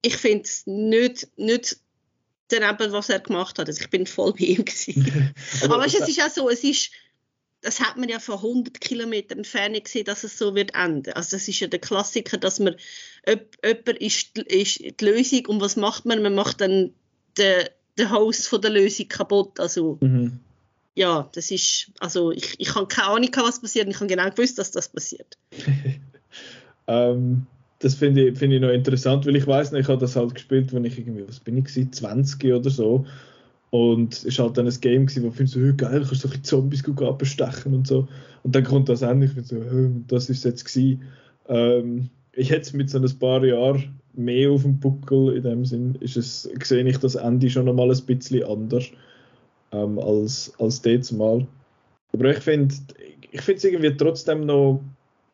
ich 0.01 0.15
finde 0.15 0.45
es 0.45 0.65
nicht, 0.65 1.27
nicht 1.35 1.77
daneben, 2.47 2.93
was 2.93 3.09
er 3.09 3.19
gemacht 3.19 3.59
hat. 3.59 3.67
Also 3.67 3.81
ich 3.81 3.89
bin 3.89 4.05
voll 4.05 4.31
bei 4.31 4.45
ihm 4.45 4.63
gewesen. 4.63 5.33
Aber, 5.61 5.75
Aber 5.75 5.83
weißt, 5.83 5.99
es 5.99 6.07
ist 6.07 6.21
auch 6.21 6.29
so, 6.29 6.49
es 6.49 6.63
ist 6.63 6.91
das 7.61 7.79
hat 7.79 7.97
man 7.97 8.09
ja 8.09 8.19
von 8.19 8.35
100 8.35 8.79
Kilometern 8.79 9.39
Entfernung 9.39 9.83
gesehen, 9.83 10.05
dass 10.05 10.23
es 10.23 10.37
so 10.37 10.55
wird 10.55 10.75
enden. 10.75 11.13
Also 11.13 11.35
das 11.35 11.47
ist 11.47 11.59
ja 11.59 11.67
der 11.67 11.79
Klassiker, 11.79 12.37
dass 12.37 12.59
man 12.59 12.75
jemand 13.25 13.99
ist, 13.99 14.37
ist 14.37 14.79
die 14.79 15.05
Lösung 15.05 15.45
und 15.47 15.61
was 15.61 15.75
macht 15.75 16.05
man? 16.05 16.21
Man 16.21 16.35
macht 16.35 16.61
dann 16.61 16.91
den, 17.37 17.65
den 17.97 18.11
Host 18.11 18.47
von 18.47 18.61
der 18.61 18.71
Lösung 18.71 19.07
kaputt. 19.07 19.59
Also 19.59 19.97
mhm. 20.01 20.39
ja, 20.95 21.29
das 21.33 21.51
ist, 21.51 21.91
also 21.99 22.31
ich, 22.31 22.55
ich 22.59 22.75
habe 22.75 22.87
keine 22.87 23.09
Ahnung, 23.09 23.31
was 23.35 23.61
passiert 23.61 23.87
ich 23.89 23.95
habe 23.95 24.07
genau 24.07 24.29
gewusst, 24.29 24.59
dass 24.59 24.71
das 24.71 24.89
passiert. 24.89 25.37
ähm, 26.87 27.47
das 27.79 27.95
finde 27.95 28.29
ich, 28.29 28.37
find 28.37 28.53
ich 28.53 28.61
noch 28.61 28.69
interessant, 28.69 29.25
weil 29.25 29.35
ich 29.35 29.45
weiß 29.45 29.71
nicht, 29.71 29.81
ich 29.81 29.87
habe 29.87 29.99
das 29.99 30.15
halt 30.15 30.35
gespielt, 30.35 30.73
wenn 30.73 30.85
ich 30.85 30.97
irgendwie, 30.97 31.27
was 31.27 31.39
bin 31.39 31.57
ich, 31.57 31.91
20 31.91 32.53
oder 32.53 32.69
so 32.69 33.05
und 33.69 34.13
es 34.23 34.37
war 34.37 34.47
halt 34.47 34.57
dann 34.57 34.67
ein 34.67 34.81
Game, 34.81 35.05
gewesen, 35.05 35.23
wo 35.23 35.43
ich 35.43 35.49
so, 35.49 35.59
hey, 35.59 35.73
geil, 35.73 36.03
kannst 36.05 36.23
du 36.23 36.27
solche 36.27 36.41
Zombies 36.41 36.83
abstechen 36.87 37.73
und 37.73 37.87
so. 37.87 38.07
Und 38.43 38.55
dann 38.55 38.63
kommt 38.63 38.87
das 38.87 39.01
endlich 39.01 39.35
und 39.35 39.45
so, 39.45 39.57
hey, 39.57 39.89
das 40.07 40.29
ist 40.29 40.45
jetzt 40.45 40.65
gewesen. 40.65 41.01
Ähm, 41.49 42.09
ich 42.33 42.49
hätte 42.49 42.61
es 42.61 42.73
mit 42.73 42.89
so 42.89 42.99
ein 42.99 43.19
paar 43.19 43.43
Jahren 43.43 43.99
mehr 44.13 44.51
auf 44.51 44.63
dem 44.63 44.79
Buckel, 44.79 45.35
in 45.35 45.43
dem 45.43 45.65
Sinn, 45.65 45.95
ist 45.99 46.17
es, 46.17 46.49
sehe 46.63 46.87
ich 46.87 46.97
das 46.97 47.15
Ende 47.15 47.49
schon 47.49 47.65
nochmal 47.65 47.91
ein 47.91 48.05
bisschen 48.05 48.43
anders 48.45 48.85
ähm, 49.71 49.99
als, 49.99 50.53
als 50.59 50.81
das 50.81 51.11
Mal. 51.11 51.45
Aber 52.13 52.31
ich 52.31 52.39
finde 52.39 52.73
ich 53.31 53.41
finde 53.41 53.57
es 53.57 53.63
irgendwie 53.65 53.95
trotzdem 53.95 54.45
noch, 54.45 54.81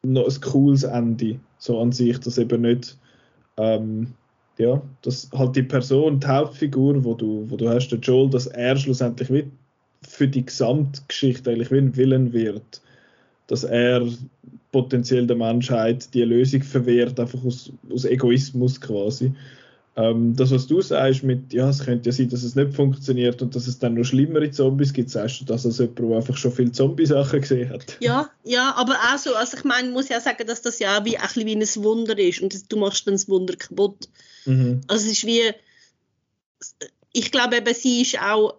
noch 0.02 0.28
ein 0.28 0.42
cooles 0.42 0.84
Ende, 0.84 1.40
so 1.58 1.80
an 1.80 1.92
sich, 1.92 2.20
dass 2.20 2.38
eben 2.38 2.62
nicht 2.62 2.98
ähm, 3.58 4.14
ja, 4.58 4.82
dass 5.02 5.30
halt 5.34 5.56
die 5.56 5.64
Person, 5.64 6.20
die 6.20 6.28
Hauptfigur, 6.28 7.04
wo 7.04 7.14
du, 7.14 7.46
wo 7.50 7.56
du 7.58 7.70
hast, 7.70 7.90
der 7.90 8.00
Joel, 8.00 8.30
dass 8.30 8.48
er 8.48 8.76
schlussendlich 8.78 9.32
wie 9.32 9.46
für 10.08 10.28
die 10.28 10.46
Gesamtgeschichte 10.46 11.52
eigentlich 11.52 11.72
wie 11.72 11.78
ein 11.78 11.96
Villain 11.96 12.34
wird. 12.34 12.82
dass 13.48 13.64
er 13.64 14.08
potenziell 14.72 15.28
der 15.28 15.36
Menschheit 15.36 16.14
die 16.14 16.24
Lösung 16.24 16.64
verwehrt, 16.64 17.20
einfach 17.20 17.44
aus, 17.46 17.72
aus 17.92 18.06
Egoismus 18.06 18.82
quasi. 18.82 19.34
Ähm, 19.96 20.36
das, 20.36 20.50
was 20.50 20.66
du 20.66 20.82
sagst 20.82 21.24
mit, 21.24 21.54
ja, 21.54 21.70
es 21.70 21.86
könnte 21.86 22.10
ja 22.10 22.14
sein, 22.14 22.30
dass 22.30 22.42
es 22.42 22.56
nicht 22.56 22.74
funktioniert 22.74 23.44
und 23.44 23.56
dass 23.56 23.68
es 23.68 23.78
dann 23.78 23.94
noch 23.94 24.04
schlimmere 24.04 24.50
Zombies 24.50 24.92
gibt, 24.92 25.12
sagst 25.12 25.42
du 25.42 25.46
das 25.46 25.68
als 25.68 25.78
jemand, 25.78 26.00
der 26.00 26.16
einfach 26.16 26.36
schon 26.36 26.52
viele 26.52 26.72
Zombie-Sachen 26.72 27.42
gesehen 27.42 27.70
hat? 27.70 27.98
Ja, 28.00 28.30
ja, 28.44 28.74
aber 28.76 28.94
auch 28.94 29.20
so, 29.20 29.36
also 29.36 29.56
ich 29.56 29.64
meine, 29.64 29.92
muss 29.92 30.10
ja 30.10 30.20
sagen, 30.20 30.48
dass 30.48 30.64
das 30.64 30.80
ja 30.80 31.06
wie, 31.06 31.18
ein 31.18 31.22
bisschen 31.22 31.46
wie 31.46 31.56
ein 31.56 31.84
Wunder 31.84 32.18
ist 32.18 32.42
und 32.42 32.72
du 32.72 32.78
machst 32.78 33.06
dann 33.06 33.14
das 33.14 33.30
Wunder 33.30 33.56
kaputt. 33.56 34.10
Mhm. 34.46 34.82
Also 34.88 35.06
es 35.06 35.14
ist 35.14 35.26
wie, 35.26 35.52
ich 37.14 37.32
glaube 37.32 37.58
eben, 37.58 37.74
sie 37.74 38.02
ist 38.02 38.20
auch 38.20 38.58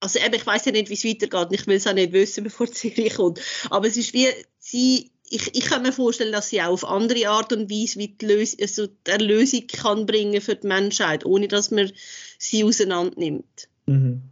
also 0.00 0.18
eben, 0.18 0.34
ich 0.34 0.46
weiß 0.46 0.64
ja 0.64 0.72
nicht, 0.72 0.88
wie 0.88 0.94
es 0.94 1.04
weitergeht 1.04 1.60
ich 1.60 1.66
will 1.66 1.76
es 1.76 1.86
auch 1.86 1.92
nicht 1.92 2.12
wissen, 2.12 2.44
bevor 2.44 2.66
die 2.66 2.72
Serie 2.72 3.10
kommt. 3.10 3.40
Aber 3.68 3.86
es 3.86 3.96
ist 3.96 4.14
wie, 4.14 4.28
sie, 4.58 5.10
ich, 5.28 5.54
ich 5.54 5.64
kann 5.66 5.82
mir 5.82 5.92
vorstellen, 5.92 6.32
dass 6.32 6.48
sie 6.48 6.62
auch 6.62 6.70
auf 6.70 6.84
andere 6.84 7.28
Art 7.28 7.52
und 7.52 7.70
Weise 7.70 7.98
wie 7.98 8.08
die, 8.08 8.26
Lös 8.26 8.56
also 8.60 8.86
die 8.86 9.10
Erlösung 9.10 9.66
kann 9.66 10.06
bringen 10.06 10.40
für 10.40 10.56
die 10.56 10.66
Menschheit, 10.66 11.24
ohne 11.24 11.48
dass 11.48 11.70
man 11.70 11.92
sie 12.38 12.64
auseinander 12.64 13.18
nimmt. 13.18 13.68
Mhm. 13.86 14.22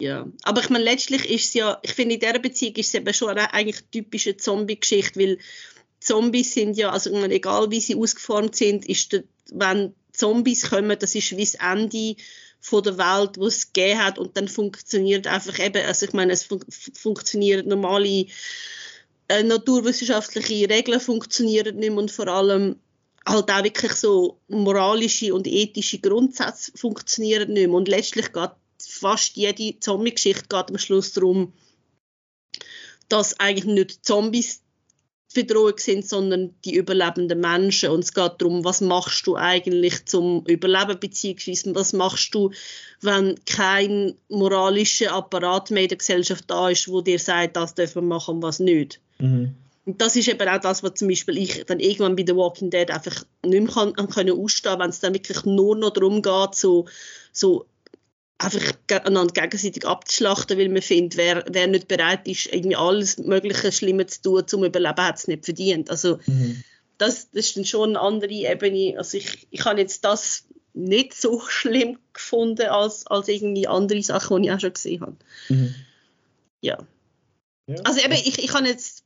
Ja, 0.00 0.28
aber 0.44 0.60
ich 0.60 0.70
meine, 0.70 0.84
letztlich 0.84 1.28
ist 1.28 1.46
es 1.46 1.54
ja, 1.54 1.78
ich 1.82 1.92
finde, 1.92 2.14
in 2.14 2.20
dieser 2.20 2.38
Beziehung 2.38 2.76
ist 2.76 2.88
es 2.88 2.94
eben 2.94 3.12
schon 3.12 3.30
eine, 3.30 3.52
eigentlich 3.52 3.78
eine 3.78 3.90
typische 3.90 4.36
Zombie-Geschichte, 4.36 5.18
weil 5.18 5.38
Zombies 6.08 6.54
sind 6.54 6.78
ja, 6.78 6.90
also 6.90 7.14
egal 7.24 7.70
wie 7.70 7.80
sie 7.80 7.94
ausgeformt 7.94 8.56
sind, 8.56 8.86
ist 8.86 9.12
der, 9.12 9.24
wenn 9.52 9.94
Zombies 10.12 10.70
kommen, 10.70 10.98
das 10.98 11.14
ist 11.14 11.36
wie 11.36 11.44
das 11.44 11.54
Ende 11.54 12.16
von 12.60 12.82
der 12.82 12.96
Welt, 12.96 13.36
wo 13.36 13.46
es 13.46 13.74
gegeben 13.74 14.02
hat 14.02 14.18
und 14.18 14.34
dann 14.34 14.48
funktioniert 14.48 15.26
einfach 15.26 15.58
eben, 15.58 15.84
also 15.84 16.06
ich 16.06 16.14
meine, 16.14 16.32
es 16.32 16.44
fun 16.44 16.60
funktionieren 16.94 17.68
normale 17.68 18.24
äh, 19.28 19.42
naturwissenschaftliche 19.42 20.70
Regeln 20.70 20.98
funktionieren 20.98 21.76
nicht 21.76 21.90
mehr 21.90 21.98
und 21.98 22.10
vor 22.10 22.28
allem 22.28 22.76
halt 23.26 23.50
auch 23.50 23.62
wirklich 23.62 23.92
so 23.92 24.40
moralische 24.48 25.34
und 25.34 25.46
ethische 25.46 25.98
Grundsätze 25.98 26.72
funktionieren 26.74 27.52
nicht 27.52 27.66
mehr. 27.66 27.76
Und 27.76 27.86
letztlich 27.86 28.32
geht 28.32 28.52
fast 28.80 29.36
jede 29.36 29.78
Zombie-Geschichte 29.78 30.56
am 30.56 30.78
Schluss 30.78 31.12
darum, 31.12 31.52
dass 33.10 33.38
eigentlich 33.38 33.66
nicht 33.66 34.06
Zombies 34.06 34.62
Bedrohung 35.42 35.78
sind, 35.78 36.08
sondern 36.08 36.54
die 36.64 36.74
überlebenden 36.74 37.40
Menschen. 37.40 37.90
Und 37.90 38.04
es 38.04 38.14
geht 38.14 38.32
darum, 38.38 38.64
was 38.64 38.80
machst 38.80 39.26
du 39.26 39.36
eigentlich 39.36 40.04
zum 40.06 40.44
Überleben, 40.46 40.98
beziehungsweise 40.98 41.74
was 41.74 41.92
machst 41.92 42.34
du, 42.34 42.50
wenn 43.00 43.36
kein 43.46 44.14
moralischer 44.28 45.12
Apparat 45.12 45.70
mehr 45.70 45.84
in 45.84 45.88
der 45.88 45.98
Gesellschaft 45.98 46.44
da 46.48 46.70
ist, 46.70 46.88
wo 46.88 47.00
dir 47.00 47.18
sagt, 47.18 47.56
das 47.56 47.74
dürfen 47.74 48.02
wir 48.02 48.14
machen 48.14 48.36
und 48.36 48.42
was 48.42 48.58
nicht. 48.58 49.00
Mhm. 49.18 49.54
Und 49.88 50.02
das 50.02 50.16
ist 50.16 50.28
eben 50.28 50.48
auch 50.48 50.60
das, 50.60 50.82
was 50.82 50.94
zum 50.94 51.08
Beispiel 51.08 51.38
ich 51.38 51.64
dann 51.64 51.80
irgendwann 51.80 52.14
bei 52.14 52.24
The 52.26 52.36
Walking 52.36 52.68
Dead 52.68 52.90
einfach 52.90 53.24
nicht 53.42 53.74
mehr 53.74 53.92
kann, 53.92 54.08
können 54.08 54.38
ausstehen, 54.38 54.78
wenn 54.78 54.90
es 54.90 55.00
dann 55.00 55.14
wirklich 55.14 55.44
nur 55.46 55.76
noch 55.76 55.94
darum 55.94 56.20
geht, 56.20 56.54
so, 56.54 56.86
so 57.32 57.64
einfach 58.38 58.74
einander 59.04 59.32
gegenseitig 59.32 59.84
abzuschlachten, 59.86 60.58
weil 60.58 60.68
man 60.68 60.82
findet, 60.82 61.16
wer, 61.16 61.44
wer 61.48 61.66
nicht 61.66 61.88
bereit 61.88 62.26
ist, 62.28 62.46
irgendwie 62.46 62.76
alles 62.76 63.18
Mögliche 63.18 63.72
Schlimme 63.72 64.06
zu 64.06 64.22
tun, 64.22 64.46
zum 64.46 64.64
Überleben, 64.64 65.04
hat 65.04 65.18
es 65.18 65.26
nicht 65.26 65.44
verdient. 65.44 65.90
Also 65.90 66.20
mhm. 66.26 66.62
das, 66.98 67.30
das 67.30 67.46
ist 67.46 67.56
dann 67.56 67.64
schon 67.64 67.90
eine 67.90 68.00
andere 68.00 68.32
Ebene. 68.32 68.96
Also 68.96 69.18
ich, 69.18 69.48
ich 69.50 69.64
habe 69.64 69.80
jetzt 69.80 70.04
das 70.04 70.44
nicht 70.72 71.14
so 71.14 71.40
schlimm 71.48 71.98
gefunden 72.12 72.68
als, 72.68 73.06
als 73.08 73.28
irgendwie 73.28 73.66
andere 73.66 74.02
Sachen, 74.02 74.42
die 74.42 74.48
ich 74.48 74.54
auch 74.54 74.60
schon 74.60 74.72
gesehen 74.72 75.00
habe. 75.00 75.16
Mhm. 75.48 75.74
Ja. 76.60 76.78
ja. 77.66 77.76
Also 77.84 78.00
eben, 78.00 78.12
ich, 78.12 78.38
ich 78.38 78.52
habe 78.52 78.68
jetzt 78.68 79.04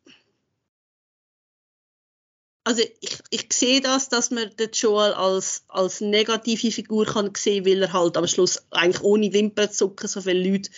also 2.64 2.82
ich, 3.00 3.18
ich 3.30 3.52
sehe 3.52 3.80
das, 3.80 4.08
dass 4.08 4.30
man 4.30 4.54
den 4.56 4.70
Joel 4.72 5.12
als, 5.12 5.64
als 5.68 6.00
negative 6.00 6.70
Figur 6.70 7.06
kann 7.06 7.32
sehen, 7.34 7.66
weil 7.66 7.82
er 7.82 7.92
halt 7.92 8.16
am 8.16 8.26
Schluss 8.26 8.62
eigentlich 8.70 9.02
ohne 9.02 9.32
Wimpern 9.32 9.70
zu 9.70 9.88
zucken 9.88 10.08
so 10.08 10.20
viele 10.20 10.48
Leute 10.48 10.70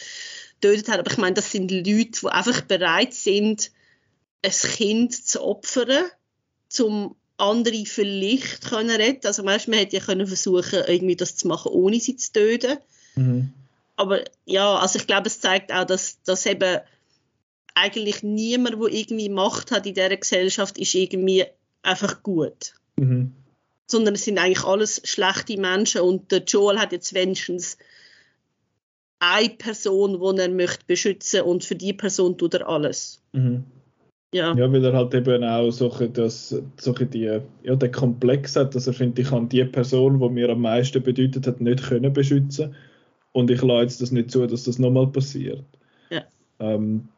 tötet 0.60 0.88
hat. 0.88 0.98
Aber 0.98 1.10
ich 1.10 1.18
meine, 1.18 1.34
das 1.34 1.50
sind 1.50 1.70
Leute, 1.70 2.20
die 2.20 2.26
einfach 2.26 2.62
bereit 2.62 3.12
sind, 3.12 3.70
ein 4.42 4.50
Kind 4.50 5.26
zu 5.26 5.42
opfern, 5.42 6.04
um 6.80 7.16
andere 7.36 7.84
vielleicht 7.84 8.62
können 8.68 8.90
retten. 8.90 9.26
Also 9.26 9.44
weißt, 9.44 9.68
man 9.68 9.78
hätte 9.78 9.96
ja 9.96 10.02
können 10.02 10.26
versuchen, 10.26 10.84
irgendwie 10.86 11.16
das 11.16 11.36
zu 11.36 11.48
machen, 11.48 11.72
ohne 11.72 12.00
sie 12.00 12.16
zu 12.16 12.32
töten. 12.32 12.78
Mhm. 13.16 13.52
Aber 13.96 14.24
ja, 14.46 14.76
also 14.76 14.98
ich 14.98 15.06
glaube, 15.06 15.28
es 15.28 15.40
zeigt 15.40 15.72
auch, 15.72 15.84
dass, 15.84 16.22
dass 16.22 16.46
eben 16.46 16.80
eigentlich 17.74 18.22
niemand, 18.22 18.80
der 18.80 18.92
irgendwie 18.92 19.28
Macht 19.28 19.70
hat 19.70 19.86
in 19.86 19.94
dieser 19.94 20.16
Gesellschaft, 20.16 20.78
ist 20.78 20.94
irgendwie 20.94 21.44
einfach 21.84 22.22
gut. 22.22 22.74
Mhm. 22.96 23.32
Sondern 23.86 24.14
es 24.14 24.24
sind 24.24 24.38
eigentlich 24.38 24.64
alles 24.64 25.02
schlechte 25.04 25.60
Menschen 25.60 26.00
und 26.00 26.32
der 26.32 26.42
Joel 26.44 26.78
hat 26.78 26.92
jetzt 26.92 27.14
wenigstens 27.14 27.76
eine 29.18 29.50
Person, 29.50 30.20
die 30.20 30.42
er 30.42 30.48
möchte 30.50 30.84
beschützen 30.86 31.42
und 31.42 31.64
für 31.64 31.76
die 31.76 31.92
Person 31.92 32.36
tut 32.36 32.54
er 32.54 32.68
alles. 32.68 33.22
Mhm. 33.32 33.64
Ja. 34.34 34.52
ja, 34.56 34.72
weil 34.72 34.84
er 34.84 34.92
halt 34.94 35.14
eben 35.14 35.44
auch 35.44 35.70
solche, 35.70 36.10
das, 36.10 36.60
solche 36.80 37.06
die, 37.06 37.40
ja, 37.62 37.76
den 37.76 37.92
Komplex 37.92 38.56
hat, 38.56 38.74
dass 38.74 38.88
er 38.88 38.92
findet, 38.92 39.20
ich 39.20 39.30
kann 39.30 39.48
die 39.48 39.64
Person, 39.64 40.18
die 40.18 40.28
mir 40.28 40.48
am 40.48 40.62
meisten 40.62 41.00
bedeutet 41.00 41.46
hat, 41.46 41.60
nicht 41.60 41.84
können 41.84 42.12
beschützen 42.12 42.74
und 43.30 43.50
ich 43.50 43.62
lasse 43.62 43.82
jetzt 43.82 44.02
das 44.02 44.10
nicht 44.10 44.32
zu, 44.32 44.44
dass 44.48 44.64
das 44.64 44.80
nochmal 44.80 45.06
passiert. 45.06 45.64
Ja. 46.10 46.22
Ähm, 46.58 47.08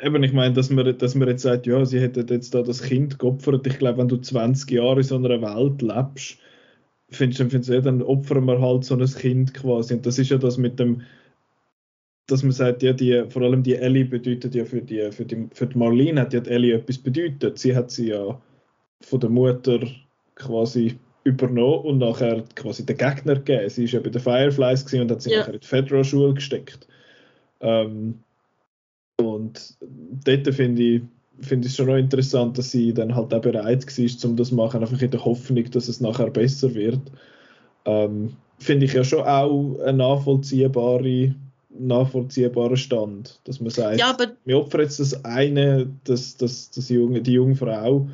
eben, 0.00 0.22
ich 0.22 0.32
meine, 0.32 0.54
dass 0.54 0.70
man, 0.70 0.96
dass 0.96 1.14
man 1.14 1.28
jetzt 1.28 1.42
sagt, 1.42 1.66
ja, 1.66 1.84
sie 1.84 2.00
hätten 2.00 2.26
jetzt 2.28 2.54
da 2.54 2.62
das 2.62 2.82
Kind 2.82 3.18
geopfert. 3.18 3.66
Ich 3.66 3.78
glaube, 3.78 3.98
wenn 3.98 4.08
du 4.08 4.16
20 4.16 4.70
Jahre 4.70 4.98
in 4.98 5.02
so 5.02 5.16
einer 5.16 5.42
Welt 5.42 5.82
lebst, 5.82 6.38
findest 7.10 7.40
du, 7.40 7.50
findest 7.50 7.68
du 7.68 7.74
ja, 7.74 7.80
dann 7.80 8.02
opfern 8.02 8.44
wir 8.46 8.60
halt 8.60 8.84
so 8.84 8.96
ein 8.96 9.04
Kind 9.04 9.54
quasi. 9.54 9.94
Und 9.94 10.06
das 10.06 10.18
ist 10.18 10.30
ja 10.30 10.38
das 10.38 10.56
mit 10.56 10.78
dem, 10.78 11.02
dass 12.26 12.42
man 12.42 12.52
sagt, 12.52 12.82
ja, 12.82 12.92
die, 12.92 13.24
vor 13.28 13.42
allem 13.42 13.62
die 13.62 13.74
Ellie 13.74 14.04
bedeutet 14.04 14.54
ja 14.54 14.64
für 14.64 14.80
die, 14.80 15.10
für 15.12 15.24
die, 15.24 15.48
für 15.52 15.66
die 15.66 15.78
Marlene 15.78 16.20
hat 16.20 16.32
ja 16.32 16.40
die 16.40 16.50
Ellie 16.50 16.74
etwas 16.74 16.98
bedeutet. 16.98 17.58
Sie 17.58 17.76
hat 17.76 17.90
sie 17.90 18.08
ja 18.08 18.40
von 19.02 19.20
der 19.20 19.30
Mutter 19.30 19.80
quasi 20.36 20.98
übernommen 21.24 21.84
und 21.84 21.98
nachher 21.98 22.42
quasi 22.54 22.86
den 22.86 22.96
Gegner 22.96 23.34
gegeben. 23.34 23.68
Sie 23.68 23.84
ist 23.84 23.92
ja 23.92 24.00
bei 24.00 24.10
den 24.10 24.20
Fireflies 24.20 24.92
und 24.94 25.10
hat 25.10 25.22
sie 25.22 25.32
ja. 25.32 25.40
nachher 25.40 25.54
in 25.54 25.60
die 25.60 25.66
Federal-Schule 25.66 26.34
gesteckt. 26.34 26.86
Ähm, 27.60 28.20
und 29.22 29.74
dort 30.24 30.54
finde 30.54 30.82
ich, 30.82 31.02
finde 31.40 31.66
ich 31.66 31.72
es 31.72 31.76
schon 31.76 31.86
noch 31.86 31.96
interessant, 31.96 32.58
dass 32.58 32.70
sie 32.70 32.92
dann 32.92 33.14
halt 33.14 33.32
auch 33.34 33.40
bereit 33.40 33.86
war, 33.86 34.30
um 34.30 34.36
das 34.36 34.48
zu 34.48 34.54
machen, 34.54 34.80
einfach 34.80 35.00
in 35.00 35.10
der 35.10 35.24
Hoffnung, 35.24 35.70
dass 35.70 35.88
es 35.88 36.00
nachher 36.00 36.30
besser 36.30 36.74
wird. 36.74 37.00
Ähm, 37.84 38.36
finde 38.58 38.86
ich 38.86 38.92
ja 38.92 39.04
schon 39.04 39.22
auch 39.22 39.80
ein 39.80 39.96
nachvollziehbare, 39.96 41.34
nachvollziehbarer 41.70 42.76
Stand, 42.76 43.40
dass 43.44 43.60
man 43.60 43.70
sagt, 43.70 43.98
ja, 43.98 44.16
wir 44.44 44.58
opfern 44.58 44.82
jetzt 44.82 45.00
das 45.00 45.24
eine, 45.24 45.88
das, 46.04 46.36
das, 46.36 46.70
das 46.70 46.88
junge, 46.88 47.22
die 47.22 47.32
junge 47.32 47.56
Frau, 47.56 48.08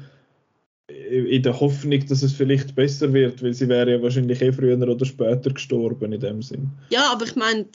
in 0.89 1.43
der 1.43 1.61
Hoffnung, 1.61 2.07
dass 2.07 2.23
es 2.23 2.33
vielleicht 2.33 2.75
besser 2.75 3.13
wird, 3.13 3.43
weil 3.43 3.53
sie 3.53 3.69
wäre 3.69 3.93
ja 3.93 4.03
wahrscheinlich 4.03 4.41
eh 4.41 4.53
früher 4.53 4.79
oder 4.81 5.05
später 5.05 5.51
gestorben 5.51 6.13
in 6.13 6.21
dem 6.21 6.41
Sinn. 6.41 6.71
Ja, 6.89 7.13
aber 7.13 7.27
ich 7.27 7.37
meine, 7.37 7.67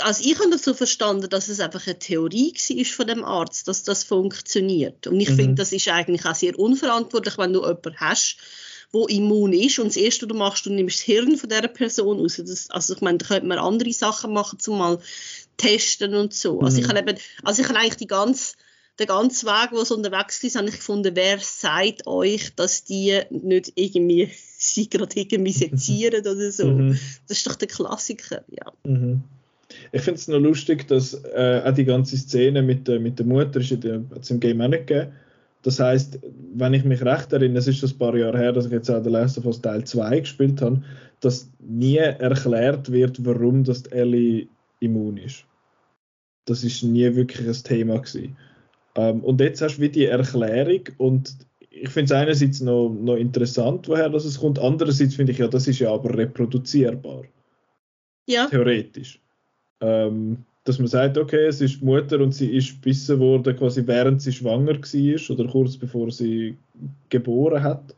also 0.00 0.24
ich 0.24 0.38
habe 0.38 0.50
das 0.50 0.64
so 0.64 0.74
verstanden, 0.74 1.28
dass 1.28 1.48
es 1.48 1.60
einfach 1.60 1.86
eine 1.86 1.98
Theorie 1.98 2.52
war 2.52 2.84
von 2.84 3.06
dem 3.06 3.24
Arzt, 3.24 3.68
dass 3.68 3.84
das 3.84 4.04
funktioniert. 4.04 5.06
Und 5.06 5.20
ich 5.20 5.30
mhm. 5.30 5.36
finde, 5.36 5.54
das 5.54 5.72
ist 5.72 5.88
eigentlich 5.88 6.24
auch 6.24 6.34
sehr 6.34 6.58
unverantwortlich, 6.58 7.38
wenn 7.38 7.52
du 7.52 7.60
jemanden 7.60 7.96
hast, 7.96 8.36
wo 8.90 9.06
immun 9.06 9.52
ist 9.52 9.78
und 9.78 9.88
das 9.88 9.96
Erste, 9.96 10.26
was 10.26 10.28
du 10.28 10.34
machst, 10.34 10.66
du 10.66 10.70
nimmst 10.70 10.98
das 10.98 11.04
Hirn 11.04 11.36
von 11.36 11.48
dieser 11.48 11.68
Person 11.68 12.20
raus. 12.20 12.40
Das, 12.44 12.70
also 12.70 12.94
ich 12.94 13.00
meine, 13.00 13.18
da 13.18 13.26
könnte 13.26 13.46
man 13.46 13.58
andere 13.58 13.92
Sachen 13.92 14.32
machen, 14.32 14.58
zum 14.58 14.78
mal 14.78 14.98
testen 15.56 16.14
und 16.14 16.32
so. 16.32 16.58
Mhm. 16.58 16.64
Also 16.64 16.78
ich 16.78 16.84
mhm. 16.84 16.88
habe 16.90 16.98
eben, 17.00 17.18
also 17.42 17.62
ich 17.62 17.68
habe 17.68 17.78
eigentlich 17.78 17.96
die 17.96 18.06
ganze 18.06 18.54
der 18.98 19.06
ganze 19.06 19.46
Weg, 19.46 19.72
wo 19.72 19.80
es 19.80 19.90
unterwegs 19.90 20.42
ist, 20.44 20.56
habe 20.56 20.68
ich 20.68 20.76
gefunden, 20.76 21.16
wer 21.16 21.38
sagt 21.40 22.06
euch, 22.06 22.54
dass 22.54 22.84
die 22.84 23.20
nicht 23.30 23.72
irgendwie 23.74 24.30
sie 24.58 24.88
gerade 24.88 25.18
irgendwie 25.18 25.52
sezieren 25.52 26.20
oder 26.20 26.52
so. 26.52 26.66
Mhm. 26.66 26.98
Das 27.26 27.38
ist 27.38 27.46
doch 27.46 27.56
der 27.56 27.68
Klassiker, 27.68 28.44
ja. 28.48 28.72
Mhm. 28.84 29.24
Ich 29.92 30.02
finde 30.02 30.18
es 30.18 30.28
noch 30.28 30.38
lustig, 30.38 30.86
dass 30.88 31.14
äh, 31.14 31.62
auch 31.64 31.74
die 31.74 31.84
ganze 31.84 32.16
Szene 32.16 32.62
mit, 32.62 32.88
äh, 32.88 32.98
mit 32.98 33.18
der 33.18 33.26
Mutter 33.26 33.60
ist 33.60 33.70
im 33.72 34.40
Game 34.40 34.60
auch 34.60 34.68
nicht 34.68 34.86
gegeben. 34.86 35.12
Das 35.62 35.80
heißt, 35.80 36.20
wenn 36.54 36.74
ich 36.74 36.84
mich 36.84 37.02
recht 37.02 37.32
erinnere, 37.32 37.58
es 37.58 37.66
ist 37.66 37.78
schon 37.78 37.90
ein 37.90 37.98
paar 37.98 38.14
Jahre 38.16 38.38
her, 38.38 38.52
dass 38.52 38.66
ich 38.66 38.72
jetzt 38.72 38.90
auch 38.90 39.02
The 39.02 39.08
Last 39.08 39.38
of 39.38 39.46
Us 39.46 39.62
Teil 39.62 39.82
2 39.82 40.20
gespielt 40.20 40.60
habe, 40.60 40.82
dass 41.20 41.50
nie 41.58 41.96
erklärt 41.96 42.92
wird, 42.92 43.24
warum 43.24 43.64
das 43.64 43.82
Ellie 43.86 44.46
immun 44.80 45.16
ist. 45.16 45.44
Das 46.44 46.64
ist 46.64 46.82
nie 46.82 47.14
wirklich 47.16 47.48
ein 47.48 47.64
Thema 47.64 47.98
gewesen. 47.98 48.36
Ähm, 48.94 49.20
und 49.24 49.40
jetzt 49.40 49.62
hast 49.62 49.78
du 49.78 49.82
wie 49.82 49.88
die 49.88 50.04
Erklärung 50.04 50.82
und 50.98 51.34
ich 51.70 51.88
finde 51.88 52.14
es 52.14 52.20
einerseits 52.20 52.60
noch, 52.60 52.90
noch 52.90 53.16
interessant, 53.16 53.88
woher 53.88 54.08
das 54.08 54.38
kommt. 54.38 54.58
Andererseits 54.58 55.16
finde 55.16 55.32
ich 55.32 55.38
ja, 55.38 55.48
das 55.48 55.66
ist 55.66 55.80
ja 55.80 55.92
aber 55.92 56.16
reproduzierbar. 56.16 57.24
Ja. 58.26 58.46
Theoretisch. 58.46 59.20
Ähm, 59.84 60.38
dass 60.64 60.78
man 60.78 60.88
sagt, 60.88 61.18
okay, 61.18 61.44
es 61.46 61.60
ist 61.60 61.80
die 61.80 61.84
Mutter 61.84 62.18
und 62.20 62.32
sie 62.34 62.56
ist 62.56 62.80
gebissen 62.82 63.20
worden, 63.20 63.54
quasi 63.54 63.86
während 63.86 64.22
sie 64.22 64.32
schwanger 64.32 64.78
war 64.78 65.30
oder 65.36 65.50
kurz 65.50 65.76
bevor 65.76 66.10
sie 66.10 66.56
geboren 67.10 67.62
hat. 67.62 67.94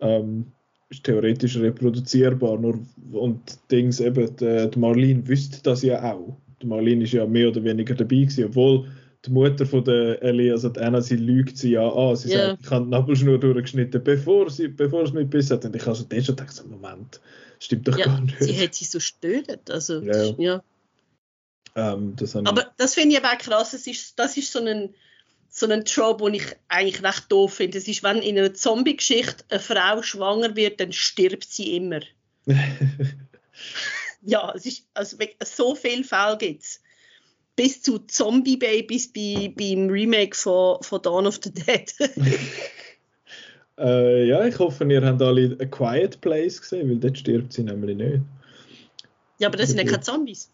Ähm, 0.00 0.46
ist 0.90 1.04
theoretisch 1.04 1.56
reproduzierbar. 1.58 2.58
Nur, 2.58 2.78
und 3.12 3.40
Dings 3.70 3.98
eben, 3.98 4.36
die, 4.36 4.70
die 4.70 4.78
Marlene 4.78 5.26
wüsste 5.26 5.60
das 5.62 5.82
ja 5.82 6.12
auch. 6.12 6.36
Die 6.60 6.66
Marlene 6.66 7.02
ist 7.04 7.12
ja 7.12 7.26
mehr 7.26 7.48
oder 7.48 7.64
weniger 7.64 7.94
dabei 7.94 8.16
gewesen, 8.16 8.44
obwohl 8.44 8.86
die 9.24 9.30
Mutter 9.30 9.66
von 9.66 9.84
der 9.84 10.22
Ellie, 10.22 10.52
also 10.52 10.68
die 10.68 10.80
Anna, 10.80 11.00
sie 11.00 11.16
lügt 11.16 11.56
sie 11.56 11.72
ja 11.72 11.88
an. 11.88 12.16
Sie 12.16 12.30
yeah. 12.30 12.50
sagt, 12.50 12.62
ich 12.62 12.70
habe 12.70 12.84
die 12.84 12.90
Nabelschnur 12.90 13.38
durchgeschnitten, 13.38 14.02
bevor 14.02 14.50
sie, 14.50 14.68
bevor 14.68 15.06
sie 15.06 15.14
mich 15.14 15.30
bissen 15.30 15.54
hat. 15.54 15.64
Und 15.64 15.74
ich 15.74 15.86
habe 15.86 15.96
schon 15.96 16.06
schon 16.10 16.36
gedacht, 16.36 16.64
Moment, 16.68 17.20
stimmt 17.58 17.88
doch 17.88 17.98
ja, 17.98 18.06
gar 18.06 18.20
nicht. 18.20 18.38
Sie 18.40 18.60
hat 18.60 18.74
sie 18.74 18.84
so 18.84 19.00
stödet, 19.00 19.70
also 19.70 20.00
ja. 20.00 20.34
ja. 20.38 20.62
Ähm, 21.74 22.14
das 22.16 22.36
Aber 22.36 22.72
das 22.76 22.94
finde 22.94 23.16
ich 23.16 23.24
aber 23.24 23.34
auch 23.34 23.38
krass, 23.38 23.70
das 23.70 23.86
ist, 23.86 24.18
das 24.18 24.36
ist 24.36 24.52
so 24.52 24.60
ein 24.60 24.94
so 25.54 25.68
ein 25.68 25.84
Trope, 25.84 26.24
den 26.24 26.34
ich 26.34 26.56
eigentlich 26.68 27.02
recht 27.02 27.30
doof 27.30 27.54
finde. 27.54 27.78
Das 27.78 27.86
ist, 27.86 28.02
wenn 28.02 28.22
in 28.22 28.38
einer 28.38 28.54
Zombie-Geschichte 28.54 29.44
eine 29.50 29.60
Frau 29.60 30.00
schwanger 30.00 30.56
wird, 30.56 30.80
dann 30.80 30.92
stirbt 30.92 31.44
sie 31.44 31.76
immer. 31.76 32.00
ja, 34.22 34.52
es 34.56 34.64
ist, 34.64 34.86
also 34.94 35.18
so 35.44 35.74
viele 35.74 36.04
Fälle 36.04 36.38
gibt 36.38 36.62
es. 36.62 36.80
Bis 37.54 37.82
zu 37.82 37.98
Zombie-Babys 37.98 39.12
bei, 39.12 39.52
beim 39.54 39.90
Remake 39.90 40.34
von, 40.34 40.82
von 40.82 41.02
Dawn 41.02 41.26
of 41.26 41.38
the 41.44 41.52
Dead. 41.52 41.92
äh, 43.78 44.26
ja, 44.26 44.46
ich 44.46 44.58
hoffe, 44.58 44.90
ihr 44.90 45.04
habt 45.04 45.20
alle 45.20 45.58
A 45.60 45.66
Quiet 45.66 46.18
Place 46.22 46.62
gesehen, 46.62 46.88
weil 46.88 46.96
dort 46.96 47.18
stirbt 47.18 47.52
sie 47.52 47.62
nämlich 47.62 47.94
nicht. 47.94 48.22
Ja, 49.38 49.48
aber 49.48 49.58
das 49.58 49.68
sind 49.68 49.78
ja 49.78 49.84
keine 49.84 50.00
Zombies. 50.00 50.48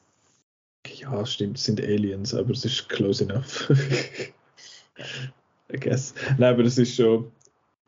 Ja, 0.95 1.24
stimmt, 1.26 1.59
es 1.59 1.64
sind 1.64 1.80
Aliens, 1.80 2.34
aber 2.34 2.51
es 2.51 2.64
ist 2.64 2.89
close 2.89 3.24
enough. 3.24 3.70
I 5.72 5.78
guess. 5.78 6.14
Nein, 6.39 6.55
aber 6.55 6.62
das 6.62 6.78
ist 6.78 6.95
schon, 6.95 7.30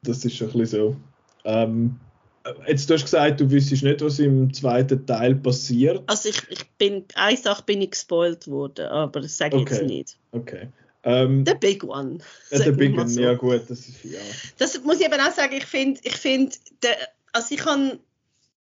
das 0.03 0.25
ist 0.25 0.37
schon 0.37 0.51
ein 0.51 0.59
bisschen 0.59 0.81
so. 0.81 0.97
Ähm, 1.45 1.99
jetzt 2.67 2.89
du 2.89 2.95
hast 2.95 3.05
gesagt, 3.05 3.41
du 3.41 3.51
wüsstest 3.51 3.83
nicht, 3.83 4.01
was 4.01 4.19
im 4.19 4.53
zweiten 4.53 5.07
Teil 5.07 5.35
passiert. 5.35 6.03
Also 6.07 6.29
ich, 6.29 6.43
ich 6.51 6.69
bin, 6.79 7.05
eine 7.15 7.37
Sache 7.37 7.63
bin 7.65 7.83
ich 7.83 7.93
gespoilt 7.93 8.49
worden, 8.49 8.87
aber 8.87 9.21
das 9.21 9.37
sage 9.37 9.57
ich 9.57 9.63
okay. 9.63 9.75
jetzt 9.75 9.87
nicht. 9.87 10.19
Okay. 10.33 10.69
Ähm, 11.03 11.45
the 11.47 11.55
big 11.55 11.83
one. 11.83 12.19
Ja, 12.51 12.59
the 12.59 12.73
big 12.73 12.97
one, 12.97 13.09
so. 13.09 13.21
ja 13.21 13.35
gut, 13.35 13.63
das 13.69 13.89
ist 13.89 14.05
ja. 14.05 14.21
Das 14.59 14.83
muss 14.83 15.01
ich 15.01 15.07
eben 15.07 15.21
auch 15.21 15.33
sagen, 15.33 15.55
ich 15.57 15.65
finde, 15.65 16.01
ich 16.05 16.17
finde, 16.17 16.55
also 17.33 17.55
ich 17.55 17.61
kann 17.61 17.99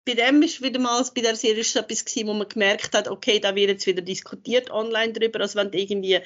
bei 0.05 0.13
dem 0.13 0.41
ist 0.43 0.61
wieder 0.61 0.79
mal 0.79 1.03
bei 1.15 1.21
der 1.21 1.35
Serie 1.35 1.61
etwas 1.61 2.05
gewesen, 2.05 2.27
wo 2.27 2.33
man 2.33 2.47
gemerkt 2.47 2.93
hat, 2.93 3.07
okay, 3.07 3.39
da 3.39 3.55
wird 3.55 3.69
jetzt 3.69 3.87
wieder 3.87 4.03
diskutiert 4.03 4.69
online 4.69 5.13
drüber. 5.13 5.41
Also 5.41 5.57
wenn 5.57 5.71
du 5.71 5.79
irgendwie 5.79 6.19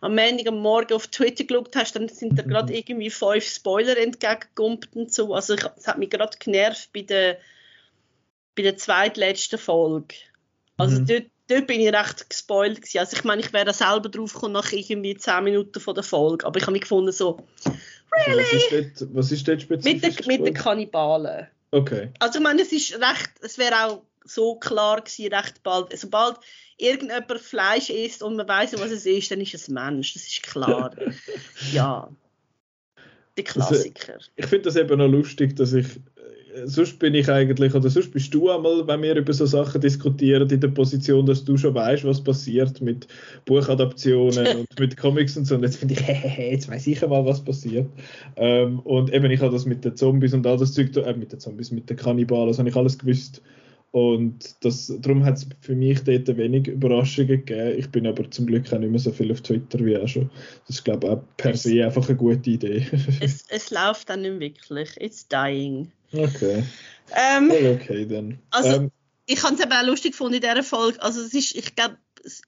am 0.00 0.14
Montag 0.14 0.46
am 0.48 0.58
Morgen 0.58 0.94
auf 0.94 1.06
Twitter 1.08 1.44
geschaut 1.44 1.76
hast, 1.76 1.96
dann 1.96 2.08
sind 2.08 2.38
da 2.38 2.42
mhm. 2.42 2.48
gerade 2.48 2.74
irgendwie 2.74 3.10
fünf 3.10 3.44
Spoiler 3.44 3.98
entgegengekommen 3.98 4.80
und 4.94 5.12
so. 5.12 5.34
Also 5.34 5.54
es 5.54 5.86
hat 5.86 5.98
mich 5.98 6.08
gerade 6.08 6.36
genervt 6.38 6.90
bei 6.94 7.02
der, 7.02 7.36
bei 8.56 8.62
der 8.62 8.78
zweitletzten 8.78 9.58
Folge. 9.58 10.14
Also 10.78 11.00
mhm. 11.00 11.06
dort, 11.06 11.24
dort 11.48 11.66
bin 11.66 11.82
ich 11.82 11.92
recht 11.92 12.30
gespoilt 12.30 12.76
gewesen. 12.80 12.98
Also 12.98 13.18
ich 13.18 13.24
meine, 13.24 13.42
ich 13.42 13.52
wäre 13.52 13.74
selber 13.74 14.08
drauf 14.08 14.32
gekommen 14.32 14.54
nach 14.54 14.72
irgendwie 14.72 15.14
10 15.14 15.44
Minuten 15.44 15.80
von 15.80 15.94
der 15.94 16.04
Folge, 16.04 16.46
aber 16.46 16.56
ich 16.56 16.62
habe 16.62 16.72
mich 16.72 16.82
gefunden 16.82 17.12
so, 17.12 17.38
really? 18.26 18.40
Also 18.40 18.40
was, 18.40 18.52
ist 18.52 18.72
dort, 18.72 19.14
was 19.14 19.32
ist 19.32 19.48
dort 19.48 19.60
spezifisch? 19.60 20.26
Mit, 20.26 20.40
mit 20.40 20.46
den 20.46 20.54
Kannibalen. 20.54 21.48
Okay. 21.76 22.10
Also 22.20 22.38
ich 22.38 22.42
meine, 22.42 22.62
es 22.62 22.72
ist 22.72 22.94
recht, 22.94 23.32
es 23.42 23.58
wäre 23.58 23.84
auch 23.84 24.02
so 24.24 24.56
klar 24.56 25.02
gewesen, 25.02 25.32
recht 25.32 25.62
bald. 25.62 25.96
Sobald 25.96 26.38
irgendjemand 26.78 27.40
Fleisch 27.40 27.90
isst 27.90 28.22
und 28.22 28.36
man 28.36 28.48
weiß, 28.48 28.72
was 28.78 28.90
es 28.90 29.04
ist, 29.04 29.30
dann 29.30 29.42
ist 29.42 29.54
es 29.54 29.68
Mensch. 29.68 30.14
Das 30.14 30.22
ist 30.22 30.42
klar. 30.42 30.90
ja. 31.72 32.08
Die 33.36 33.44
Klassiker. 33.44 34.14
Also, 34.14 34.30
ich 34.36 34.46
finde 34.46 34.62
das 34.62 34.76
eben 34.76 34.98
noch 34.98 35.08
lustig, 35.08 35.54
dass 35.56 35.74
ich 35.74 35.86
sonst 36.64 36.98
bin 36.98 37.14
ich 37.14 37.28
eigentlich, 37.28 37.74
oder 37.74 37.88
sonst 37.90 38.12
bist 38.12 38.32
du 38.32 38.50
einmal, 38.50 38.86
wenn 38.86 39.02
wir 39.02 39.16
über 39.16 39.32
so 39.32 39.46
Sachen 39.46 39.80
diskutieren, 39.80 40.48
in 40.48 40.60
der 40.60 40.68
Position, 40.68 41.26
dass 41.26 41.44
du 41.44 41.56
schon 41.56 41.74
weißt, 41.74 42.04
was 42.04 42.22
passiert 42.22 42.80
mit 42.80 43.06
Buchadaptionen 43.44 44.46
und 44.58 44.80
mit 44.80 44.96
Comics 44.96 45.36
und 45.36 45.44
so. 45.44 45.56
Und 45.56 45.62
jetzt 45.64 45.76
finde 45.76 45.94
ich, 45.94 46.06
hehehe, 46.06 46.52
jetzt 46.52 46.70
weiß 46.70 46.86
ich 46.86 47.02
einmal, 47.02 47.24
was 47.26 47.44
passiert. 47.44 47.88
Ähm, 48.36 48.80
und 48.80 49.12
eben, 49.12 49.30
ich 49.30 49.40
habe 49.40 49.52
das 49.52 49.66
mit 49.66 49.84
den 49.84 49.96
Zombies 49.96 50.34
und 50.34 50.46
all 50.46 50.56
das 50.56 50.72
Zeug, 50.72 50.96
äh, 50.96 51.14
mit 51.14 51.32
den 51.32 51.40
Zombies, 51.40 51.70
mit 51.70 51.90
den 51.90 51.96
Kannibalen, 51.96 52.48
das 52.48 52.58
habe 52.58 52.68
ich 52.68 52.76
alles 52.76 52.98
gewusst. 52.98 53.42
Und 53.92 54.56
das, 54.60 54.92
darum 55.00 55.24
hat 55.24 55.38
es 55.38 55.46
für 55.60 55.74
mich 55.74 56.00
dort 56.04 56.28
wenig 56.36 56.66
Überraschungen 56.66 57.44
gegeben. 57.44 57.78
Ich 57.78 57.88
bin 57.88 58.06
aber 58.06 58.30
zum 58.30 58.46
Glück 58.46 58.70
auch 58.72 58.78
nicht 58.78 58.90
mehr 58.90 59.00
so 59.00 59.10
viel 59.10 59.32
auf 59.32 59.40
Twitter 59.40 59.78
wie 59.84 59.96
auch 59.96 60.06
schon. 60.06 60.30
Das 60.66 60.76
ist, 60.76 60.84
glaube 60.84 61.06
ich, 61.06 61.12
auch 61.12 61.22
per 61.38 61.56
se 61.56 61.84
einfach 61.84 62.06
eine 62.08 62.18
gute 62.18 62.50
Idee. 62.50 62.86
es, 63.20 63.44
es 63.48 63.70
läuft 63.70 64.10
dann 64.10 64.22
nicht 64.22 64.40
wirklich. 64.40 64.90
It's 65.00 65.26
dying. 65.28 65.90
Okay. 66.12 66.62
Ähm, 67.14 67.50
okay, 67.50 68.06
dann. 68.06 68.38
Also, 68.50 68.76
ähm, 68.76 68.90
ich 69.26 69.42
habe 69.42 69.54
es 69.54 69.60
eben 69.60 69.72
auch 69.72 69.86
lustig 69.86 70.12
gefunden 70.12 70.34
in 70.34 70.40
dieser 70.42 70.62
Folge. 70.62 71.00
Also, 71.02 71.22
es 71.22 71.32
ist, 71.32 71.54
ich 71.54 71.74
glaube, 71.74 71.96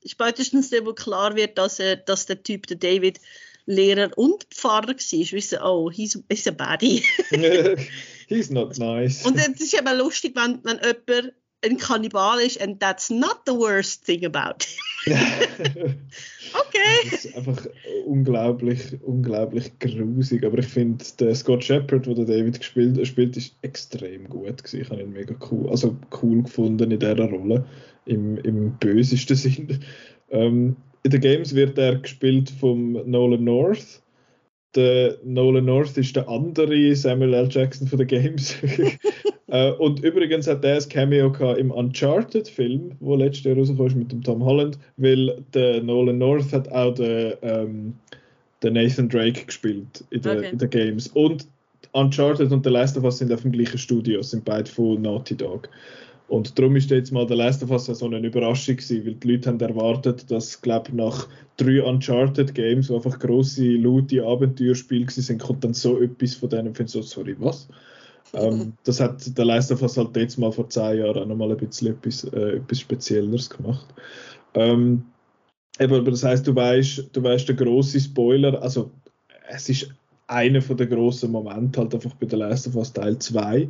spätestens 0.05 0.71
wo 0.83 0.93
klar 0.93 1.35
wird, 1.35 1.57
dass, 1.57 1.79
er, 1.79 1.97
dass 1.97 2.27
der 2.27 2.43
Typ, 2.43 2.67
der 2.67 2.77
David, 2.77 3.21
Lehrer 3.65 4.11
und 4.17 4.45
Pfarrer 4.51 4.89
war, 4.89 5.33
wissen, 5.33 5.59
oh, 5.63 5.91
he's, 5.91 6.19
he's 6.31 6.47
a 6.47 6.51
baddie. 6.51 7.03
he's 8.29 8.51
not 8.51 8.79
nice. 8.79 9.27
Und 9.27 9.37
es 9.37 9.61
ist 9.61 9.75
eben 9.75 9.99
lustig, 9.99 10.37
wenn, 10.37 10.61
wenn 10.63 10.79
jemand 10.79 11.35
ein 11.65 11.77
Kannibal 11.77 12.41
ist 12.41 12.61
and 12.61 12.79
that's 12.79 13.11
not 13.11 13.41
the 13.47 13.53
worst 13.53 14.05
thing 14.05 14.25
about 14.25 14.65
it. 15.07 15.07
okay. 15.09 15.97
Das 17.11 17.25
ist 17.25 17.37
einfach 17.37 17.67
unglaublich, 18.07 18.81
unglaublich 19.03 19.77
grusig. 19.81 20.45
Aber 20.45 20.59
ich 20.59 20.67
finde, 20.67 21.05
der 21.19 21.35
Scott 21.35 21.65
Shepard, 21.65 22.07
der 22.07 22.15
David 22.15 22.59
gespielt 22.59 23.05
spielt, 23.07 23.37
ist 23.37 23.57
extrem 23.63 24.29
gut 24.29 24.63
gewesen. 24.63 24.83
Ich 24.83 24.91
habe 24.91 25.03
ihn 25.03 25.13
mega 25.13 25.35
cool, 25.51 25.69
also 25.71 25.97
cool 26.23 26.43
gefunden 26.43 26.91
in 26.91 27.01
dieser 27.01 27.29
Rolle, 27.29 27.65
im, 28.07 28.39
im 28.39 28.77
bösesten 28.79 29.37
Sinn. 29.37 29.85
Ähm, 30.31 30.77
in 31.03 31.11
den 31.11 31.21
Games 31.21 31.55
wird 31.55 31.79
er 31.79 31.97
gespielt 31.97 32.51
von 32.51 32.93
Nolan 33.11 33.45
North 33.45 34.03
der 34.75 35.19
Nolan 35.25 35.65
North 35.65 35.97
ist 35.97 36.15
der 36.15 36.29
andere 36.29 36.95
Samuel 36.95 37.35
L. 37.35 37.49
Jackson 37.51 37.87
von 37.89 37.99
den 37.99 38.07
Games. 38.07 38.55
äh, 39.49 39.73
und 39.73 40.05
übrigens 40.05 40.47
hat 40.47 40.65
er 40.65 40.77
ein 40.77 40.89
Cameo 40.89 41.33
im 41.55 41.71
Uncharted-Film, 41.71 42.93
wo 43.01 43.17
letztes 43.17 43.45
Jahr 43.45 43.57
rausgekommen 43.57 43.91
ist 43.93 43.99
mit 43.99 44.13
dem 44.13 44.23
Tom 44.23 44.45
Holland, 44.45 44.79
weil 44.97 45.43
der 45.55 45.83
Nolan 45.83 46.19
North 46.19 46.53
hat 46.53 46.71
auch 46.71 46.95
den, 46.95 47.35
ähm, 47.43 47.95
den 48.63 48.75
Nathan 48.75 49.09
Drake 49.09 49.47
gespielt 49.47 50.05
in 50.11 50.23
den 50.23 50.55
okay. 50.55 50.69
Games. 50.69 51.09
Und 51.09 51.47
Uncharted 51.93 52.53
und 52.53 52.65
The 52.65 52.71
Last 52.71 52.97
of 52.99 53.05
Us 53.05 53.19
sind 53.19 53.33
auf 53.33 53.43
dem 53.43 53.53
gleichen 53.53 53.79
Studio, 53.79 54.23
sind 54.23 54.45
beide 54.45 54.71
von 54.71 55.01
Naughty 55.01 55.37
Dog. 55.37 55.69
Und 56.29 56.59
darum 56.59 56.77
ist 56.77 56.91
jetzt 56.91 57.11
mal 57.11 57.27
der 57.27 57.39
Last 57.39 57.63
of 57.63 57.71
Us 57.71 57.87
so 57.87 58.07
eine 58.07 58.19
Überraschung 58.19 58.77
gewesen, 58.77 59.07
weil 59.07 59.15
die 59.15 59.33
Leute 59.33 59.49
haben 59.49 59.61
erwartet, 59.61 60.31
dass, 60.31 60.61
glaube 60.61 60.95
nach 60.95 61.27
drei 61.57 61.83
Uncharted 61.83 62.55
Games, 62.55 62.91
wo 62.91 62.97
einfach 62.97 63.19
grosse, 63.19 63.73
laute 63.73 64.23
Abenteuerspiele 64.23 65.11
sind, 65.11 65.41
kommt 65.41 65.65
dann 65.65 65.73
so 65.75 66.01
etwas 66.01 66.35
von 66.35 66.51
denen 66.51 66.69
und 66.69 66.77
finde 66.77 66.93
so, 66.93 67.01
sorry, 67.01 67.35
was? 67.39 67.69
ähm, 68.35 68.75
das 68.85 69.01
hat 69.01 69.37
der 69.37 69.45
Last 69.45 69.73
of 69.73 69.83
Us 69.83 69.97
halt 69.97 70.17
jetzt 70.17 70.39
mal 70.39 70.53
vor 70.53 70.69
zehn 70.69 70.99
Jahren 70.99 71.23
auch 71.23 71.27
nochmal 71.27 71.51
ein 71.51 71.57
bisschen 71.57 71.95
etwas, 71.95 72.25
äh, 72.25 72.57
etwas 72.57 72.81
Spezielleres 72.81 73.51
gemacht. 73.51 73.87
Ähm, 74.55 75.05
aber 75.79 76.03
das 76.03 76.25
heißt, 76.25 76.47
du 76.47 76.55
weißt, 76.55 77.11
du 77.13 77.23
weißt, 77.23 77.49
der 77.49 77.57
große 77.57 78.01
Spoiler, 78.01 78.61
also 78.61 78.91
es 79.49 79.69
ist 79.69 79.91
einer 80.27 80.61
den 80.61 80.89
grossen 80.89 81.33
Momente 81.33 81.81
halt 81.81 81.95
einfach 81.95 82.15
bei 82.15 82.27
der 82.27 82.39
Last 82.39 82.69
of 82.69 82.77
Us 82.77 82.93
Teil 82.93 83.19
2 83.19 83.61
äh, 83.61 83.69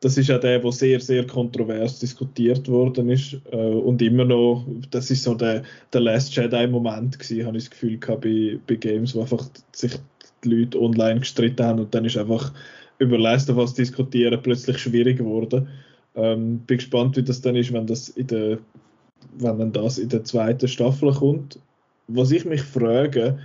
das 0.00 0.16
ist 0.16 0.28
ja 0.28 0.38
der, 0.38 0.60
der 0.60 0.72
sehr, 0.72 1.00
sehr 1.00 1.26
kontrovers 1.26 1.98
diskutiert 1.98 2.68
worden 2.68 3.10
ist 3.10 3.36
äh, 3.50 3.56
und 3.56 4.00
immer 4.00 4.24
noch, 4.24 4.64
das 4.90 5.10
ist 5.10 5.24
so 5.24 5.34
der, 5.34 5.62
der 5.92 6.00
Last 6.00 6.34
Jedi-Moment 6.34 7.18
gewesen, 7.18 7.46
habe 7.46 7.58
ich 7.58 7.64
das 7.64 7.70
Gefühl 7.70 7.98
gehabt, 7.98 8.22
bei, 8.22 8.58
bei 8.66 8.76
Games, 8.76 9.14
wo 9.14 9.20
einfach 9.20 9.46
sich 9.72 9.92
die 10.42 10.48
Leute 10.48 10.80
online 10.80 11.20
gestritten 11.20 11.66
haben 11.66 11.80
und 11.80 11.94
dann 11.94 12.04
ist 12.04 12.16
einfach 12.16 12.52
über 12.98 13.18
Last 13.18 13.50
of 13.50 13.58
Us 13.58 13.74
diskutieren 13.74 14.40
plötzlich 14.42 14.78
schwierig 14.78 15.18
geworden. 15.18 15.68
Ähm, 16.14 16.60
bin 16.60 16.78
gespannt, 16.78 17.16
wie 17.16 17.22
das 17.22 17.42
dann 17.42 17.56
ist, 17.56 17.72
wenn 17.72 17.86
das 17.86 18.08
in 18.08 18.26
der 18.28 18.58
wenn 19.38 19.58
dann 19.58 19.72
das 19.72 19.98
in 19.98 20.08
der 20.08 20.24
zweiten 20.24 20.68
Staffel 20.68 21.12
kommt. 21.12 21.58
Was 22.08 22.30
ich 22.30 22.44
mich 22.44 22.62
frage, 22.62 23.38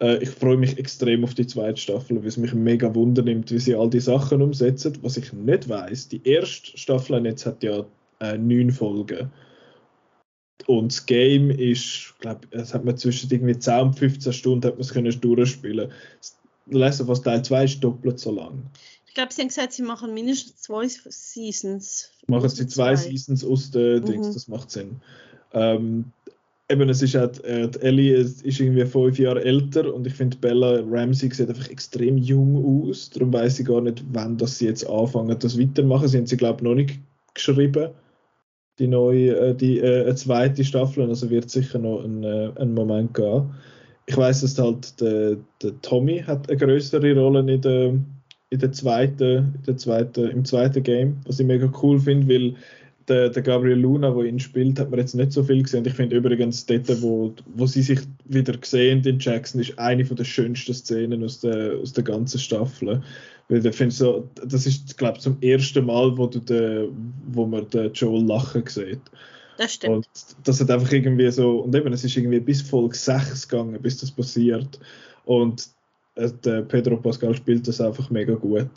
äh, 0.00 0.22
ich 0.22 0.30
freue 0.30 0.56
mich 0.56 0.78
extrem 0.78 1.24
auf 1.24 1.34
die 1.34 1.46
zweite 1.46 1.80
Staffel, 1.80 2.20
weil 2.20 2.26
es 2.26 2.36
mich 2.36 2.54
mega 2.54 2.94
wundernimmt, 2.94 3.50
wie 3.50 3.58
sie 3.58 3.74
all 3.74 3.90
die 3.90 4.00
Sachen 4.00 4.42
umsetzen. 4.42 4.98
Was 5.02 5.16
ich 5.16 5.32
nicht 5.32 5.68
weiß, 5.68 6.08
die 6.08 6.26
erste 6.26 6.76
Staffel 6.76 7.24
jetzt 7.24 7.46
hat 7.46 7.62
ja 7.62 7.86
äh, 8.20 8.36
neun 8.36 8.70
Folgen. 8.70 9.30
Und 10.66 10.92
das 10.92 11.06
Game 11.06 11.50
ist, 11.50 12.14
glaube 12.18 12.48
es 12.50 12.74
hat 12.74 12.84
man 12.84 12.96
zwischen 12.96 13.30
irgendwie 13.30 13.58
10 13.58 13.80
und 13.80 13.98
15 13.98 14.32
Stunden 14.32 14.66
hat 14.66 14.74
man 14.74 14.80
es 14.80 14.92
können 14.92 15.20
durchspielen. 15.20 15.92
Last 16.68 17.00
of 17.00 17.08
Us 17.08 17.22
Teil 17.22 17.44
2 17.44 17.64
ist 17.64 17.84
doppelt 17.84 18.18
so 18.18 18.32
lang. 18.32 18.64
Ich 19.06 19.14
glaube, 19.14 19.32
sie 19.32 19.42
haben 19.42 19.48
gesagt, 19.48 19.72
sie 19.72 19.82
machen 19.82 20.12
mindestens 20.12 20.60
zwei 20.60 20.88
Seasons. 20.88 22.10
Machen 22.26 22.48
sie 22.48 22.66
zwei, 22.66 22.96
zwei 22.96 23.10
Seasons 23.10 23.44
aus 23.44 23.70
den 23.70 24.00
mhm. 24.00 24.06
Dings, 24.06 24.34
das 24.34 24.48
macht 24.48 24.70
Sinn. 24.70 25.00
Ähm, 25.52 26.12
eben, 26.68 26.88
es 26.88 27.02
ist 27.02 27.14
halt, 27.14 27.44
äh, 27.44 27.68
Ellie 27.80 28.14
ist 28.16 28.44
irgendwie 28.44 28.84
fünf 28.84 29.18
Jahre 29.18 29.44
älter 29.44 29.92
und 29.94 30.06
ich 30.06 30.14
finde, 30.14 30.36
Bella 30.38 30.80
Ramsey 30.88 31.32
sieht 31.32 31.48
einfach 31.48 31.70
extrem 31.70 32.18
jung 32.18 32.88
aus. 32.88 33.10
Darum 33.10 33.32
weiß 33.32 33.60
ich 33.60 33.66
gar 33.66 33.80
nicht, 33.80 34.04
wann 34.12 34.36
dass 34.36 34.58
sie 34.58 34.66
jetzt 34.66 34.88
anfangen, 34.88 35.38
das 35.38 35.58
weitermachen. 35.58 36.08
Sie 36.08 36.18
haben 36.18 36.26
sie, 36.26 36.36
glaube 36.36 36.58
ich, 36.58 36.62
noch 36.62 36.74
nicht 36.74 36.98
geschrieben, 37.34 37.90
die 38.78 38.88
neue, 38.88 39.36
äh, 39.36 39.54
die 39.54 39.78
äh, 39.78 40.14
zweite 40.16 40.64
Staffel. 40.64 41.08
Also 41.08 41.30
wird 41.30 41.50
sicher 41.50 41.78
noch 41.78 42.02
ein, 42.02 42.24
äh, 42.24 42.50
ein 42.56 42.74
Moment 42.74 43.14
gehen. 43.14 43.54
Ich 44.06 44.16
weiß, 44.16 44.42
dass 44.42 44.58
halt 44.58 45.00
der, 45.00 45.36
der 45.62 45.80
Tommy 45.82 46.20
hat 46.26 46.48
eine 46.48 46.58
größere 46.58 47.14
Rolle 47.18 47.40
in 47.40 47.60
der, 47.60 47.94
in 48.50 48.58
der 48.58 48.72
zweiten, 48.72 49.54
in 49.56 49.62
der 49.66 49.76
zweiten, 49.76 50.30
im 50.30 50.44
zweiten 50.44 50.82
Game, 50.82 51.16
was 51.26 51.40
ich 51.40 51.46
mega 51.46 51.70
cool 51.82 51.98
finde, 51.98 52.28
weil 52.32 52.54
der, 53.08 53.30
der 53.30 53.42
Gabriel 53.42 53.78
Luna, 53.78 54.10
der 54.10 54.24
ihn 54.24 54.40
spielt, 54.40 54.78
hat 54.78 54.90
man 54.90 54.98
jetzt 54.98 55.14
nicht 55.14 55.32
so 55.32 55.42
viel 55.42 55.62
gesehen. 55.62 55.86
Ich 55.86 55.94
finde 55.94 56.16
übrigens 56.16 56.66
dort, 56.66 57.02
wo, 57.02 57.34
wo 57.54 57.66
sie 57.66 57.82
sich 57.82 58.00
wieder 58.24 58.54
sehen 58.62 59.04
in 59.04 59.18
Jackson, 59.18 59.60
ist 59.60 59.78
eine 59.78 60.04
von 60.04 60.16
der 60.16 60.24
schönsten 60.24 60.74
Szenen 60.74 61.24
aus 61.24 61.40
der, 61.40 61.76
aus 61.80 61.92
der 61.92 62.04
ganzen 62.04 62.38
Staffel. 62.38 63.02
Weil 63.48 63.64
ich 63.64 63.76
finde 63.76 63.94
so, 63.94 64.28
das 64.44 64.66
ist, 64.66 64.98
glaube 64.98 65.16
ich, 65.16 65.22
zum 65.22 65.36
ersten 65.40 65.86
Mal, 65.86 66.16
wo, 66.18 66.26
du 66.26 66.40
de, 66.40 66.88
wo 67.28 67.46
man 67.46 67.68
den 67.70 67.92
Joel 67.92 68.24
lachen 68.24 68.64
sieht. 68.66 69.00
Das 69.56 69.74
stimmt. 69.74 69.94
Und 69.94 70.08
das 70.44 70.60
hat 70.60 70.70
einfach 70.70 70.92
irgendwie 70.92 71.30
so, 71.30 71.60
und 71.60 71.74
eben, 71.74 71.92
es 71.92 72.04
ist 72.04 72.16
irgendwie 72.16 72.40
bis 72.40 72.60
Folge 72.60 72.96
6 72.96 73.48
gegangen, 73.48 73.80
bis 73.80 73.98
das 73.98 74.10
passiert. 74.10 74.78
Und 75.24 75.68
äh, 76.16 76.30
der 76.44 76.62
Pedro 76.62 76.96
Pascal 76.96 77.34
spielt 77.34 77.66
das 77.68 77.80
einfach 77.80 78.10
mega 78.10 78.34
gut. 78.34 78.68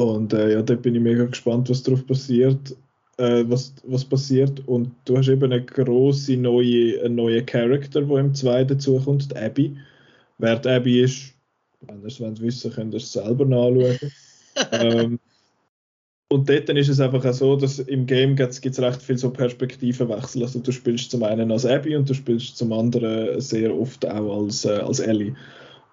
Und 0.00 0.32
äh, 0.32 0.54
ja, 0.54 0.62
da 0.62 0.74
bin 0.76 0.94
ich 0.94 1.02
mega 1.02 1.26
gespannt, 1.26 1.68
was 1.68 1.82
drauf 1.82 2.06
passiert, 2.06 2.74
äh, 3.18 3.44
was, 3.46 3.74
was 3.84 4.02
passiert. 4.02 4.66
Und 4.66 4.92
du 5.04 5.18
hast 5.18 5.28
eben 5.28 5.52
eine 5.52 5.62
große 5.62 6.38
neue, 6.38 7.02
einen 7.04 7.16
neuen 7.16 7.44
Charakter, 7.44 8.00
der 8.00 8.16
im 8.16 8.34
2 8.34 8.64
dazukommt, 8.64 9.30
die 9.30 9.36
Abby. 9.36 9.76
Wer 10.38 10.56
die 10.56 10.68
Abby 10.70 11.02
ist, 11.02 11.34
wenn 11.82 12.00
ihr 12.00 12.06
es 12.06 12.40
wissen 12.40 12.72
könnt 12.72 12.94
ihr 12.94 12.96
es 12.96 13.12
selber 13.12 13.44
nachschauen. 13.44 13.98
ähm, 14.72 15.18
und 16.28 16.48
dort 16.48 16.70
ist 16.70 16.88
es 16.88 17.00
einfach 17.00 17.22
auch 17.26 17.34
so, 17.34 17.56
dass 17.56 17.78
im 17.78 18.06
Game 18.06 18.36
gibt 18.36 18.54
es 18.64 18.80
recht 18.80 19.02
viel 19.02 19.18
so 19.18 19.30
Perspektivenwechsel. 19.30 20.42
Also 20.42 20.60
du 20.60 20.72
spielst 20.72 21.10
zum 21.10 21.24
einen 21.24 21.52
als 21.52 21.66
Abby 21.66 21.94
und 21.94 22.08
du 22.08 22.14
spielst 22.14 22.56
zum 22.56 22.72
anderen 22.72 23.38
sehr 23.38 23.78
oft 23.78 24.06
auch 24.06 24.44
als, 24.44 24.64
äh, 24.64 24.78
als 24.78 25.00
Ellie. 25.00 25.34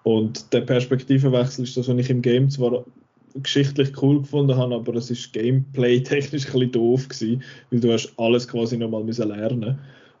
Und 0.04 0.50
der 0.54 0.62
Perspektivenwechsel 0.62 1.64
ist 1.64 1.76
das, 1.76 1.88
was 1.88 1.98
ich 1.98 2.08
im 2.08 2.22
Game 2.22 2.48
zwar 2.48 2.86
geschichtlich 3.34 4.02
cool 4.02 4.20
gefunden 4.20 4.56
habe, 4.56 4.74
aber 4.74 4.94
es 4.94 5.10
ist 5.10 5.32
gameplay-technisch 5.32 6.46
ein 6.46 6.52
bisschen 6.52 6.72
doof 6.72 7.08
gewesen, 7.08 7.42
weil 7.70 7.80
du 7.80 7.92
hast 7.92 8.12
alles 8.16 8.48
quasi 8.48 8.76
nochmal 8.76 9.04
müssen 9.04 9.28
lernen 9.28 9.78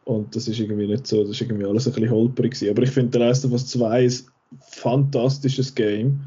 und 0.08 0.34
das 0.34 0.48
ist 0.48 0.58
irgendwie 0.58 0.86
nicht 0.86 1.06
so, 1.06 1.20
das 1.22 1.32
ist 1.32 1.42
irgendwie 1.42 1.66
alles 1.66 1.86
ein 1.86 1.92
bisschen 1.92 2.10
holprig 2.10 2.52
gewesen. 2.52 2.70
Aber 2.70 2.82
ich 2.82 2.90
finde 2.90 3.18
The 3.18 3.24
Last 3.24 3.44
of 3.44 3.52
Us 3.52 3.66
2 3.66 4.04
ist 4.04 4.28
ein 4.50 4.58
fantastisches 4.62 5.74
Game. 5.74 6.20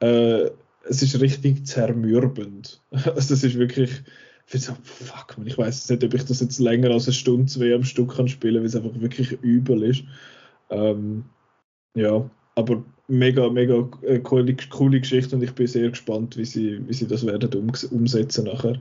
Äh, 0.00 0.48
es 0.88 1.02
ist 1.02 1.20
richtig 1.20 1.66
zermürbend. 1.66 2.80
Also 2.90 3.34
es 3.34 3.44
ist 3.44 3.58
wirklich, 3.58 3.90
ich 4.50 4.62
so, 4.62 4.74
fuck 4.82 5.36
man, 5.36 5.46
ich 5.46 5.58
weiß 5.58 5.90
nicht, 5.90 6.02
ob 6.02 6.14
ich 6.14 6.24
das 6.24 6.40
jetzt 6.40 6.58
länger 6.60 6.90
als 6.90 7.06
eine 7.06 7.12
Stunde, 7.12 7.44
zwei 7.44 7.74
am 7.74 7.84
Stück 7.84 8.16
kann 8.16 8.26
spielen, 8.26 8.56
weil 8.56 8.64
es 8.64 8.74
einfach 8.76 8.98
wirklich 8.98 9.32
übel 9.42 9.82
ist. 9.82 10.02
Ähm, 10.70 11.24
ja, 11.94 12.28
aber 12.54 12.82
mega, 13.10 13.50
mega 13.50 13.88
äh, 14.02 14.18
coole, 14.20 14.56
coole 14.70 15.00
Geschichte 15.00 15.36
und 15.36 15.42
ich 15.42 15.52
bin 15.52 15.66
sehr 15.66 15.90
gespannt, 15.90 16.36
wie 16.36 16.44
sie, 16.44 16.80
wie 16.86 16.94
sie 16.94 17.06
das 17.06 17.26
werden 17.26 17.70
umsetzen 17.90 18.44
nachher. 18.44 18.80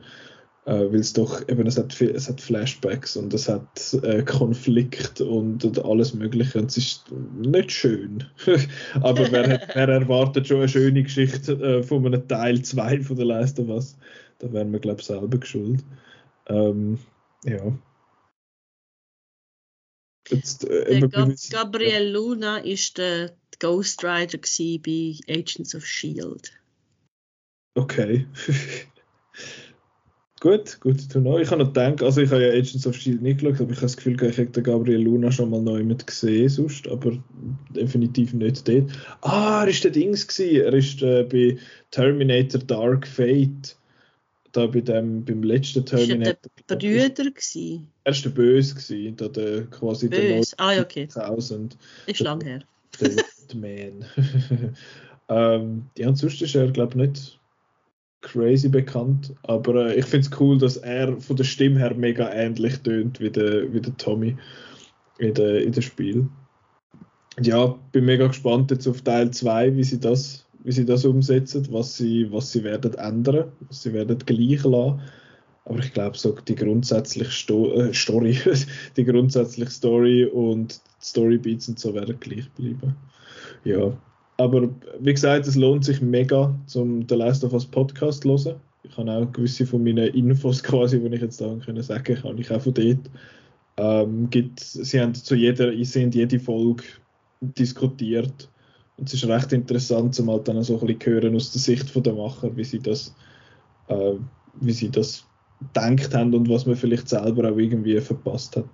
Äh, 0.65 0.91
weil 0.91 0.99
es 0.99 1.13
doch 1.13 1.41
eben, 1.47 1.65
es 1.65 1.77
hat, 1.77 1.99
es 1.99 2.30
hat 2.30 2.41
Flashbacks 2.41 3.17
und 3.17 3.34
es 3.34 3.49
hat 3.49 3.97
äh, 4.03 4.23
Konflikt 4.23 5.19
und, 5.21 5.63
und, 5.65 5.84
alles 5.84 6.13
Mögliche 6.13 6.59
und 6.59 6.69
es 6.69 6.77
ist 6.77 7.05
nicht 7.39 7.71
schön. 7.71 8.25
Aber 9.01 9.32
wer, 9.32 9.61
wer, 9.73 9.89
erwartet 9.89 10.47
schon 10.47 10.57
eine 10.57 10.69
schöne 10.69 11.01
Geschichte 11.01 11.53
äh, 11.53 11.82
von 11.82 12.05
einem 12.05 12.27
Teil 12.27 12.61
2 12.61 13.01
von 13.01 13.15
der 13.15 13.25
Leiste 13.25 13.67
was, 13.67 13.97
da 14.39 14.51
wären 14.53 14.71
wir, 14.71 14.80
glaube 14.80 14.99
ich, 14.99 15.07
selber 15.07 15.39
geschuld. 15.39 15.84
Ähm, 16.47 16.99
ja. 17.45 17.73
Jetzt, 20.30 20.69
äh, 20.69 20.99
Gab 20.99 21.32
Gabriel 21.49 22.11
Luna 22.11 22.57
ist 22.57 22.97
der 22.97 23.32
Ghost 23.60 24.03
Rider 24.03 24.38
bei 24.38 25.16
Agents 25.28 25.76
of 25.76 25.86
Shield. 25.86 26.51
Okay. 27.76 28.26
gut, 30.39 30.80
gut 30.82 31.01
zu 31.01 31.20
know. 31.20 31.38
Ich 31.39 31.51
habe 31.51 31.64
noch 31.64 31.74
gedacht, 31.74 32.01
also 32.01 32.22
ich 32.22 32.32
habe 32.32 32.43
ja 32.43 32.49
Agents 32.49 32.88
of 32.88 32.95
Shield 32.95 33.22
nicht 33.22 33.39
geschaut, 33.39 33.62
aber 33.62 33.72
ich 33.72 33.78
habe 33.78 33.86
das 33.86 33.97
Gefühl, 33.97 34.24
ich 34.24 34.38
hätte 34.38 34.64
Gabriel 34.64 35.01
Luna 35.01 35.32
schon 35.32 35.49
mal 35.49 35.62
neu 35.62 35.84
mit 35.84 36.07
gesehen, 36.07 36.49
sonst, 36.49 36.88
aber 36.88 37.22
definitiv 37.70 38.34
nicht 38.34 38.68
dort. 38.68 38.91
Ah, 39.22 39.64
er 39.64 39.70
ist 39.70 39.84
der 39.84 39.91
Dings 39.91 40.28
gewesen. 40.28 40.62
Er 40.62 40.74
ist 40.74 41.01
äh, 41.01 41.24
bei 41.24 41.57
Terminator 41.91 42.62
Dark 42.62 43.07
Fate 43.07 43.76
da 44.51 44.68
bei 44.68 44.82
dem, 44.82 45.24
beim 45.26 45.43
letzten 45.43 45.86
Terminator. 45.86 46.34
Ist 46.55 46.70
der 46.70 46.76
Brüder 46.76 47.32
gewesen? 47.32 47.88
Er 48.03 48.14
war 48.14 48.22
der 48.22 48.30
Böse 48.30 48.76
gewesen, 48.76 49.16
da 49.16 49.28
der 49.28 49.66
quasi 49.68 50.07
Böse. 50.07 50.55
der 50.57 50.66
ah, 50.66 50.82
okay. 50.82 51.03
1000. 51.03 51.78
Ist 52.07 52.20
lang 52.22 52.43
her. 52.43 52.64
Der 52.99 53.12
Man. 53.56 54.06
ähm, 55.30 55.89
ja, 55.97 56.08
und 56.08 56.16
sonst 56.16 56.41
ist 56.41 56.56
er, 56.56 56.72
glaube 56.72 56.91
ich, 56.91 56.95
nicht 56.95 57.39
crazy 58.22 58.68
bekannt, 58.68 59.34
aber 59.43 59.88
äh, 59.88 59.95
ich 59.95 60.06
finde 60.06 60.28
es 60.28 60.39
cool, 60.39 60.58
dass 60.58 60.78
er 60.78 61.20
von 61.22 61.36
der 61.38 61.45
Stimme 61.45 61.80
her 61.80 61.93
mega 61.95 62.30
ähnlich 62.32 62.78
tönt 62.80 63.20
wie 63.20 63.30
der, 63.30 63.72
wie 63.74 63.80
der 63.82 63.95
Tommy 63.97 64.36
in 65.20 65.34
dem 65.34 65.64
in 65.64 65.72
der 65.72 65.82
Spiel. 65.82 66.28
Ja, 67.39 67.76
bin 67.93 68.06
mega 68.06 68.28
gespannt 68.28 68.72
jetzt 68.72 68.88
auf 68.88 69.02
Teil 69.02 69.32
2, 69.32 69.78
wie 69.78 69.84
sie 69.84 70.00
das 70.00 70.50
wie 70.64 70.72
sie 70.72 70.86
das 70.86 71.06
umsetzen, 71.06 71.68
was 71.72 71.97
sie, 71.97 72.32
was 72.32 72.52
sie 72.52 72.64
werden 72.64 72.93
ändern, 72.95 73.52
was 73.68 73.84
sie 73.84 73.93
werden 73.93 74.20
gleich 74.20 74.64
lassen. 74.64 75.02
Aber 75.66 75.80
ich 75.80 75.93
glaube, 75.93 76.18
so 76.18 76.32
die 76.32 76.56
grundsätzliche 76.56 77.32
Sto 77.32 77.72
äh, 77.74 77.93
Story, 77.93 78.38
die 78.97 79.06
grundsätzliche 79.06 79.72
Story 79.72 80.26
und 80.26 80.82
Storybeats 81.02 81.70
und 81.70 81.80
so 81.80 81.93
werden 81.93 82.20
gleich 82.20 82.50
bleiben. 82.52 82.95
Ja, 83.64 83.91
aber 84.38 84.70
wie 84.99 85.14
gesagt, 85.14 85.47
es 85.47 85.55
lohnt 85.55 85.84
sich 85.84 86.01
mega, 86.01 86.57
zum 86.66 87.05
The 87.10 87.16
Last 87.16 87.43
of 87.43 87.53
Us 87.53 87.66
Podcast 87.66 88.24
zu 88.24 88.30
hören. 88.30 88.60
Ich 88.84 88.95
habe 88.97 89.12
auch 89.12 89.32
gewisse 89.32 89.66
von 89.66 89.84
meinen 89.84 90.14
Infos 90.14 90.64
quasi, 90.64 90.99
die 90.99 91.16
ich 91.16 91.22
jetzt 91.22 91.41
da 91.41 91.53
können 91.64 91.84
sagen 91.84 92.16
kann, 92.16 92.38
ich 92.38 92.51
auch 92.51 92.62
von 92.62 92.74
dort. 92.74 93.10
Ähm, 93.78 94.30
gibt, 94.30 94.60
sie 94.60 94.99
haben 94.99 95.14
zu 95.14 95.36
jeder, 95.36 95.72
sie 95.84 96.03
haben 96.03 96.12
jede 96.12 96.39
Folge 96.39 96.84
diskutiert 97.41 98.49
und 98.97 99.07
es 99.07 99.14
ist 99.14 99.28
recht 99.28 99.53
interessant, 99.53 100.14
zum 100.14 100.30
halt 100.30 100.47
dann 100.47 100.62
so 100.64 100.80
ein 100.80 100.88
bisschen 100.88 101.14
hören 101.14 101.36
aus 101.36 101.51
der 101.53 101.62
Sicht 101.62 102.05
der 102.05 102.14
Macher, 102.14 102.55
wie 102.57 102.66
sie 102.66 102.80
das, 102.80 103.16
äh, 103.88 104.14
wie 104.60 104.74
sie 104.74 104.89
das 104.89 105.26
denkt 105.76 106.14
haben 106.14 106.34
und 106.34 106.49
was 106.49 106.66
man 106.66 106.76
vielleicht 106.76 107.07
selber 107.07 107.49
auch 107.49 107.57
irgendwie 107.57 107.99
verpasst 108.01 108.57
hat. 108.57 108.70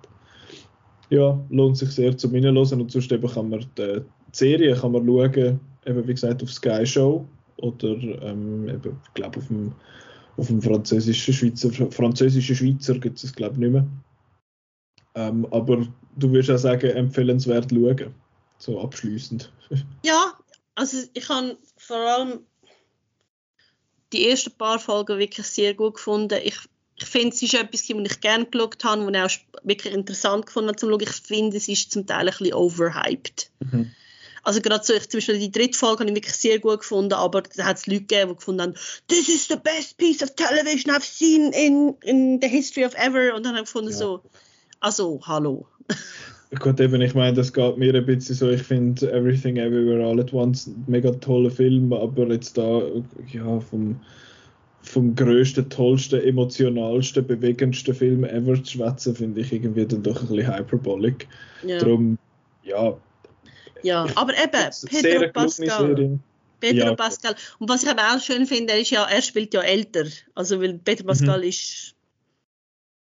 Ja, 1.10 1.38
lohnt 1.50 1.76
sich 1.76 1.90
sehr 1.90 2.16
zum 2.16 2.32
Hinhören 2.32 2.56
und 2.56 2.90
sonst 2.90 3.12
eben 3.12 3.28
kann 3.28 3.50
man 3.50 3.64
die, 3.78 4.02
Serie 4.32 4.74
kann 4.74 4.92
man 4.92 5.06
schauen, 5.06 5.60
eben 5.86 6.08
wie 6.08 6.14
gesagt 6.14 6.42
auf 6.42 6.52
Sky 6.52 6.84
Show 6.84 7.26
oder 7.58 7.88
ähm, 8.22 8.68
eben, 8.68 9.00
ich 9.06 9.14
glaube 9.14 9.38
auf 9.38 9.46
dem, 9.46 9.72
auf 10.36 10.48
dem 10.48 10.60
französischen 10.60 11.32
Schweizer, 11.32 11.70
französischen 11.90 12.54
Schweizer 12.54 12.98
gibt 12.98 13.22
es 13.22 13.32
glaube 13.32 13.54
ich 13.54 13.60
nicht 13.60 13.72
mehr. 13.72 13.86
Ähm, 15.14 15.46
aber 15.50 15.86
du 16.16 16.30
würdest 16.30 16.50
auch 16.50 16.58
sagen, 16.58 16.90
empfehlenswert 16.90 17.70
schauen 17.70 18.12
so 18.58 18.80
abschließend. 18.80 19.52
Ja, 20.04 20.34
also 20.74 20.98
ich 21.14 21.28
habe 21.28 21.56
vor 21.76 21.96
allem 21.96 22.40
die 24.12 24.28
ersten 24.28 24.52
paar 24.52 24.78
Folgen 24.78 25.18
wirklich 25.18 25.46
sehr 25.46 25.74
gut 25.74 25.94
gefunden. 25.94 26.38
Ich, 26.44 26.56
ich 26.98 27.06
finde, 27.06 27.28
es 27.28 27.42
ist 27.42 27.54
etwas, 27.54 27.88
was 27.88 28.12
ich 28.12 28.20
gerne 28.20 28.46
geschaut 28.46 28.82
habe, 28.84 29.02
und 29.02 29.16
auch 29.16 29.30
wirklich 29.62 29.92
interessant 29.92 30.46
gefunden 30.46 30.68
habe 30.68 30.78
zum 30.78 30.90
Schauen. 30.90 31.02
Ich 31.02 31.10
finde, 31.10 31.56
es 31.56 31.68
ist 31.68 31.92
zum 31.92 32.06
Teil 32.06 32.20
ein 32.20 32.26
bisschen 32.26 32.54
overhyped. 32.54 33.50
Mhm. 33.60 33.90
Also 34.42 34.60
gerade 34.60 34.84
so, 34.84 34.94
ich, 34.94 35.08
zum 35.08 35.18
Beispiel 35.18 35.40
die 35.40 35.50
dritte 35.50 35.76
Folge 35.76 36.00
habe 36.00 36.10
ich 36.10 36.16
wirklich 36.16 36.36
sehr 36.36 36.60
gut 36.60 36.78
gefunden, 36.78 37.14
aber 37.14 37.42
da 37.42 37.64
hat 37.64 37.78
es 37.78 37.86
Leute 37.88 38.02
gegeben, 38.02 38.30
die 38.30 38.36
gefunden 38.36 38.62
haben, 38.62 38.74
this 39.08 39.28
is 39.28 39.48
the 39.48 39.56
best 39.56 39.98
piece 39.98 40.22
of 40.22 40.36
television 40.36 40.94
I've 40.94 41.02
seen 41.02 41.52
in, 41.52 41.96
in 42.02 42.38
the 42.40 42.48
history 42.48 42.86
of 42.86 42.94
ever. 42.94 43.34
Und 43.34 43.44
dann 43.44 43.54
habe 43.54 43.64
ich 43.64 43.72
gefunden 43.72 43.90
ja. 43.90 43.96
so, 43.96 44.22
also, 44.80 45.20
hallo. 45.26 45.66
Gut, 46.60 46.78
eben, 46.78 47.02
ich 47.02 47.14
meine, 47.14 47.34
das 47.34 47.52
geht 47.52 47.76
mir 47.76 47.92
ein 47.92 48.06
bisschen 48.06 48.36
so, 48.36 48.48
ich 48.48 48.62
finde 48.62 49.10
Everything 49.12 49.56
Everywhere 49.56 50.06
All 50.06 50.20
at 50.20 50.32
Once 50.32 50.68
ein 50.68 50.84
mega 50.86 51.10
toller 51.10 51.50
Film, 51.50 51.92
aber 51.92 52.28
jetzt 52.28 52.56
da, 52.56 52.82
ja, 53.32 53.58
vom, 53.58 54.00
vom 54.88 55.14
größten, 55.14 55.68
tollsten, 55.68 56.22
emotionalsten, 56.22 57.26
bewegendsten 57.26 57.94
Film 57.94 58.24
ever 58.24 58.62
zu 58.62 58.72
schwätzen, 58.78 59.14
finde 59.14 59.40
ich 59.40 59.52
irgendwie 59.52 59.86
dann 59.86 60.02
doch 60.02 60.22
ein 60.22 60.28
bisschen 60.28 60.56
hyperbolic. 60.56 61.28
Ja. 61.64 61.78
Darum, 61.78 62.18
ja. 62.62 62.96
Ja, 63.82 64.06
aber 64.14 64.32
eben, 64.34 64.70
Pedro 65.02 65.32
Pascal. 65.32 66.18
Pedro 66.60 66.86
ja. 66.86 66.94
Pascal. 66.94 67.34
Und 67.58 67.68
was 67.68 67.82
ich 67.82 67.90
auch 67.90 68.20
schön 68.20 68.46
finde, 68.46 68.74
ist 68.74 68.90
ja, 68.90 69.04
er 69.04 69.22
spielt 69.22 69.52
ja 69.54 69.60
älter. 69.60 70.04
Also, 70.34 70.60
weil 70.60 70.78
Pedro 70.78 71.04
mhm. 71.04 71.08
Pascal 71.08 71.38
mhm. 71.38 71.48
ist 71.48 71.94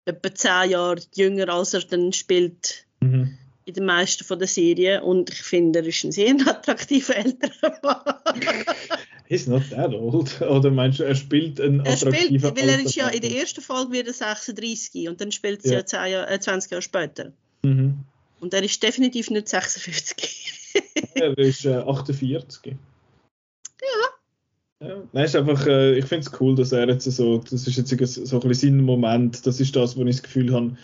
etwa 0.05 0.35
10 0.35 0.71
Jahre 0.71 1.01
jünger, 1.15 1.49
als 1.49 1.75
er 1.75 1.81
dann 1.81 2.13
spielt 2.13 2.87
Mhm. 3.01 3.39
in 3.65 3.75
den 3.75 3.85
meisten 3.85 4.25
von 4.25 4.39
der 4.39 4.49
Serien. 4.49 5.03
Und 5.03 5.31
ich 5.31 5.43
finde, 5.43 5.81
er 5.81 5.87
ist 5.87 6.05
ein 6.05 6.13
sehr 6.13 6.35
attraktiver 6.47 7.17
älterer 7.17 7.79
Mann. 7.83 8.15
He's 9.31 9.47
not 9.47 9.63
that 9.71 9.95
old. 9.95 10.41
Oder 10.43 10.73
meinst 10.73 10.99
du, 10.99 11.05
er 11.05 11.15
spielt 11.15 11.61
einen 11.61 11.87
er 11.87 11.97
spielt, 11.97 12.43
weil 12.43 12.69
er 12.69 12.81
ist 12.81 12.97
ja 12.97 13.09
in 13.09 13.21
der 13.21 13.31
ersten 13.31 13.61
Folge 13.61 13.93
wieder 13.93 14.13
36 14.13 15.09
und 15.09 15.21
dann 15.21 15.31
spielt 15.31 15.63
sie 15.63 15.69
Ja. 15.69 15.79
ja, 15.79 15.87
10 15.87 16.11
Jahre, 16.11 16.31
äh, 16.31 16.41
20 16.41 16.73
Jahre 16.73 16.83
später. 16.83 17.33
Mhm. 17.63 17.99
Und 18.41 18.55
er 18.55 18.65
ist 18.65 18.83
definitiv 18.83 19.31
nicht 19.31 19.49
56. 19.49 20.57
Er 21.15 21.37
ist 21.39 21.65
äh, 21.65 21.75
48. 21.75 22.73
Ja. 22.73 24.87
ja. 24.87 25.03
Nein, 25.13 25.25
ist 25.25 25.37
einfach, 25.37 25.65
äh, 25.67 25.99
ich 25.99 26.05
finde 26.07 26.27
es 26.27 26.41
cool, 26.41 26.57
dass 26.57 26.73
er 26.73 26.89
jetzt 26.89 27.05
so, 27.05 27.39
das 27.39 27.67
ist 27.67 27.77
jetzt 27.77 27.91
so 27.91 28.41
ein 28.41 28.49
bisschen 28.49 28.79
sein 28.79 28.85
Moment, 28.85 29.47
das 29.47 29.61
ist 29.61 29.77
das, 29.77 29.97
wo 29.97 30.03
ich 30.03 30.17
das 30.17 30.23
Gefühl 30.23 30.53
habe, 30.53 30.77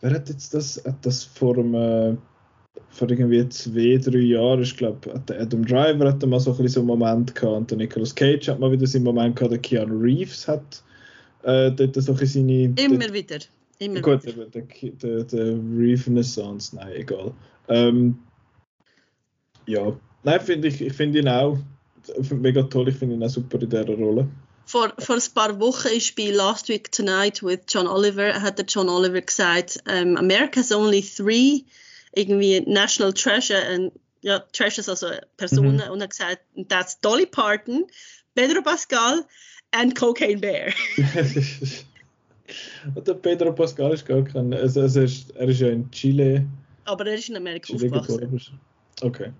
wer 0.00 0.12
hat 0.12 0.28
jetzt 0.28 0.54
das, 0.54 0.82
hat 0.84 1.04
das 1.04 1.24
vor 1.24 1.56
einem, 1.56 1.74
äh, 1.74 2.16
vor 2.88 3.10
irgendwie 3.10 3.48
zwei, 3.48 3.98
drei 3.98 4.18
Jahren, 4.18 4.62
ich 4.62 4.76
glaube, 4.76 5.20
der 5.28 5.40
Adam 5.40 5.64
Driver 5.64 6.08
hat 6.08 6.24
mal 6.24 6.40
so 6.40 6.56
ein 6.56 6.68
so 6.68 6.80
einen 6.80 6.86
Moment 6.86 7.34
gehabt 7.34 7.56
und 7.56 7.70
der 7.70 7.78
Nicolas 7.78 8.14
Cage 8.14 8.48
hat 8.48 8.60
mal 8.60 8.72
wieder 8.72 8.86
seinen 8.86 9.04
Moment 9.04 9.36
gehabt, 9.36 9.52
der 9.52 9.58
Keanu 9.60 9.98
Reeves 9.98 10.46
hat 10.48 10.82
äh, 11.42 11.70
dort 11.70 11.94
so 11.94 12.12
ein 12.12 12.26
seine... 12.26 12.74
Immer 12.76 13.12
wieder. 13.12 13.38
Immer 13.78 14.00
Gut, 14.00 14.24
wieder. 14.24 14.46
der, 14.46 14.62
der, 14.62 14.92
der, 14.92 15.24
der 15.24 15.58
Renaissance, 15.76 16.76
nein, 16.76 16.92
egal. 16.94 17.32
Ähm, 17.68 18.18
ja, 19.66 19.96
nein, 20.22 20.40
finde 20.40 20.68
ich, 20.68 20.80
ich 20.80 20.92
finde 20.92 21.18
ihn 21.18 21.28
auch 21.28 21.58
mega 22.30 22.62
toll, 22.62 22.88
ich 22.88 22.96
finde 22.96 23.16
ihn 23.16 23.24
auch 23.24 23.30
super 23.30 23.60
in 23.60 23.68
dieser 23.68 23.86
Rolle. 23.86 24.28
Vor, 24.66 24.92
vor 24.98 25.16
ein 25.16 25.34
paar 25.34 25.58
Wochen 25.60 25.88
ist 25.88 26.14
bei 26.14 26.30
Last 26.30 26.68
Week 26.68 26.90
Tonight 26.92 27.42
with 27.42 27.60
John 27.68 27.86
Oliver, 27.86 28.40
hat 28.40 28.58
der 28.58 28.64
John 28.66 28.88
Oliver 28.88 29.20
gesagt, 29.20 29.82
um, 29.88 30.16
America's 30.16 30.72
only 30.72 31.02
three 31.02 31.64
irgendwie 32.14 32.60
National 32.60 33.12
Treasure, 33.12 33.62
and, 33.66 33.92
ja, 34.22 34.40
Treasures, 34.52 34.88
also 34.88 35.08
Personen, 35.36 35.76
Mhm. 35.76 35.90
und 35.90 36.02
hat 36.02 36.10
gesagt, 36.10 36.40
that's 36.68 37.00
Dolly 37.00 37.26
Parton, 37.26 37.86
Pedro 38.34 38.62
Pascal 38.62 39.24
and 39.72 39.94
Cocaine 39.94 40.40
Bear. 40.40 40.72
Und 42.94 43.06
der 43.06 43.14
Pedro 43.14 43.52
Pascal 43.52 43.94
ist 43.94 44.04
gar 44.04 44.22
kein, 44.22 44.52
also, 44.52 44.82
also 44.82 45.00
er, 45.00 45.04
ist, 45.06 45.30
er 45.36 45.48
ist 45.48 45.60
ja 45.60 45.68
in 45.68 45.90
Chile, 45.90 46.46
Aber 46.84 47.06
er 47.06 47.14
ist 47.14 47.28
in 47.28 47.36
Amerika 47.36 47.72
Chile 47.72 47.98
aufgewachsen. 47.98 48.60
Okay. 49.00 49.32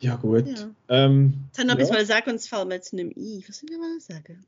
Ja, 0.00 0.16
gut. 0.16 0.46
Ja. 0.48 0.70
Ähm, 0.88 1.34
ich 1.56 1.64
noch 1.64 1.78
ja. 1.78 1.84
etwas 1.84 2.08
sagen 2.08 2.30
und 2.30 2.36
es 2.36 2.48
fällt 2.48 2.68
mir 2.68 2.74
jetzt 2.74 2.92
nicht 2.92 3.16
mehr 3.16 3.26
ein. 3.26 3.44
Was 3.46 3.58
soll 3.58 3.70
ich 3.70 3.76
noch 3.76 4.00
sagen? 4.00 4.44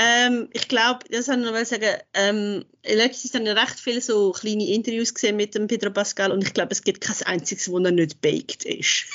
Ähm, 0.00 0.48
ich 0.52 0.68
glaube, 0.68 1.00
das 1.10 1.26
habe 1.26 1.40
ich 1.40 1.50
noch 1.50 1.64
sagen, 1.64 1.96
ähm, 2.14 2.64
letztens 2.84 3.34
habe 3.34 3.42
ich 3.42 3.56
recht 3.56 3.80
viele 3.80 4.00
so 4.00 4.30
kleine 4.30 4.64
Interviews 4.68 5.12
gesehen 5.12 5.34
mit 5.34 5.56
dem 5.56 5.66
Pedro 5.66 5.90
Pascal 5.90 6.30
und 6.30 6.44
ich 6.44 6.54
glaube, 6.54 6.70
es 6.70 6.84
gibt 6.84 7.00
kein 7.00 7.16
einziges, 7.26 7.68
wo 7.68 7.80
er 7.80 7.90
nicht 7.90 8.20
baked 8.20 8.64
ist. 8.64 9.06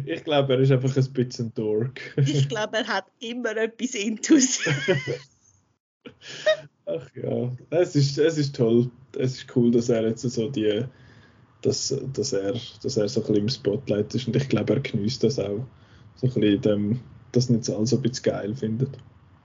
ich 0.05 0.23
glaube, 0.25 0.55
er 0.55 0.59
ist 0.59 0.71
einfach 0.71 0.97
ein 0.97 1.13
bisschen 1.13 1.53
Dork. 1.53 2.01
Ich 2.17 2.49
glaube, 2.49 2.79
er 2.79 2.87
hat 2.87 3.05
immer 3.21 3.55
etwas 3.55 3.95
intus. 3.95 4.59
Ach 6.85 7.09
ja, 7.15 7.49
es 7.69 7.95
ist, 7.95 8.17
es 8.17 8.37
ist 8.37 8.57
toll. 8.57 8.91
Es 9.17 9.37
ist 9.37 9.55
cool, 9.55 9.71
dass 9.71 9.87
er 9.87 10.05
jetzt 10.05 10.23
so 10.23 10.49
die, 10.49 10.83
dass, 11.61 11.95
dass, 12.11 12.33
er, 12.33 12.59
dass 12.83 12.97
er 12.97 13.07
so 13.07 13.21
ein 13.21 13.27
bisschen 13.27 13.43
im 13.43 13.47
Spotlight 13.47 14.13
ist 14.13 14.27
und 14.27 14.35
ich 14.35 14.49
glaube, 14.49 14.73
er 14.73 14.81
genießt 14.81 15.23
das 15.23 15.39
auch. 15.39 15.65
So 16.17 16.27
ein 16.27 16.33
bisschen 16.33 16.61
dem, 16.61 16.99
dass 17.35 17.49
nicht 17.49 17.69
alles 17.69 17.89
so 17.89 17.97
ein 17.97 18.01
bisschen 18.01 18.23
geil 18.23 18.55
findet. 18.55 18.89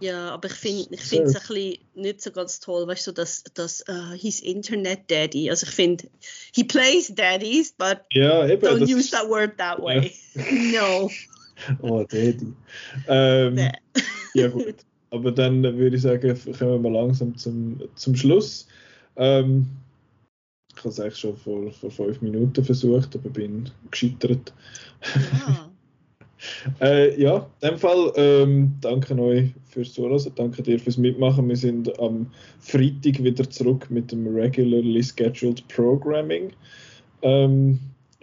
ja, 0.00 0.30
aber 0.30 0.48
ich 0.48 0.54
finde 0.54 0.94
ich 0.94 1.00
es 1.00 1.12
ein 1.12 1.24
bisschen 1.24 1.74
nicht 1.94 2.22
so 2.22 2.30
ganz 2.30 2.60
toll, 2.60 2.86
weißt 2.86 3.08
du, 3.08 3.12
dass, 3.12 3.44
dass 3.54 3.84
uh, 3.88 4.12
his 4.14 4.40
Internet 4.40 5.10
Daddy, 5.10 5.50
also 5.50 5.66
ich 5.66 5.74
finde, 5.74 6.04
he 6.54 6.64
plays 6.64 7.12
daddies, 7.14 7.72
but 7.72 8.00
Ja, 8.12 8.46
eben. 8.46 8.66
don't 8.66 8.80
das 8.80 8.90
use 8.90 9.10
that 9.10 9.28
word 9.28 9.58
that 9.58 9.82
way. 9.82 10.12
no. 10.72 11.10
oh, 11.82 12.04
Daddy. 12.04 12.54
Ähm, 13.08 13.70
ja, 14.34 14.48
gut. 14.48 14.76
Aber 15.10 15.32
dann 15.32 15.62
würde 15.64 15.96
ich 15.96 16.02
sagen, 16.02 16.38
kommen 16.56 16.84
wir 16.84 16.90
langsam 16.90 17.36
zum, 17.36 17.80
zum 17.96 18.14
Schluss. 18.14 18.68
Ähm, 19.16 19.66
ich 20.72 20.78
habe 20.78 20.88
es 20.88 21.00
eigentlich 21.00 21.18
schon 21.18 21.36
vor, 21.36 21.72
vor 21.72 21.90
fünf 21.90 22.22
Minuten 22.22 22.64
versucht, 22.64 23.16
aber 23.16 23.28
bin 23.28 23.68
gescheitert. 23.90 24.52
Ja. 25.32 25.59
Äh, 26.80 27.20
ja, 27.20 27.46
in 27.60 27.68
dem 27.68 27.78
Fall 27.78 28.12
ähm, 28.16 28.76
danke 28.80 29.14
euch 29.20 29.50
fürs 29.68 29.92
Zuhören, 29.92 30.32
danke 30.34 30.62
dir 30.62 30.78
fürs 30.78 30.96
Mitmachen. 30.96 31.46
Wir 31.48 31.56
sind 31.56 31.98
am 32.00 32.28
Freitag 32.58 33.22
wieder 33.22 33.48
zurück 33.50 33.90
mit 33.90 34.10
dem 34.12 34.26
regularly 34.26 35.02
scheduled 35.02 35.66
Programming. 35.68 36.52
Ähm, 37.20 37.78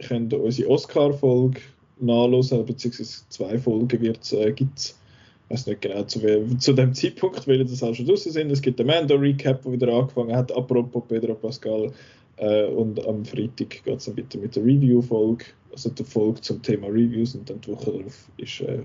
könnt 0.08 0.34
unsere 0.34 0.70
Oscar-Folge 0.72 1.60
nachlesen, 2.00 2.66
beziehungsweise 2.66 3.30
zwei 3.30 3.60
Folgen 3.60 4.02
wird's, 4.02 4.34
äh, 4.34 4.52
gibt 4.52 4.80
es. 4.80 5.00
Ich 5.46 5.54
weiß 5.54 5.68
nicht 5.68 5.82
genau 5.82 6.04
zu, 6.04 6.20
zu 6.58 6.74
dem 6.74 6.94
Zeitpunkt, 6.94 7.48
weil 7.48 7.64
das 7.64 7.84
auch 7.84 7.94
schon 7.94 8.08
draußen 8.08 8.32
sind. 8.32 8.52
Es 8.52 8.62
gibt 8.62 8.80
den 8.80 8.88
Mando-Recap, 8.88 9.62
der 9.62 9.72
wieder 9.72 9.94
angefangen 9.94 10.36
hat, 10.36 10.52
apropos 10.52 11.04
Pedro 11.08 11.36
Pascal. 11.36 11.92
Äh, 12.38 12.66
und 12.66 13.06
am 13.06 13.26
Freitag 13.26 13.84
geht 13.84 13.88
es 13.88 14.06
dann 14.06 14.18
weiter 14.18 14.38
mit 14.38 14.56
der 14.56 14.64
Review-Folge, 14.64 15.46
also 15.72 15.90
der 15.90 16.06
Folge 16.06 16.42
zum 16.42 16.62
Thema 16.62 16.88
Reviews. 16.88 17.36
Und 17.36 17.50
dann 17.50 17.62
die 17.62 17.72
Woche 17.72 17.92
darauf 17.92 18.30
ist 18.38 18.62
äh, 18.62 18.84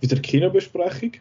wieder 0.00 0.16
Kinobesprechung. 0.20 1.12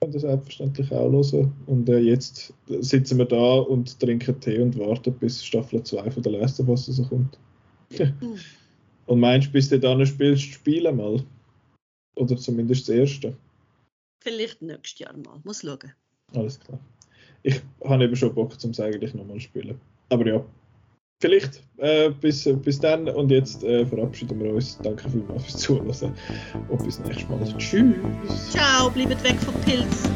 Könnt 0.00 0.14
ihr 0.14 0.20
selbstverständlich 0.20 0.90
auch 0.92 1.10
hören. 1.12 1.52
Und 1.66 1.88
äh, 1.88 1.98
jetzt 1.98 2.54
sitzen 2.68 3.18
wir 3.18 3.26
da 3.26 3.58
und 3.58 4.00
trinken 4.00 4.40
Tee 4.40 4.58
und 4.58 4.78
warten, 4.78 5.12
bis 5.14 5.44
Staffel 5.44 5.82
2 5.82 6.10
von 6.10 6.22
der 6.22 6.32
Last 6.32 6.60
of 6.60 6.68
Us 6.68 6.88
rauskommt. 6.88 7.38
Hm. 7.98 8.36
Und 9.06 9.18
meinst 9.18 9.48
du, 9.48 9.52
bis 9.52 9.68
du 9.68 9.80
dann 9.80 10.06
spielst, 10.06 10.44
spielen 10.44 10.96
mal? 10.96 11.24
Oder 12.14 12.36
zumindest 12.36 12.88
das 12.88 12.94
erste? 12.94 13.36
Vielleicht 14.22 14.62
nächstes 14.62 15.00
Jahr 15.00 15.16
mal. 15.16 15.40
Muss 15.42 15.62
schauen. 15.62 15.92
Alles 16.32 16.60
klar. 16.60 16.78
Ich 17.42 17.60
habe 17.84 18.04
eben 18.04 18.14
schon 18.14 18.32
Bock, 18.32 18.60
zum 18.60 18.72
eigentlich 18.74 19.12
nochmal 19.14 19.40
spielen. 19.40 19.80
Aber 20.10 20.26
ja, 20.26 20.44
vielleicht 21.20 21.62
äh, 21.76 22.10
bis, 22.10 22.48
bis 22.62 22.80
dann 22.80 23.08
und 23.08 23.30
jetzt 23.30 23.62
äh, 23.62 23.86
verabschieden 23.86 24.42
wir 24.42 24.54
uns. 24.54 24.78
Danke 24.82 25.08
vielmals 25.08 25.44
fürs 25.44 25.56
Zuhören 25.58 26.14
und 26.68 26.84
bis 26.84 26.98
nächstes 27.00 27.28
Mal. 27.28 27.38
Tschüss! 27.58 28.50
Ciao, 28.50 28.90
bleibt 28.90 29.22
weg 29.22 29.36
vom 29.40 29.54
Pilz. 29.62 30.10